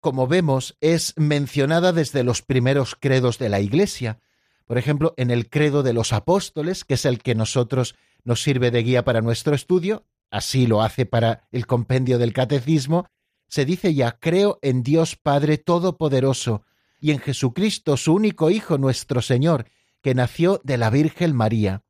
como 0.00 0.26
vemos, 0.26 0.76
es 0.80 1.14
mencionada 1.16 1.92
desde 1.92 2.22
los 2.22 2.42
primeros 2.42 2.96
credos 2.98 3.38
de 3.38 3.48
la 3.48 3.60
Iglesia. 3.60 4.20
Por 4.66 4.78
ejemplo, 4.78 5.14
en 5.16 5.30
el 5.30 5.50
credo 5.50 5.82
de 5.82 5.92
los 5.92 6.12
apóstoles, 6.12 6.84
que 6.84 6.94
es 6.94 7.04
el 7.04 7.22
que 7.22 7.34
nosotros 7.34 7.94
nos 8.24 8.42
sirve 8.42 8.70
de 8.70 8.82
guía 8.82 9.04
para 9.04 9.20
nuestro 9.20 9.54
estudio, 9.54 10.04
así 10.34 10.66
lo 10.66 10.82
hace 10.82 11.06
para 11.06 11.46
el 11.52 11.64
compendio 11.64 12.18
del 12.18 12.32
catecismo, 12.32 13.06
se 13.46 13.64
dice 13.64 13.94
ya, 13.94 14.18
creo 14.18 14.58
en 14.62 14.82
Dios 14.82 15.14
Padre 15.14 15.58
Todopoderoso 15.58 16.64
y 17.00 17.12
en 17.12 17.20
Jesucristo, 17.20 17.96
su 17.96 18.14
único 18.14 18.50
Hijo, 18.50 18.76
nuestro 18.76 19.22
Señor, 19.22 19.66
que 20.02 20.12
nació 20.12 20.60
de 20.64 20.76
la 20.76 20.90
Virgen 20.90 21.36
María. 21.36 21.84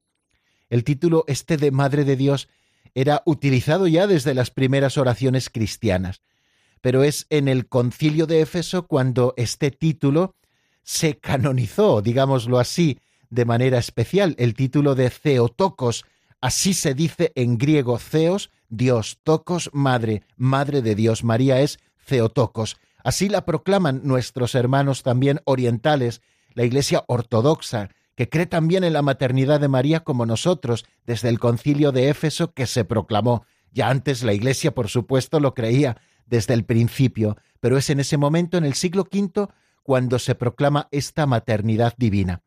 El 0.69 0.85
título 0.85 1.25
este 1.27 1.57
de 1.57 1.71
Madre 1.71 2.05
de 2.05 2.17
Dios 2.17 2.51
era 2.95 3.23
utilizado 3.25 3.87
ya 3.87 4.07
desde 4.07 4.35
las 4.35 4.51
primeras 4.51 4.99
oraciones 4.99 5.49
cristianas, 5.49 6.21
pero 6.83 7.03
es 7.03 7.27
en 7.31 7.49
el 7.49 7.67
concilio 7.67 8.27
de 8.27 8.43
Éfeso 8.43 8.87
cuando 8.87 9.33
este 9.39 9.71
título 9.71 10.35
se 10.83 11.17
canonizó, 11.17 12.03
digámoslo 12.03 12.59
así, 12.59 13.01
de 13.31 13.47
manera 13.47 13.79
especial, 13.79 14.35
el 14.37 14.53
título 14.53 14.95
de 14.95 15.09
Theotokos, 15.09 16.05
así 16.45 16.75
se 16.75 16.93
dice 16.93 17.33
en 17.37 17.57
griego 17.57 17.99
Theos, 17.99 18.51
Dios, 18.69 19.19
Tocos, 19.23 19.71
Madre, 19.73 20.25
Madre 20.37 20.83
de 20.83 20.95
Dios, 20.95 21.25
María 21.25 21.61
es 21.63 21.79
Theotokos. 22.05 22.77
Así 23.03 23.31
la 23.31 23.47
proclaman 23.47 24.03
nuestros 24.05 24.55
hermanos 24.55 25.03
también 25.03 25.41
orientales, 25.47 26.21
la 26.53 26.65
Iglesia 26.65 27.03
ortodoxa, 27.09 27.89
que 28.15 28.29
cree 28.29 28.45
también 28.45 28.85
en 28.85 28.93
la 28.93 29.01
maternidad 29.01 29.59
de 29.59 29.69
María 29.69 30.01
como 30.01 30.27
nosotros, 30.27 30.85
desde 31.07 31.31
el 31.31 31.39
concilio 31.39 31.93
de 31.93 32.11
Éfeso 32.11 32.53
que 32.53 32.67
se 32.67 32.85
proclamó. 32.85 33.47
Ya 33.73 33.89
antes 33.89 34.23
la 34.23 34.35
Iglesia, 34.35 34.75
por 34.75 34.89
supuesto, 34.89 35.41
lo 35.41 35.55
creía 35.55 35.97
desde 36.27 36.53
el 36.53 36.67
principio, 36.67 37.39
pero 37.61 37.79
es 37.79 37.89
en 37.89 38.01
ese 38.01 38.19
momento, 38.19 38.59
en 38.59 38.67
el 38.67 38.75
siglo 38.75 39.09
V, 39.11 39.49
cuando 39.83 40.19
se 40.19 40.35
proclama 40.35 40.89
esta 40.91 41.25
maternidad 41.25 41.95
divina. 41.97 42.43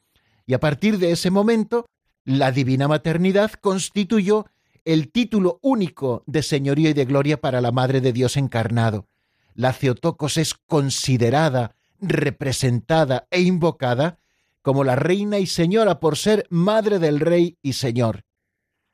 Y 0.46 0.54
a 0.54 0.60
partir 0.60 1.00
de 1.00 1.14
ese 1.14 1.32
momento, 1.32 1.88
la 2.28 2.52
divina 2.52 2.90
maternidad 2.90 3.54
constituyó 3.54 4.48
el 4.84 5.14
título 5.14 5.60
único 5.62 6.24
de 6.26 6.44
señorío 6.44 6.90
y 6.90 6.94
de 6.94 7.06
gloria 7.06 7.40
para 7.40 7.62
la 7.62 7.72
Madre 7.72 8.02
de 8.02 8.12
Dios 8.12 8.36
encarnado. 8.36 9.08
La 9.56 9.72
Theotokos 9.72 10.36
es 10.36 10.54
considerada, 10.54 11.78
representada 12.02 13.28
e 13.32 13.40
invocada 13.40 14.20
como 14.62 14.84
la 14.84 14.98
reina 14.98 15.40
y 15.40 15.48
señora 15.48 16.02
por 16.02 16.18
ser 16.18 16.46
madre 16.50 17.00
del 17.00 17.22
rey 17.22 17.58
y 17.62 17.74
señor. 17.74 18.26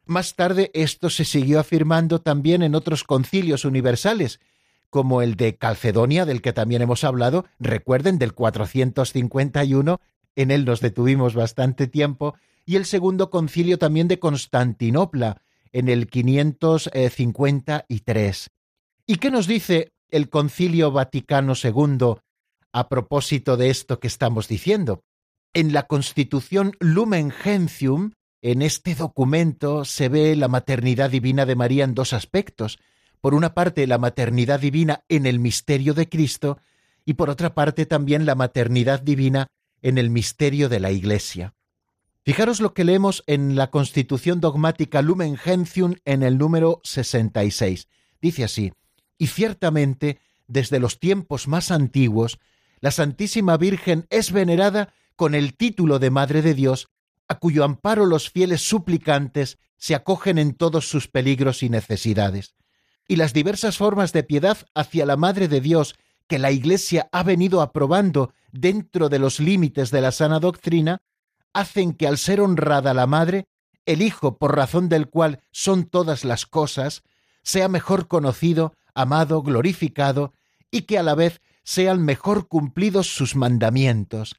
Más 0.06 0.36
tarde 0.36 0.70
esto 0.76 1.10
se 1.10 1.26
siguió 1.26 1.60
afirmando 1.60 2.22
también 2.22 2.62
en 2.62 2.76
otros 2.76 3.04
concilios 3.04 3.66
universales, 3.66 4.42
como 4.92 5.24
el 5.24 5.38
de 5.38 5.56
Calcedonia, 5.56 6.28
del 6.28 6.44
que 6.44 6.54
también 6.54 6.84
hemos 6.84 7.04
hablado, 7.04 7.46
recuerden, 7.60 8.20
del 8.20 8.36
451, 8.36 10.02
en 10.36 10.52
él 10.52 10.66
nos 10.66 10.82
detuvimos 10.82 11.34
bastante 11.34 11.88
tiempo, 11.88 12.36
y 12.66 12.76
el 12.76 12.86
segundo 12.86 13.30
concilio 13.30 13.78
también 13.78 14.08
de 14.08 14.20
Constantinopla, 14.20 15.42
en 15.74 15.90
el 15.90 16.08
553. 16.08 18.50
¿Y 19.06 19.18
qué 19.18 19.32
nos 19.32 19.48
dice 19.48 19.92
el 20.10 20.30
concilio 20.30 20.92
Vaticano 20.92 21.54
II 21.62 22.16
a 22.72 22.90
propósito 22.90 23.58
de 23.58 23.70
esto 23.70 24.00
que 24.00 24.08
estamos 24.08 24.48
diciendo? 24.48 25.04
En 25.54 25.74
la 25.74 25.84
Constitución 25.84 26.72
Lumen 26.80 27.32
Gentium, 27.32 28.12
en 28.42 28.62
este 28.62 28.96
documento 28.96 29.84
se 29.84 30.08
ve 30.10 30.36
la 30.36 30.48
maternidad 30.48 31.10
divina 31.10 31.46
de 31.46 31.56
María 31.56 31.84
en 31.84 31.96
dos 31.96 32.14
aspectos. 32.14 32.80
Por 33.20 33.34
una 33.34 33.54
parte, 33.54 33.88
la 33.88 33.98
maternidad 33.98 34.60
divina 34.60 35.04
en 35.10 35.26
el 35.26 35.40
misterio 35.40 35.94
de 35.94 36.10
Cristo 36.10 36.60
y 37.06 37.16
por 37.16 37.30
otra 37.30 37.54
parte 37.54 37.86
también 37.86 38.26
la 38.26 38.36
maternidad 38.36 39.02
divina 39.02 39.48
en 39.82 39.98
el 39.98 40.10
misterio 40.10 40.70
de 40.70 40.80
la 40.80 40.92
Iglesia. 40.92 41.54
Fijaros 42.26 42.62
lo 42.62 42.74
que 42.74 42.86
leemos 42.86 43.22
en 43.28 43.58
la 43.58 43.70
Constitución 43.70 44.40
dogmática 44.40 45.02
Lumen 45.02 45.36
Gentium 45.36 45.96
en 46.06 46.24
el 46.24 46.38
número 46.38 46.80
66. 46.86 47.90
Dice 48.22 48.46
así, 48.46 48.72
y 49.18 49.28
ciertamente, 49.28 50.20
desde 50.48 50.80
los 50.80 51.02
tiempos 51.02 51.50
más 51.50 51.70
antiguos, 51.70 52.40
la 52.80 52.92
Santísima 52.92 53.58
Virgen 53.58 54.08
es 54.10 54.32
venerada 54.32 54.94
con 55.18 55.36
el 55.36 55.54
título 55.56 56.00
de 56.00 56.12
Madre 56.12 56.42
de 56.42 56.54
Dios, 56.54 56.88
a 57.28 57.40
cuyo 57.40 57.66
amparo 57.66 58.06
los 58.06 58.30
fieles 58.30 58.62
suplicantes 58.62 59.58
se 59.76 59.94
acogen 59.94 60.38
en 60.38 60.54
todos 60.54 60.88
sus 60.88 61.10
peligros 61.10 61.62
y 61.62 61.70
necesidades. 61.70 62.56
Y 63.06 63.18
las 63.18 63.34
diversas 63.34 63.78
formas 63.78 64.14
de 64.14 64.24
piedad 64.24 64.58
hacia 64.74 65.06
la 65.06 65.18
Madre 65.18 65.50
de 65.50 65.60
Dios 65.60 65.96
que 66.28 66.40
la 66.40 66.52
Iglesia 66.52 67.10
ha 67.12 67.24
venido 67.24 67.62
aprobando 67.62 68.34
dentro 68.54 69.10
de 69.10 69.20
los 69.20 69.42
límites 69.42 69.92
de 69.92 70.00
la 70.00 70.14
sana 70.14 70.40
doctrina, 70.40 71.02
hacen 71.54 71.94
que 71.94 72.08
al 72.08 72.18
ser 72.18 72.42
honrada 72.42 72.94
la 72.94 73.08
Madre, 73.08 73.48
el 73.86 74.02
Hijo, 74.02 74.38
por 74.38 74.56
razón 74.56 74.90
del 74.90 75.10
cual 75.10 75.42
son 75.52 75.86
todas 75.86 76.26
las 76.26 76.46
cosas, 76.46 77.04
sea 77.42 77.68
mejor 77.68 78.08
conocido, 78.08 78.74
amado, 78.94 79.42
glorificado, 79.42 80.34
y 80.72 80.84
que 80.84 80.98
a 80.98 81.04
la 81.04 81.16
vez 81.16 81.42
sean 81.64 82.04
mejor 82.04 82.48
cumplidos 82.48 83.08
sus 83.08 83.36
mandamientos, 83.36 84.36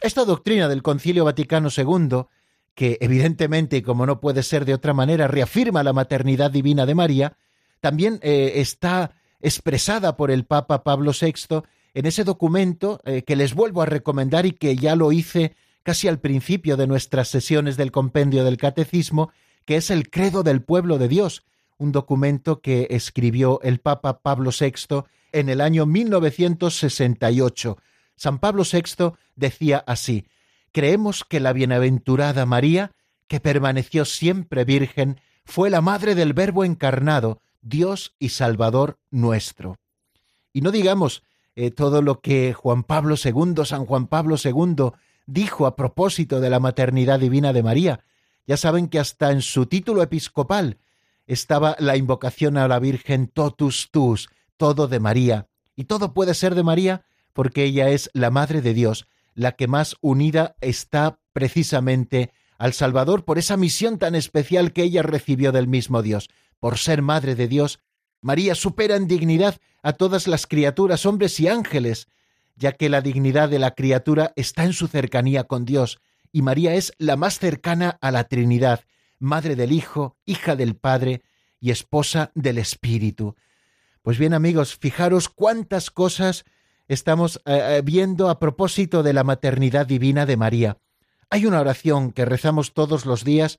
esta 0.00 0.24
doctrina 0.24 0.68
del 0.68 0.82
Concilio 0.82 1.24
Vaticano 1.24 1.68
II, 1.76 2.26
que 2.74 2.98
evidentemente, 3.00 3.78
y 3.78 3.82
como 3.82 4.06
no 4.06 4.20
puede 4.20 4.44
ser 4.44 4.64
de 4.64 4.74
otra 4.74 4.94
manera, 4.94 5.26
reafirma 5.26 5.82
la 5.82 5.92
maternidad 5.92 6.52
divina 6.52 6.86
de 6.86 6.94
María, 6.94 7.36
también 7.80 8.20
eh, 8.22 8.52
está 8.56 9.12
expresada 9.40 10.16
por 10.16 10.30
el 10.30 10.44
Papa 10.44 10.84
Pablo 10.84 11.10
VI 11.20 11.62
en 11.94 12.06
ese 12.06 12.22
documento 12.22 13.00
eh, 13.04 13.22
que 13.22 13.34
les 13.34 13.54
vuelvo 13.54 13.82
a 13.82 13.86
recomendar 13.86 14.46
y 14.46 14.52
que 14.52 14.76
ya 14.76 14.94
lo 14.94 15.10
hice 15.10 15.56
casi 15.82 16.08
al 16.08 16.20
principio 16.20 16.76
de 16.76 16.86
nuestras 16.86 17.28
sesiones 17.28 17.76
del 17.76 17.90
compendio 17.92 18.44
del 18.44 18.56
Catecismo, 18.56 19.30
que 19.64 19.76
es 19.76 19.90
el 19.90 20.10
Credo 20.10 20.42
del 20.42 20.62
Pueblo 20.62 20.98
de 20.98 21.08
Dios, 21.08 21.44
un 21.78 21.92
documento 21.92 22.60
que 22.60 22.88
escribió 22.90 23.60
el 23.62 23.80
Papa 23.80 24.20
Pablo 24.20 24.50
VI 24.58 25.04
en 25.32 25.48
el 25.48 25.60
año 25.60 25.86
1968 25.86 27.78
San 28.18 28.40
Pablo 28.40 28.64
VI 28.70 29.12
decía 29.36 29.84
así, 29.86 30.26
creemos 30.72 31.24
que 31.24 31.38
la 31.38 31.52
bienaventurada 31.52 32.44
María, 32.46 32.90
que 33.28 33.38
permaneció 33.38 34.04
siempre 34.04 34.64
virgen, 34.64 35.20
fue 35.44 35.70
la 35.70 35.80
madre 35.80 36.16
del 36.16 36.32
Verbo 36.32 36.64
encarnado, 36.64 37.40
Dios 37.62 38.16
y 38.18 38.30
Salvador 38.30 38.98
nuestro. 39.10 39.78
Y 40.52 40.62
no 40.62 40.72
digamos 40.72 41.22
eh, 41.54 41.70
todo 41.70 42.02
lo 42.02 42.20
que 42.20 42.54
Juan 42.54 42.82
Pablo 42.82 43.14
II, 43.22 43.64
San 43.64 43.86
Juan 43.86 44.08
Pablo 44.08 44.34
II, 44.42 44.90
dijo 45.28 45.66
a 45.66 45.76
propósito 45.76 46.40
de 46.40 46.50
la 46.50 46.58
maternidad 46.58 47.20
divina 47.20 47.52
de 47.52 47.62
María. 47.62 48.04
Ya 48.46 48.56
saben 48.56 48.88
que 48.88 48.98
hasta 48.98 49.30
en 49.30 49.42
su 49.42 49.66
título 49.66 50.02
episcopal 50.02 50.78
estaba 51.26 51.76
la 51.78 51.96
invocación 51.96 52.56
a 52.56 52.66
la 52.66 52.78
Virgen 52.78 53.28
totus 53.28 53.90
tus, 53.90 54.30
todo 54.56 54.88
de 54.88 54.98
María. 54.98 55.46
Y 55.76 55.84
todo 55.84 56.14
puede 56.14 56.32
ser 56.32 56.54
de 56.54 56.62
María 56.62 57.04
porque 57.34 57.64
ella 57.64 57.90
es 57.90 58.10
la 58.14 58.30
Madre 58.30 58.62
de 58.62 58.72
Dios, 58.72 59.06
la 59.34 59.52
que 59.52 59.68
más 59.68 59.96
unida 60.00 60.56
está 60.62 61.20
precisamente 61.34 62.32
al 62.56 62.72
Salvador 62.72 63.26
por 63.26 63.38
esa 63.38 63.58
misión 63.58 63.98
tan 63.98 64.14
especial 64.14 64.72
que 64.72 64.82
ella 64.82 65.02
recibió 65.02 65.52
del 65.52 65.68
mismo 65.68 66.02
Dios. 66.02 66.30
Por 66.58 66.78
ser 66.78 67.02
Madre 67.02 67.34
de 67.34 67.48
Dios, 67.48 67.80
María 68.22 68.54
supera 68.54 68.96
en 68.96 69.06
dignidad 69.06 69.60
a 69.82 69.92
todas 69.92 70.26
las 70.26 70.46
criaturas, 70.46 71.04
hombres 71.04 71.38
y 71.38 71.48
ángeles, 71.48 72.08
ya 72.58 72.72
que 72.72 72.88
la 72.88 73.00
dignidad 73.00 73.48
de 73.48 73.60
la 73.60 73.70
criatura 73.70 74.32
está 74.36 74.64
en 74.64 74.72
su 74.72 74.88
cercanía 74.88 75.44
con 75.44 75.64
Dios, 75.64 76.00
y 76.32 76.42
María 76.42 76.74
es 76.74 76.92
la 76.98 77.16
más 77.16 77.38
cercana 77.38 77.98
a 78.00 78.10
la 78.10 78.24
Trinidad, 78.24 78.80
Madre 79.18 79.56
del 79.56 79.72
Hijo, 79.72 80.16
hija 80.26 80.56
del 80.56 80.76
Padre 80.76 81.22
y 81.60 81.70
esposa 81.70 82.30
del 82.34 82.58
Espíritu. 82.58 83.36
Pues 84.02 84.18
bien 84.18 84.34
amigos, 84.34 84.76
fijaros 84.76 85.28
cuántas 85.28 85.90
cosas 85.90 86.44
estamos 86.88 87.40
eh, 87.44 87.76
eh, 87.78 87.82
viendo 87.84 88.28
a 88.28 88.38
propósito 88.38 89.02
de 89.02 89.12
la 89.12 89.24
maternidad 89.24 89.86
divina 89.86 90.26
de 90.26 90.36
María. 90.36 90.78
Hay 91.30 91.46
una 91.46 91.60
oración 91.60 92.12
que 92.12 92.24
rezamos 92.24 92.72
todos 92.72 93.06
los 93.06 93.24
días, 93.24 93.58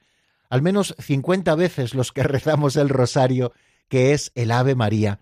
al 0.50 0.62
menos 0.62 0.96
50 1.00 1.56
veces 1.56 1.94
los 1.94 2.12
que 2.12 2.24
rezamos 2.24 2.76
el 2.76 2.90
rosario, 2.90 3.54
que 3.88 4.14
es 4.14 4.32
el 4.36 4.52
Ave 4.52 4.76
María. 4.76 5.20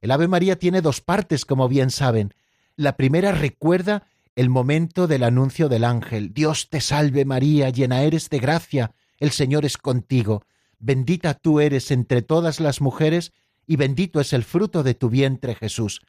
El 0.00 0.10
Ave 0.10 0.28
María 0.28 0.58
tiene 0.58 0.80
dos 0.80 1.00
partes, 1.00 1.44
como 1.44 1.68
bien 1.68 1.90
saben. 1.90 2.34
La 2.76 2.98
primera 2.98 3.32
recuerda 3.32 4.06
el 4.34 4.50
momento 4.50 5.06
del 5.06 5.22
anuncio 5.22 5.70
del 5.70 5.82
ángel. 5.82 6.34
Dios 6.34 6.68
te 6.68 6.82
salve 6.82 7.24
María, 7.24 7.70
llena 7.70 8.02
eres 8.02 8.28
de 8.28 8.38
gracia, 8.38 8.92
el 9.18 9.30
Señor 9.30 9.64
es 9.64 9.78
contigo, 9.78 10.44
bendita 10.78 11.32
tú 11.32 11.60
eres 11.60 11.90
entre 11.90 12.20
todas 12.20 12.60
las 12.60 12.82
mujeres, 12.82 13.32
y 13.66 13.76
bendito 13.76 14.20
es 14.20 14.34
el 14.34 14.44
fruto 14.44 14.82
de 14.82 14.94
tu 14.94 15.08
vientre 15.08 15.54
Jesús. 15.54 16.02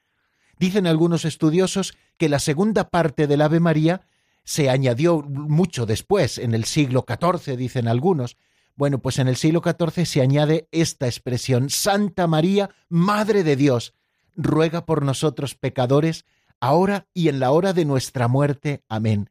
Dicen 0.59 0.87
algunos 0.87 1.23
estudiosos 1.23 1.95
que 2.17 2.27
la 2.27 2.39
segunda 2.39 2.89
parte 2.89 3.27
del 3.27 3.41
Ave 3.41 3.61
María 3.61 4.01
se 4.43 4.69
añadió 4.69 5.21
mucho 5.21 5.85
después, 5.85 6.37
en 6.37 6.53
el 6.53 6.65
siglo 6.65 7.05
XIV, 7.07 7.55
dicen 7.55 7.87
algunos. 7.87 8.37
Bueno, 8.75 8.99
pues 8.99 9.19
en 9.19 9.29
el 9.29 9.37
siglo 9.37 9.61
XIV 9.63 10.05
se 10.05 10.21
añade 10.21 10.67
esta 10.71 11.05
expresión, 11.05 11.69
Santa 11.69 12.27
María, 12.27 12.69
Madre 12.89 13.43
de 13.43 13.55
Dios, 13.55 13.93
ruega 14.35 14.85
por 14.85 15.03
nosotros 15.03 15.55
pecadores, 15.55 16.25
ahora 16.59 17.07
y 17.13 17.29
en 17.29 17.39
la 17.39 17.51
hora 17.51 17.73
de 17.73 17.85
nuestra 17.85 18.27
muerte. 18.27 18.83
Amén. 18.87 19.29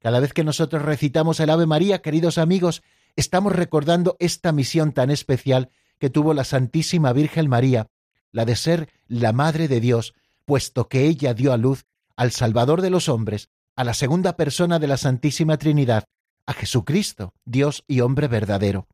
Cada 0.00 0.20
vez 0.20 0.32
que 0.32 0.44
nosotros 0.44 0.82
recitamos 0.82 1.40
el 1.40 1.50
Ave 1.50 1.66
María, 1.66 2.02
queridos 2.02 2.38
amigos, 2.38 2.82
estamos 3.16 3.52
recordando 3.52 4.16
esta 4.20 4.52
misión 4.52 4.92
tan 4.92 5.10
especial 5.10 5.70
que 5.98 6.10
tuvo 6.10 6.34
la 6.34 6.44
Santísima 6.44 7.12
Virgen 7.12 7.48
María, 7.48 7.88
la 8.30 8.44
de 8.44 8.56
ser 8.56 8.88
la 9.08 9.32
Madre 9.32 9.68
de 9.68 9.80
Dios, 9.80 10.14
puesto 10.44 10.88
que 10.88 11.06
ella 11.06 11.34
dio 11.34 11.52
a 11.52 11.56
luz 11.56 11.84
al 12.16 12.30
Salvador 12.30 12.80
de 12.80 12.90
los 12.90 13.08
hombres, 13.08 13.48
a 13.74 13.84
la 13.84 13.94
segunda 13.94 14.36
persona 14.36 14.78
de 14.78 14.86
la 14.86 14.96
Santísima 14.96 15.56
Trinidad, 15.56 16.04
a 16.46 16.52
Jesucristo, 16.52 17.34
Dios 17.44 17.84
y 17.86 18.00
hombre 18.00 18.28
verdadero. 18.28 18.86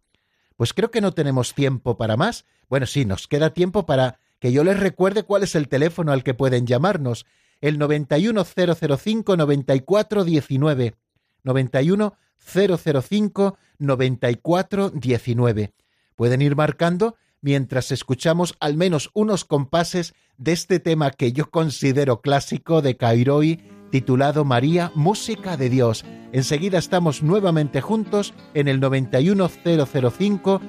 Pues 0.56 0.72
creo 0.72 0.90
que 0.90 1.00
no 1.00 1.12
tenemos 1.12 1.54
tiempo 1.54 1.96
para 1.96 2.16
más. 2.16 2.44
Bueno, 2.68 2.86
sí, 2.86 3.04
nos 3.04 3.28
queda 3.28 3.50
tiempo 3.50 3.86
para 3.86 4.18
que 4.40 4.52
yo 4.52 4.64
les 4.64 4.78
recuerde 4.78 5.22
cuál 5.22 5.42
es 5.42 5.54
el 5.54 5.68
teléfono 5.68 6.12
al 6.12 6.22
que 6.22 6.34
pueden 6.34 6.66
llamarnos, 6.66 7.26
el 7.64 7.78
91005 7.78 9.36
9419, 9.38 10.94
91005 11.42 13.56
9419. 13.78 15.72
Pueden 16.14 16.42
ir 16.42 16.56
marcando 16.56 17.16
mientras 17.40 17.90
escuchamos 17.90 18.54
al 18.60 18.76
menos 18.76 19.08
unos 19.14 19.46
compases 19.46 20.12
de 20.36 20.52
este 20.52 20.78
tema 20.78 21.10
que 21.10 21.32
yo 21.32 21.50
considero 21.50 22.20
clásico 22.20 22.82
de 22.82 22.98
Cairoi, 22.98 23.62
titulado 23.90 24.44
María, 24.44 24.92
Música 24.94 25.56
de 25.56 25.70
Dios. 25.70 26.04
Enseguida 26.32 26.76
estamos 26.76 27.22
nuevamente 27.22 27.80
juntos 27.80 28.34
en 28.52 28.68
el 28.68 28.78
91005 28.78 30.60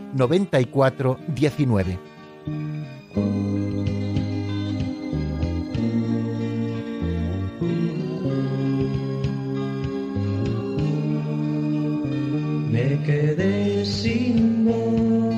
Me 12.95 13.03
quedé 13.03 13.85
sin 13.85 14.63
voz 14.63 15.35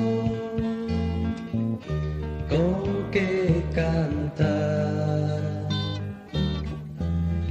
con 2.48 3.10
qué 3.10 3.64
cantar 3.74 5.68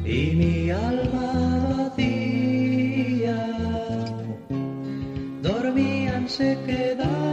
y 0.06 0.32
mi 0.40 0.70
alma 0.70 1.34
vacía 1.78 3.38
dormía 5.42 6.18
en 6.18 6.30
sequedad. 6.30 7.28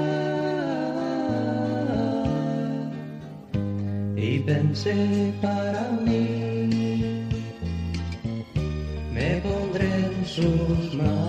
pensé 4.47 5.33
para 5.41 5.91
mí, 6.05 7.25
me 9.13 9.41
pondré 9.47 9.87
en 9.87 10.27
sus 10.27 10.95
manos, 10.95 11.24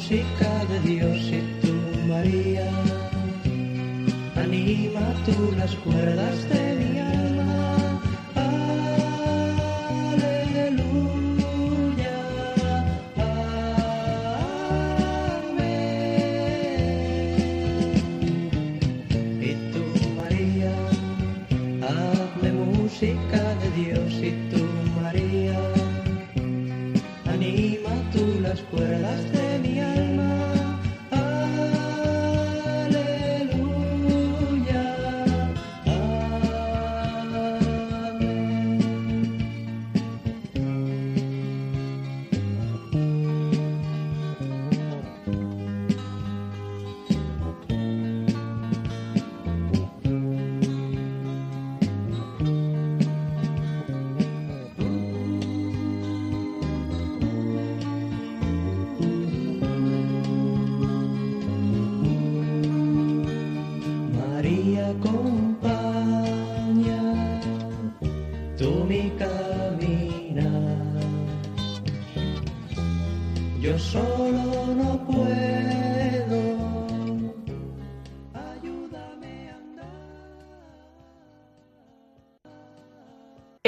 música 0.00 0.64
de 0.64 0.80
Dios 0.80 1.18
y 1.30 1.42
tú, 1.60 1.74
María 2.08 2.70
anima 4.34 5.14
tú 5.26 5.54
las 5.58 5.74
cuerdas 5.76 6.48
de 6.48 6.74
mi 6.76 6.98
alma. 6.98 7.19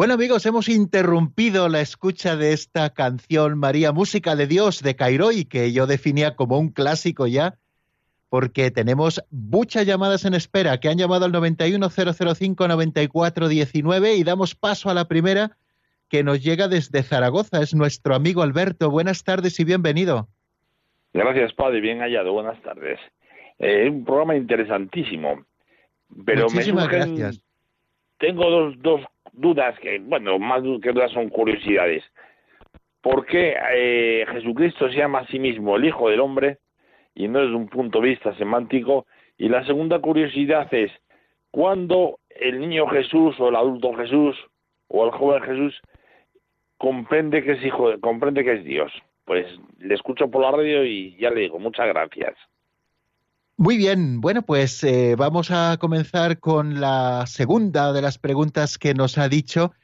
Bueno 0.00 0.14
amigos, 0.14 0.46
hemos 0.46 0.70
interrumpido 0.70 1.68
la 1.68 1.82
escucha 1.82 2.34
de 2.34 2.54
esta 2.54 2.88
canción 2.88 3.58
María, 3.58 3.92
Música 3.92 4.34
de 4.34 4.46
Dios 4.46 4.82
de 4.82 4.96
Cairoi, 4.96 5.44
que 5.44 5.74
yo 5.74 5.86
definía 5.86 6.36
como 6.36 6.58
un 6.58 6.70
clásico 6.70 7.26
ya, 7.26 7.58
porque 8.30 8.70
tenemos 8.70 9.22
muchas 9.30 9.84
llamadas 9.84 10.24
en 10.24 10.32
espera 10.32 10.80
que 10.80 10.88
han 10.88 10.96
llamado 10.96 11.26
al 11.26 11.32
910059419 11.32 14.16
y 14.16 14.24
damos 14.24 14.54
paso 14.54 14.88
a 14.88 14.94
la 14.94 15.06
primera 15.06 15.58
que 16.08 16.24
nos 16.24 16.42
llega 16.42 16.66
desde 16.66 17.02
Zaragoza. 17.02 17.60
Es 17.60 17.74
nuestro 17.74 18.14
amigo 18.14 18.40
Alberto. 18.40 18.88
Buenas 18.88 19.22
tardes 19.22 19.60
y 19.60 19.64
bienvenido. 19.64 20.28
Gracias, 21.12 21.52
padre. 21.52 21.82
Bien 21.82 21.98
hallado. 21.98 22.32
Buenas 22.32 22.58
tardes. 22.62 22.98
Eh, 23.58 23.90
un 23.90 24.06
programa 24.06 24.34
interesantísimo. 24.34 25.44
Pero 26.24 26.44
Muchísimas 26.44 26.88
me 26.88 26.90
surgen- 26.90 27.18
gracias. 27.18 27.42
Tengo 28.16 28.50
dos, 28.50 28.76
dos 28.78 29.02
dudas 29.32 29.78
que, 29.80 29.98
bueno, 29.98 30.38
más 30.38 30.62
que 30.82 30.92
dudas 30.92 31.10
son 31.12 31.28
curiosidades. 31.28 32.04
¿Por 33.02 33.24
qué 33.26 33.56
eh, 33.74 34.26
Jesucristo 34.32 34.88
se 34.90 34.96
llama 34.96 35.20
a 35.20 35.26
sí 35.26 35.38
mismo 35.38 35.76
el 35.76 35.84
Hijo 35.86 36.10
del 36.10 36.20
Hombre 36.20 36.58
y 37.14 37.28
no 37.28 37.40
desde 37.40 37.54
un 37.54 37.68
punto 37.68 38.00
de 38.00 38.08
vista 38.10 38.34
semántico? 38.36 39.06
Y 39.38 39.48
la 39.48 39.64
segunda 39.64 39.98
curiosidad 40.00 40.72
es, 40.74 40.92
¿cuándo 41.50 42.18
el 42.28 42.60
niño 42.60 42.86
Jesús 42.88 43.38
o 43.40 43.48
el 43.48 43.56
adulto 43.56 43.94
Jesús 43.94 44.36
o 44.88 45.04
el 45.06 45.10
joven 45.12 45.42
Jesús 45.42 45.80
comprende 46.76 47.42
que 47.42 47.52
es 47.52 47.64
hijo, 47.64 47.90
de- 47.90 48.00
comprende 48.00 48.44
que 48.44 48.52
es 48.54 48.64
Dios? 48.64 48.92
pues 49.26 49.46
le 49.78 49.94
escucho 49.94 50.28
por 50.28 50.42
la 50.42 50.50
radio 50.50 50.84
y 50.84 51.16
ya 51.16 51.30
le 51.30 51.42
digo, 51.42 51.60
muchas 51.60 51.86
gracias. 51.86 52.34
Muy 53.60 53.76
bien, 53.76 54.22
bueno, 54.22 54.40
pues 54.40 54.82
eh, 54.84 55.16
vamos 55.18 55.50
a 55.50 55.76
comenzar 55.78 56.40
con 56.40 56.80
la 56.80 57.26
segunda 57.26 57.92
de 57.92 58.00
las 58.00 58.16
preguntas 58.16 58.78
que 58.78 58.94
nos 58.94 59.18
ha 59.18 59.28
dicho. 59.28 59.74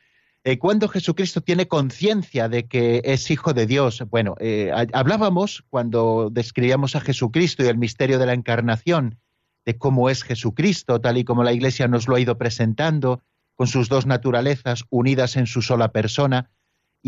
Eh, 0.44 0.58
¿Cuándo 0.58 0.88
Jesucristo 0.88 1.42
tiene 1.42 1.68
conciencia 1.68 2.48
de 2.48 2.68
que 2.68 3.02
es 3.04 3.30
hijo 3.30 3.52
de 3.52 3.66
Dios? 3.66 4.02
Bueno, 4.08 4.34
eh, 4.40 4.72
hablábamos 4.94 5.62
cuando 5.68 6.30
describíamos 6.32 6.96
a 6.96 7.02
Jesucristo 7.02 7.64
y 7.64 7.66
el 7.66 7.76
misterio 7.76 8.18
de 8.18 8.24
la 8.24 8.32
encarnación, 8.32 9.20
de 9.66 9.76
cómo 9.76 10.08
es 10.08 10.22
Jesucristo, 10.22 10.98
tal 11.02 11.18
y 11.18 11.24
como 11.24 11.44
la 11.44 11.52
Iglesia 11.52 11.86
nos 11.86 12.08
lo 12.08 12.14
ha 12.14 12.20
ido 12.20 12.38
presentando, 12.38 13.24
con 13.56 13.66
sus 13.66 13.90
dos 13.90 14.06
naturalezas 14.06 14.84
unidas 14.88 15.36
en 15.36 15.46
su 15.46 15.60
sola 15.60 15.92
persona 15.92 16.50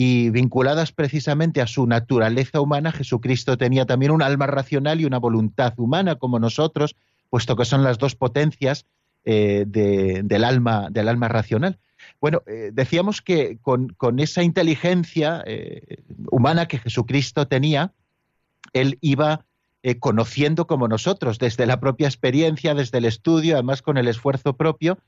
y 0.01 0.31
vinculadas 0.31 0.93
precisamente 0.93 1.61
a 1.61 1.67
su 1.67 1.85
naturaleza 1.89 2.61
humana, 2.61 2.93
Jesucristo 2.93 3.59
tenía 3.59 3.85
también 3.85 4.13
un 4.13 4.23
alma 4.23 4.47
racional 4.47 5.01
y 5.01 5.07
una 5.07 5.19
voluntad 5.19 5.75
humana 5.77 6.15
como 6.15 6.39
nosotros, 6.39 6.95
puesto 7.31 7.57
que 7.57 7.65
son 7.65 7.83
las 7.83 7.99
dos 7.99 8.15
potencias 8.15 8.87
eh, 9.25 9.65
del, 9.67 10.45
alma, 10.45 10.87
del 10.89 11.09
alma 11.09 11.27
racional. 11.27 11.81
Bueno, 12.21 12.45
eh, 12.47 12.71
decíamos 12.73 13.21
que 13.21 13.59
con, 13.61 13.97
esa 14.21 14.45
inteligencia 14.45 15.43
eh, 15.45 16.05
humana 16.31 16.69
que 16.69 16.79
Jesucristo 16.79 17.49
tenía, 17.49 17.93
él 18.75 18.99
iba 19.01 19.47
conociendo 19.99 20.69
como 20.69 20.87
nosotros, 20.87 21.41
desde 21.41 21.67
la 21.67 21.81
propia 21.81 22.07
experiencia, 22.07 22.75
desde 22.75 22.99
el 22.99 23.05
estudio, 23.05 23.55
además 23.55 23.83
con 23.83 23.97
el 23.97 24.07
esfuerzo 24.07 24.57
propio, 24.57 24.99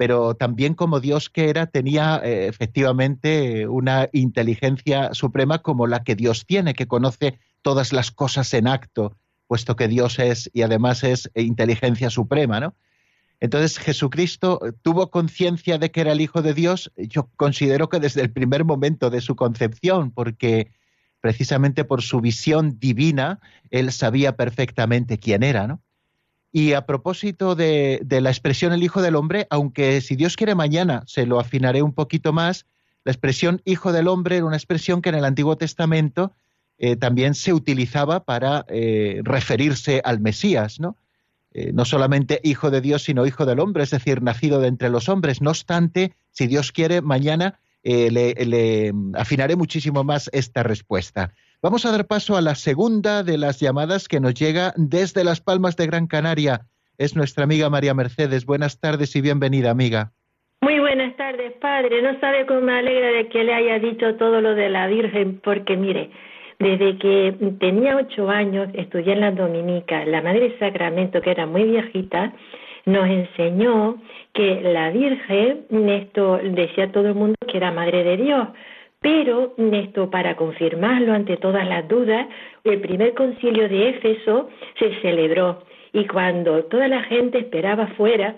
pero 0.00 0.34
también 0.34 0.72
como 0.72 0.98
Dios 0.98 1.28
que 1.28 1.50
era, 1.50 1.66
tenía 1.66 2.22
eh, 2.24 2.46
efectivamente 2.46 3.68
una 3.68 4.08
inteligencia 4.14 5.12
suprema 5.12 5.58
como 5.58 5.86
la 5.86 6.04
que 6.04 6.16
Dios 6.16 6.46
tiene, 6.46 6.72
que 6.72 6.88
conoce 6.88 7.38
todas 7.60 7.92
las 7.92 8.10
cosas 8.10 8.54
en 8.54 8.66
acto, 8.66 9.18
puesto 9.46 9.76
que 9.76 9.88
Dios 9.88 10.18
es 10.18 10.48
y 10.54 10.62
además 10.62 11.04
es 11.04 11.30
inteligencia 11.34 12.08
suprema, 12.08 12.60
¿no? 12.60 12.74
Entonces 13.40 13.78
Jesucristo 13.78 14.58
tuvo 14.80 15.10
conciencia 15.10 15.76
de 15.76 15.90
que 15.90 16.00
era 16.00 16.12
el 16.12 16.22
Hijo 16.22 16.40
de 16.40 16.54
Dios, 16.54 16.90
yo 16.96 17.28
considero 17.36 17.90
que 17.90 18.00
desde 18.00 18.22
el 18.22 18.32
primer 18.32 18.64
momento 18.64 19.10
de 19.10 19.20
su 19.20 19.36
concepción, 19.36 20.12
porque 20.12 20.72
precisamente 21.20 21.84
por 21.84 22.00
su 22.00 22.22
visión 22.22 22.78
divina, 22.80 23.38
él 23.68 23.92
sabía 23.92 24.34
perfectamente 24.34 25.18
quién 25.18 25.42
era, 25.42 25.66
¿no? 25.66 25.82
Y 26.52 26.72
a 26.72 26.84
propósito 26.84 27.54
de, 27.54 28.04
la 28.08 28.30
expresión 28.30 28.72
el 28.72 28.82
Hijo 28.82 29.02
del 29.02 29.14
Hombre, 29.14 29.46
aunque 29.50 30.00
si 30.00 30.16
Dios 30.16 30.36
quiere 30.36 30.54
mañana 30.54 31.04
se 31.06 31.26
lo 31.26 31.38
afinaré 31.38 31.82
un 31.82 31.92
poquito 31.92 32.32
más, 32.32 32.66
la 33.04 33.12
expresión 33.12 33.62
Hijo 33.64 33.92
del 33.92 34.08
Hombre 34.08 34.36
era 34.36 34.46
una 34.46 34.56
expresión 34.56 35.00
que 35.00 35.10
en 35.10 35.14
el 35.14 35.24
Antiguo 35.24 35.56
Testamento 35.56 36.32
eh, 36.78 36.96
también 36.96 37.34
se 37.34 37.52
utilizaba 37.52 38.24
para 38.24 38.64
eh, 38.68 39.20
referirse 39.22 40.00
al 40.04 40.18
Mesías, 40.20 40.80
¿no? 40.80 40.96
Eh, 41.52 41.72
no 41.72 41.84
solamente 41.84 42.40
Hijo 42.42 42.70
de 42.70 42.80
Dios, 42.80 43.02
sino 43.02 43.26
Hijo 43.26 43.46
del 43.46 43.60
Hombre, 43.60 43.84
es 43.84 43.90
decir, 43.90 44.22
nacido 44.22 44.60
de 44.60 44.68
entre 44.68 44.88
los 44.88 45.08
hombres. 45.08 45.40
No 45.40 45.50
obstante, 45.50 46.14
si 46.30 46.46
Dios 46.46 46.72
quiere, 46.72 47.00
mañana 47.00 47.58
le 47.82 48.92
afinaré 49.14 49.56
muchísimo 49.56 50.04
más 50.04 50.28
esta 50.32 50.62
respuesta. 50.62 51.32
Vamos 51.62 51.84
a 51.84 51.92
dar 51.92 52.06
paso 52.06 52.38
a 52.38 52.40
la 52.40 52.54
segunda 52.54 53.22
de 53.22 53.36
las 53.36 53.60
llamadas 53.60 54.08
que 54.08 54.18
nos 54.18 54.32
llega 54.32 54.72
desde 54.78 55.24
Las 55.24 55.42
Palmas 55.42 55.76
de 55.76 55.86
Gran 55.86 56.06
Canaria. 56.06 56.62
Es 56.96 57.16
nuestra 57.16 57.44
amiga 57.44 57.68
María 57.68 57.92
Mercedes. 57.92 58.46
Buenas 58.46 58.80
tardes 58.80 59.14
y 59.14 59.20
bienvenida, 59.20 59.70
amiga. 59.70 60.12
Muy 60.62 60.78
buenas 60.78 61.14
tardes, 61.18 61.52
padre. 61.60 62.00
No 62.00 62.18
sabe 62.18 62.46
cómo 62.46 62.62
me 62.62 62.78
alegra 62.78 63.08
de 63.08 63.28
que 63.28 63.44
le 63.44 63.52
haya 63.52 63.78
dicho 63.78 64.14
todo 64.14 64.40
lo 64.40 64.54
de 64.54 64.70
la 64.70 64.86
Virgen, 64.86 65.38
porque 65.44 65.76
mire, 65.76 66.10
desde 66.58 66.96
que 66.96 67.36
tenía 67.60 67.94
ocho 67.96 68.30
años 68.30 68.70
estudié 68.72 69.12
en 69.12 69.20
la 69.20 69.30
Dominica, 69.32 70.06
la 70.06 70.22
Madre 70.22 70.56
Sacramento, 70.58 71.20
que 71.20 71.30
era 71.30 71.44
muy 71.44 71.64
viejita, 71.64 72.32
nos 72.86 73.06
enseñó 73.06 74.00
que 74.32 74.62
la 74.62 74.88
Virgen, 74.88 75.66
esto 75.90 76.40
decía 76.42 76.90
todo 76.90 77.08
el 77.08 77.14
mundo 77.16 77.36
que 77.46 77.58
era 77.58 77.70
Madre 77.70 78.02
de 78.02 78.16
Dios, 78.16 78.48
pero 79.00 79.54
esto, 79.56 80.10
para 80.10 80.36
confirmarlo 80.36 81.14
ante 81.14 81.38
todas 81.38 81.66
las 81.66 81.88
dudas, 81.88 82.26
el 82.64 82.80
primer 82.80 83.14
concilio 83.14 83.68
de 83.68 83.90
Éfeso 83.90 84.48
se 84.78 84.94
celebró 85.00 85.62
y 85.92 86.06
cuando 86.06 86.64
toda 86.64 86.86
la 86.86 87.02
gente 87.04 87.38
esperaba 87.38 87.86
fuera 87.96 88.36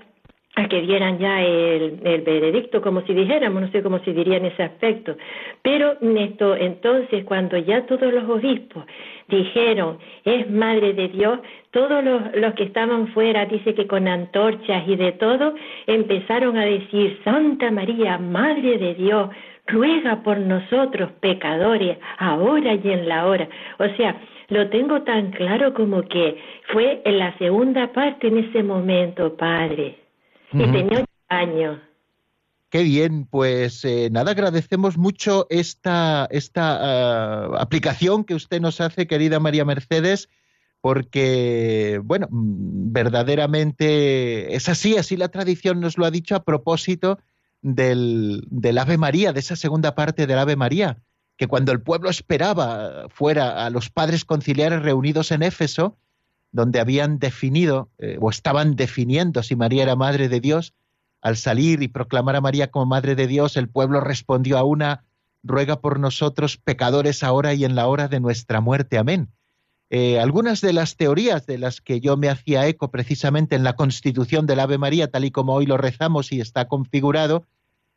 a 0.54 0.68
que 0.68 0.82
dieran 0.82 1.18
ya 1.18 1.42
el, 1.42 1.98
veredicto, 2.24 2.82
como 2.82 3.00
si 3.02 3.14
dijéramos, 3.14 3.62
no 3.62 3.70
sé 3.70 3.82
cómo 3.82 4.00
se 4.00 4.12
diría 4.12 4.36
en 4.36 4.44
ese 4.44 4.62
aspecto. 4.62 5.16
Pero 5.62 5.96
esto, 6.00 6.54
entonces, 6.54 7.24
cuando 7.24 7.56
ya 7.56 7.86
todos 7.86 8.12
los 8.12 8.28
obispos 8.28 8.84
dijeron, 9.28 9.98
es 10.24 10.50
Madre 10.50 10.92
de 10.92 11.08
Dios, 11.08 11.38
todos 11.70 12.04
los, 12.04 12.34
los 12.34 12.52
que 12.52 12.64
estaban 12.64 13.08
fuera, 13.08 13.46
dice 13.46 13.74
que 13.74 13.86
con 13.86 14.06
antorchas 14.06 14.86
y 14.86 14.96
de 14.96 15.12
todo, 15.12 15.54
empezaron 15.86 16.58
a 16.58 16.66
decir, 16.66 17.18
Santa 17.24 17.70
María, 17.70 18.18
Madre 18.18 18.76
de 18.76 18.94
Dios, 18.94 19.30
ruega 19.66 20.22
por 20.22 20.38
nosotros 20.38 21.10
pecadores, 21.20 21.98
ahora 22.18 22.74
y 22.74 22.90
en 22.90 23.08
la 23.08 23.26
hora. 23.26 23.48
O 23.78 23.86
sea, 23.96 24.20
lo 24.48 24.68
tengo 24.68 25.02
tan 25.02 25.30
claro 25.30 25.72
como 25.74 26.02
que 26.02 26.36
fue 26.72 27.00
en 27.04 27.18
la 27.18 27.36
segunda 27.38 27.92
parte 27.92 28.28
en 28.28 28.38
ese 28.38 28.62
momento, 28.62 29.36
Padre. 29.36 29.98
Y 30.52 30.58
tenía 30.58 30.98
ocho 30.98 31.06
años. 31.28 31.78
Qué 32.68 32.82
bien, 32.82 33.26
pues 33.26 33.84
eh, 33.84 34.08
nada, 34.10 34.30
agradecemos 34.30 34.96
mucho 34.96 35.46
esta, 35.50 36.26
esta 36.30 36.78
ah, 36.80 37.56
aplicación 37.58 38.24
que 38.24 38.34
usted 38.34 38.60
nos 38.60 38.80
hace, 38.80 39.06
querida 39.06 39.40
María 39.40 39.66
Mercedes, 39.66 40.30
porque, 40.80 42.00
bueno, 42.02 42.28
mm, 42.30 42.92
verdaderamente 42.92 44.54
es 44.54 44.70
así, 44.70 44.96
así 44.96 45.18
la 45.18 45.28
tradición 45.28 45.80
nos 45.80 45.98
lo 45.98 46.06
ha 46.06 46.10
dicho 46.10 46.34
a 46.34 46.44
propósito 46.44 47.18
del, 47.62 48.44
del 48.50 48.78
Ave 48.78 48.98
María, 48.98 49.32
de 49.32 49.40
esa 49.40 49.56
segunda 49.56 49.94
parte 49.94 50.26
del 50.26 50.38
Ave 50.38 50.56
María, 50.56 50.98
que 51.36 51.46
cuando 51.46 51.72
el 51.72 51.80
pueblo 51.80 52.10
esperaba 52.10 53.08
fuera 53.08 53.64
a 53.64 53.70
los 53.70 53.88
padres 53.88 54.24
conciliares 54.24 54.82
reunidos 54.82 55.30
en 55.30 55.42
Éfeso, 55.42 55.96
donde 56.50 56.80
habían 56.80 57.18
definido 57.18 57.90
eh, 57.98 58.18
o 58.20 58.28
estaban 58.28 58.76
definiendo 58.76 59.42
si 59.42 59.56
María 59.56 59.84
era 59.84 59.96
madre 59.96 60.28
de 60.28 60.40
Dios, 60.40 60.74
al 61.22 61.36
salir 61.36 61.82
y 61.82 61.88
proclamar 61.88 62.36
a 62.36 62.40
María 62.40 62.70
como 62.70 62.86
madre 62.86 63.14
de 63.14 63.26
Dios, 63.26 63.56
el 63.56 63.68
pueblo 63.68 64.00
respondió 64.00 64.58
a 64.58 64.64
una, 64.64 65.04
ruega 65.42 65.80
por 65.80 65.98
nosotros 65.98 66.56
pecadores 66.56 67.22
ahora 67.22 67.54
y 67.54 67.64
en 67.64 67.74
la 67.74 67.86
hora 67.86 68.08
de 68.08 68.20
nuestra 68.20 68.60
muerte. 68.60 68.98
Amén. 68.98 69.28
Eh, 69.94 70.18
algunas 70.18 70.62
de 70.62 70.72
las 70.72 70.96
teorías 70.96 71.44
de 71.44 71.58
las 71.58 71.82
que 71.82 72.00
yo 72.00 72.16
me 72.16 72.30
hacía 72.30 72.66
eco 72.66 72.90
precisamente 72.90 73.56
en 73.56 73.62
la 73.62 73.76
constitución 73.76 74.46
del 74.46 74.60
Ave 74.60 74.78
María, 74.78 75.10
tal 75.10 75.26
y 75.26 75.30
como 75.30 75.52
hoy 75.52 75.66
lo 75.66 75.76
rezamos 75.76 76.32
y 76.32 76.40
está 76.40 76.66
configurado, 76.66 77.44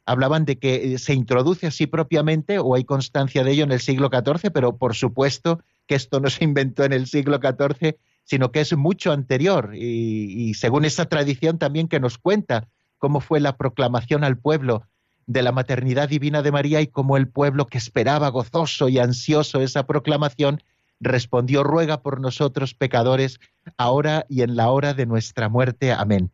hablaban 0.05 0.43
de 0.43 0.59
que 0.59 0.95
eh, 0.95 0.97
se 0.97 1.13
introduce 1.13 1.67
así 1.67 1.87
propiamente, 1.87 2.59
o 2.59 2.75
hay 2.75 2.83
constancia 2.83 3.45
de 3.45 3.51
ello 3.53 3.63
en 3.63 3.71
el 3.71 3.79
siglo 3.79 4.09
XIV, 4.11 4.51
pero 4.51 4.75
por 4.75 4.93
supuesto 4.93 5.61
que 5.87 5.95
esto 5.95 6.19
no 6.19 6.29
se 6.29 6.43
inventó 6.43 6.83
en 6.83 6.91
el 6.91 7.07
siglo 7.07 7.39
XIV, 7.39 7.95
sino 8.25 8.51
que 8.51 8.59
es 8.59 8.75
mucho 8.75 9.13
anterior, 9.13 9.71
y, 9.73 10.53
según 10.55 10.83
esa 10.83 11.05
tradición 11.05 11.59
también 11.59 11.87
que 11.87 12.01
nos 12.01 12.17
cuenta 12.17 12.67
cómo 12.97 13.21
fue 13.21 13.39
la 13.39 13.55
proclamación 13.55 14.25
al 14.25 14.37
pueblo 14.37 14.83
de 15.27 15.43
la 15.43 15.53
maternidad 15.53 16.09
divina 16.09 16.41
de 16.41 16.51
María 16.51 16.81
y 16.81 16.87
cómo 16.87 17.15
el 17.15 17.29
pueblo 17.29 17.67
que 17.67 17.77
esperaba 17.77 18.27
gozoso 18.27 18.89
y 18.89 18.99
ansioso 18.99 19.61
esa 19.61 19.87
proclamación 19.87 20.61
respondió, 20.99 21.63
ruega 21.63 22.01
por 22.01 22.21
nosotros 22.21 22.73
pecadores, 22.73 23.39
ahora 23.77 24.25
y 24.29 24.41
en 24.41 24.55
la 24.55 24.69
hora 24.69 24.93
de 24.93 25.05
nuestra 25.05 25.49
muerte. 25.49 25.91
Amén. 25.91 26.31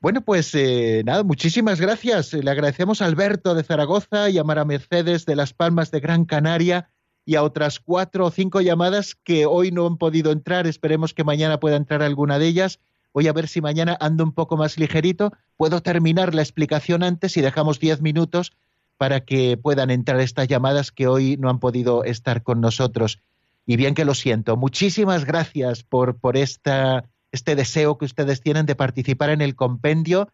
Bueno, 0.00 0.22
pues 0.22 0.54
eh, 0.54 1.02
nada, 1.04 1.22
muchísimas 1.24 1.80
gracias. 1.80 2.32
Le 2.32 2.50
agradecemos 2.50 3.02
a 3.02 3.06
Alberto 3.06 3.54
de 3.54 3.62
Zaragoza 3.62 4.30
y 4.30 4.38
a 4.38 4.44
Mara 4.44 4.64
Mercedes 4.64 5.26
de 5.26 5.36
Las 5.36 5.52
Palmas 5.52 5.90
de 5.90 6.00
Gran 6.00 6.24
Canaria 6.24 6.88
y 7.26 7.34
a 7.34 7.42
otras 7.42 7.80
cuatro 7.80 8.26
o 8.26 8.30
cinco 8.30 8.62
llamadas 8.62 9.14
que 9.14 9.44
hoy 9.44 9.72
no 9.72 9.86
han 9.86 9.98
podido 9.98 10.32
entrar. 10.32 10.66
Esperemos 10.66 11.12
que 11.12 11.22
mañana 11.22 11.60
pueda 11.60 11.76
entrar 11.76 12.02
alguna 12.02 12.38
de 12.38 12.46
ellas. 12.46 12.80
Voy 13.12 13.28
a 13.28 13.32
ver 13.32 13.46
si 13.46 13.60
mañana 13.60 13.96
ando 14.00 14.24
un 14.24 14.32
poco 14.32 14.56
más 14.56 14.78
ligerito. 14.78 15.32
Puedo 15.56 15.82
terminar 15.82 16.34
la 16.34 16.42
explicación 16.42 17.02
antes 17.02 17.36
y 17.36 17.42
dejamos 17.42 17.78
diez 17.78 18.00
minutos 18.00 18.52
para 18.96 19.20
que 19.20 19.56
puedan 19.56 19.90
entrar 19.90 20.20
estas 20.20 20.48
llamadas 20.48 20.92
que 20.92 21.08
hoy 21.08 21.36
no 21.36 21.50
han 21.50 21.58
podido 21.58 22.04
estar 22.04 22.42
con 22.42 22.60
nosotros. 22.60 23.20
Y 23.70 23.76
bien 23.76 23.94
que 23.94 24.04
lo 24.04 24.14
siento. 24.14 24.56
Muchísimas 24.56 25.24
gracias 25.24 25.84
por, 25.84 26.18
por 26.18 26.36
este 26.36 27.04
deseo 27.54 27.98
que 27.98 28.04
ustedes 28.04 28.40
tienen 28.40 28.66
de 28.66 28.74
participar 28.74 29.30
en 29.30 29.40
el 29.40 29.54
compendio, 29.54 30.28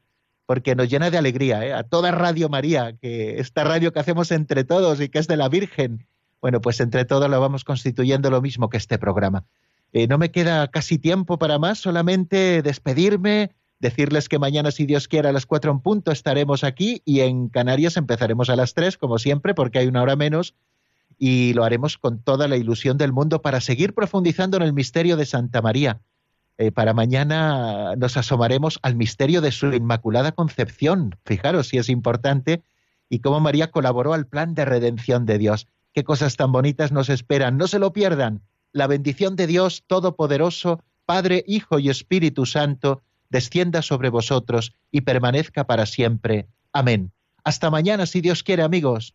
porque 0.46 0.74
nos 0.74 0.88
llena 0.88 1.10
de 1.10 1.18
alegría, 1.18 1.62
¿eh? 1.66 1.74
a 1.74 1.82
toda 1.82 2.12
Radio 2.12 2.48
María, 2.48 2.96
que 2.98 3.38
esta 3.38 3.62
radio 3.62 3.92
que 3.92 3.98
hacemos 3.98 4.32
entre 4.32 4.64
todos 4.64 5.02
y 5.02 5.10
que 5.10 5.18
es 5.18 5.26
de 5.26 5.36
la 5.36 5.50
Virgen, 5.50 6.06
bueno, 6.40 6.62
pues 6.62 6.80
entre 6.80 7.04
todos 7.04 7.28
lo 7.28 7.38
vamos 7.38 7.64
constituyendo 7.64 8.30
lo 8.30 8.40
mismo 8.40 8.70
que 8.70 8.78
este 8.78 8.98
programa. 8.98 9.44
Eh, 9.92 10.06
no 10.06 10.16
me 10.16 10.30
queda 10.30 10.68
casi 10.68 10.96
tiempo 10.96 11.38
para 11.38 11.58
más, 11.58 11.78
solamente 11.78 12.62
despedirme, 12.62 13.50
decirles 13.80 14.30
que 14.30 14.38
mañana, 14.38 14.70
si 14.70 14.86
Dios 14.86 15.08
quiere, 15.08 15.28
a 15.28 15.32
las 15.32 15.44
cuatro 15.44 15.72
en 15.72 15.80
punto 15.80 16.10
estaremos 16.10 16.64
aquí 16.64 17.02
y 17.04 17.20
en 17.20 17.50
Canarias 17.50 17.98
empezaremos 17.98 18.48
a 18.48 18.56
las 18.56 18.72
tres, 18.72 18.96
como 18.96 19.18
siempre, 19.18 19.52
porque 19.52 19.80
hay 19.80 19.88
una 19.88 20.00
hora 20.00 20.16
menos 20.16 20.54
y 21.18 21.54
lo 21.54 21.64
haremos 21.64 21.98
con 21.98 22.20
toda 22.20 22.48
la 22.48 22.56
ilusión 22.56 22.98
del 22.98 23.12
mundo 23.12 23.42
para 23.42 23.60
seguir 23.60 23.94
profundizando 23.94 24.56
en 24.56 24.62
el 24.62 24.72
misterio 24.72 25.16
de 25.16 25.26
Santa 25.26 25.62
María. 25.62 26.00
Eh, 26.58 26.72
para 26.72 26.94
mañana 26.94 27.94
nos 27.96 28.16
asomaremos 28.16 28.78
al 28.82 28.96
misterio 28.96 29.40
de 29.40 29.52
su 29.52 29.66
Inmaculada 29.72 30.32
Concepción. 30.32 31.16
Fijaros 31.24 31.68
si 31.68 31.78
es 31.78 31.88
importante 31.88 32.62
y 33.08 33.18
cómo 33.20 33.40
María 33.40 33.70
colaboró 33.70 34.14
al 34.14 34.26
plan 34.26 34.54
de 34.54 34.64
redención 34.64 35.26
de 35.26 35.38
Dios. 35.38 35.68
Qué 35.92 36.04
cosas 36.04 36.36
tan 36.36 36.52
bonitas 36.52 36.92
nos 36.92 37.08
esperan. 37.08 37.56
No 37.56 37.68
se 37.68 37.78
lo 37.78 37.92
pierdan. 37.92 38.42
La 38.72 38.86
bendición 38.86 39.36
de 39.36 39.46
Dios 39.46 39.84
Todopoderoso, 39.86 40.82
Padre, 41.04 41.44
Hijo 41.46 41.78
y 41.78 41.88
Espíritu 41.88 42.46
Santo, 42.46 43.02
descienda 43.30 43.82
sobre 43.82 44.08
vosotros 44.08 44.74
y 44.90 45.02
permanezca 45.02 45.64
para 45.64 45.86
siempre. 45.86 46.48
Amén. 46.72 47.12
Hasta 47.44 47.70
mañana, 47.70 48.06
si 48.06 48.20
Dios 48.20 48.42
quiere, 48.42 48.62
amigos. 48.62 49.14